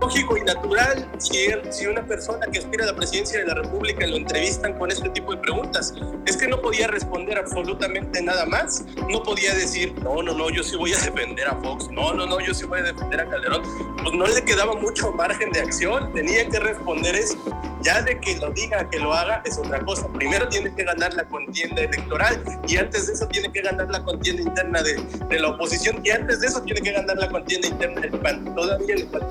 lógico 0.00 0.36
y 0.36 0.42
natural 0.42 1.08
si, 1.18 1.46
si 1.70 1.86
una 1.86 2.04
persona 2.06 2.46
que 2.46 2.58
aspira 2.58 2.84
a 2.84 2.88
la 2.88 2.96
presidencia 2.96 3.38
de 3.38 3.46
la 3.46 3.54
República 3.54 4.06
lo 4.06 4.16
entrevistan 4.16 4.78
con 4.78 4.90
este 4.90 5.08
tipo 5.10 5.32
de 5.32 5.38
preguntas. 5.38 5.94
Es 6.26 6.36
que 6.36 6.48
no 6.48 6.60
podía 6.60 6.86
responder 6.86 7.38
absolutamente 7.38 8.22
nada 8.22 8.46
más. 8.46 8.84
No 9.10 9.22
podía 9.22 9.54
decir, 9.54 9.94
no, 10.02 10.22
no, 10.22 10.34
no, 10.34 10.50
yo 10.50 10.62
sí 10.62 10.76
voy 10.76 10.92
a 10.92 10.98
defender 10.98 11.48
a 11.48 11.56
Fox. 11.56 11.88
No, 11.90 12.12
no, 12.14 12.26
no, 12.26 12.40
yo 12.40 12.54
sí 12.54 12.64
voy 12.64 12.80
a 12.80 12.82
defender 12.82 13.20
a 13.20 13.28
Calderón. 13.28 13.62
Pues 14.02 14.14
no 14.14 14.26
le 14.26 14.44
quedaba 14.44 14.74
mucho 14.74 15.12
margen 15.12 15.50
de 15.52 15.60
acción. 15.60 16.12
Tenía 16.12 16.48
que 16.48 16.60
responder 16.60 17.14
eso. 17.14 17.36
Ya 17.82 18.02
de 18.02 18.18
que 18.20 18.36
lo 18.36 18.50
diga, 18.50 18.88
que 18.90 18.98
lo 18.98 19.12
haga, 19.12 19.42
es 19.44 19.58
otra 19.58 19.80
cosa. 19.80 20.06
Primero 20.14 20.48
tiene 20.48 20.74
que 20.74 20.84
ganar 20.84 21.12
la 21.14 21.24
contienda 21.24 21.82
electoral 21.82 22.42
y 22.66 22.76
antes 22.76 23.06
de 23.06 23.12
eso 23.14 23.26
tiene 23.26 23.50
que 23.52 23.62
ganar 23.62 23.90
la 23.90 24.02
contienda 24.04 24.42
interna 24.42 24.82
de, 24.82 25.02
de 25.28 25.40
la 25.40 25.48
oposición 25.48 26.00
y 26.04 26.10
antes 26.10 26.40
de 26.40 26.46
eso 26.46 26.62
tiene 26.62 26.80
que 26.80 26.92
ganar 26.92 27.16
la 27.16 27.28
contienda 27.28 27.68
interna 27.68 28.00
del 28.00 28.12
PAN. 28.12 28.54
Todavía 28.54 28.96
le 28.96 29.06
falta 29.06 29.28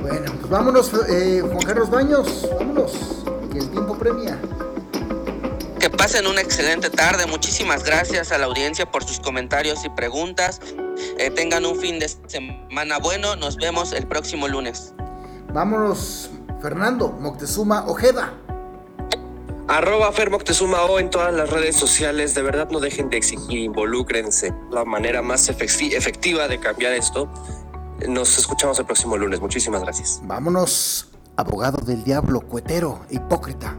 Bueno, 0.00 0.32
pues 0.40 0.48
vámonos, 0.48 0.92
eh, 1.08 1.42
Juan 1.42 1.62
Carlos 1.66 1.90
Baños, 1.90 2.48
vámonos, 2.58 3.24
que 3.52 3.58
el 3.58 3.70
tiempo 3.70 3.96
premia. 3.98 4.38
Que 5.78 5.90
pasen 5.90 6.26
una 6.28 6.40
excelente 6.40 6.90
tarde. 6.90 7.26
Muchísimas 7.26 7.82
gracias 7.82 8.30
a 8.30 8.38
la 8.38 8.46
audiencia 8.46 8.86
por 8.90 9.02
sus 9.02 9.18
comentarios 9.18 9.84
y 9.84 9.88
preguntas. 9.88 10.60
Eh, 11.18 11.30
tengan 11.30 11.66
un 11.66 11.76
fin 11.76 11.98
de 11.98 12.08
semana 12.08 12.98
bueno. 12.98 13.34
Nos 13.34 13.56
vemos 13.56 13.92
el 13.92 14.06
próximo 14.06 14.46
lunes. 14.46 14.94
Vámonos, 15.52 16.30
Fernando 16.62 17.08
Moctezuma 17.08 17.84
Ojeda. 17.88 18.32
Arroba 19.66 20.12
Fer 20.12 20.30
Moctezuma 20.30 20.84
O 20.84 21.00
en 21.00 21.10
todas 21.10 21.34
las 21.34 21.50
redes 21.50 21.74
sociales. 21.74 22.36
De 22.36 22.42
verdad 22.42 22.68
no 22.70 22.78
dejen 22.78 23.10
de 23.10 23.16
exigir, 23.16 23.58
involúcrense. 23.58 24.54
La 24.70 24.84
manera 24.84 25.22
más 25.22 25.48
efectiva 25.48 26.46
de 26.46 26.60
cambiar 26.60 26.92
esto. 26.92 27.28
Nos 28.06 28.38
escuchamos 28.38 28.78
el 28.78 28.86
próximo 28.86 29.16
lunes. 29.16 29.40
Muchísimas 29.40 29.82
gracias. 29.82 30.20
Vámonos, 30.22 31.08
abogado 31.36 31.84
del 31.84 32.04
diablo, 32.04 32.40
cuetero, 32.40 33.00
hipócrita. 33.10 33.76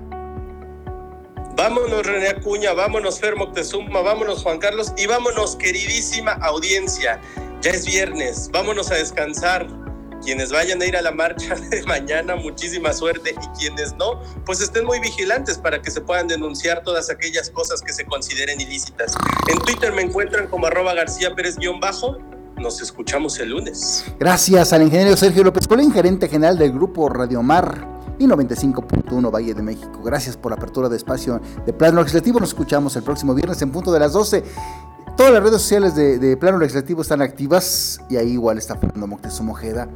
Vámonos 1.56 2.06
René 2.06 2.30
Acuña, 2.30 2.74
vámonos 2.74 3.20
Fer 3.20 3.38
Moctezuma, 3.38 4.02
vámonos 4.02 4.44
Juan 4.44 4.60
Carlos 4.60 4.92
y 4.98 5.08
vámonos 5.08 5.56
queridísima 5.56 6.34
audiencia. 6.34 7.22
Ya 7.62 7.72
es 7.72 7.86
viernes, 7.86 8.50
vámonos 8.52 8.92
a 8.92 8.96
descansar. 8.96 9.83
Quienes 10.24 10.52
vayan 10.52 10.82
a 10.82 10.86
ir 10.86 10.96
a 10.96 11.02
la 11.02 11.12
marcha 11.12 11.56
de 11.70 11.84
mañana, 11.84 12.36
muchísima 12.36 12.94
suerte 12.94 13.36
y 13.42 13.60
quienes 13.60 13.94
no, 13.96 14.22
pues 14.46 14.62
estén 14.62 14.86
muy 14.86 15.00
vigilantes 15.00 15.58
para 15.58 15.82
que 15.82 15.92
se 15.92 16.02
puedan 16.02 16.28
denunciar 16.28 16.84
todas 16.84 17.10
aquellas 17.10 17.50
cosas 17.50 17.82
que 17.82 17.94
se 17.94 18.06
consideren 18.06 18.60
ilícitas. 18.60 19.16
En 19.48 19.60
Twitter 19.60 19.92
me 19.92 20.02
encuentran 20.02 20.48
como 20.48 20.68
arroba 20.68 20.94
García 20.94 21.36
Pérez-bajo. 21.36 22.18
Nos 22.58 22.82
escuchamos 22.82 23.40
el 23.40 23.50
lunes. 23.50 24.06
Gracias 24.20 24.72
al 24.74 24.84
ingeniero 24.84 25.18
Sergio 25.18 25.44
López 25.44 25.68
Colín, 25.68 25.92
gerente 25.92 26.30
general 26.30 26.58
del 26.58 26.72
grupo 26.72 27.10
Radio 27.10 27.42
Mar 27.42 27.94
y 28.20 28.26
95.1 28.26 29.34
Valle 29.34 29.54
de 29.54 29.62
México. 29.62 30.02
Gracias 30.04 30.38
por 30.38 30.52
la 30.52 30.58
apertura 30.58 30.88
de 30.88 30.98
espacio 30.98 31.42
de 31.66 31.74
Plano 31.74 32.00
Legislativo. 32.00 32.40
Nos 32.40 32.50
escuchamos 32.50 32.96
el 32.96 33.04
próximo 33.04 33.34
viernes 33.34 33.62
en 33.62 33.72
punto 33.72 33.92
de 33.92 34.00
las 34.00 34.14
12. 34.14 34.44
Todas 35.16 35.32
las 35.32 35.44
redes 35.44 35.62
sociales 35.62 35.96
de, 35.96 36.38
Plano 36.38 36.58
Legislativo 36.58 37.04
están 37.04 37.22
activas 37.22 38.00
y 38.10 38.18
ahí 38.18 38.32
igual 38.32 38.58
está 38.58 38.76
Fernando 38.76 39.06
Moctezuma 39.06 39.52
Ojeda 39.52 39.88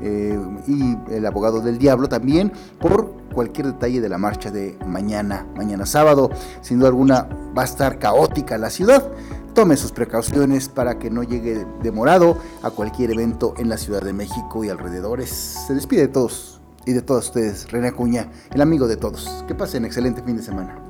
eh, 0.00 0.38
y 0.68 0.96
el 1.12 1.26
abogado 1.26 1.60
del 1.60 1.76
diablo 1.76 2.08
también 2.08 2.52
por 2.78 3.12
cualquier 3.34 3.66
detalle 3.66 4.00
de 4.00 4.08
la 4.08 4.16
marcha 4.16 4.52
de 4.52 4.78
mañana, 4.86 5.44
mañana 5.56 5.86
sábado. 5.86 6.30
Sin 6.60 6.78
duda 6.78 6.88
alguna 6.88 7.28
va 7.56 7.62
a 7.62 7.64
estar 7.64 7.98
caótica 7.98 8.58
la 8.58 8.70
ciudad. 8.70 9.10
Tome 9.54 9.76
sus 9.76 9.90
precauciones 9.90 10.68
para 10.68 11.00
que 11.00 11.10
no 11.10 11.24
llegue 11.24 11.66
demorado 11.82 12.38
a 12.62 12.70
cualquier 12.70 13.10
evento 13.10 13.54
en 13.58 13.68
la 13.68 13.76
Ciudad 13.76 14.02
de 14.02 14.12
México 14.12 14.62
y 14.62 14.68
alrededores. 14.68 15.30
Se 15.66 15.74
despide 15.74 16.02
de 16.02 16.08
todos 16.08 16.60
y 16.86 16.92
de 16.92 17.02
todos 17.02 17.26
ustedes, 17.26 17.70
René 17.72 17.88
Acuña, 17.88 18.30
el 18.54 18.60
amigo 18.60 18.86
de 18.86 18.96
todos. 18.96 19.44
Que 19.48 19.54
pasen 19.56 19.84
excelente 19.84 20.22
fin 20.22 20.36
de 20.36 20.44
semana. 20.44 20.89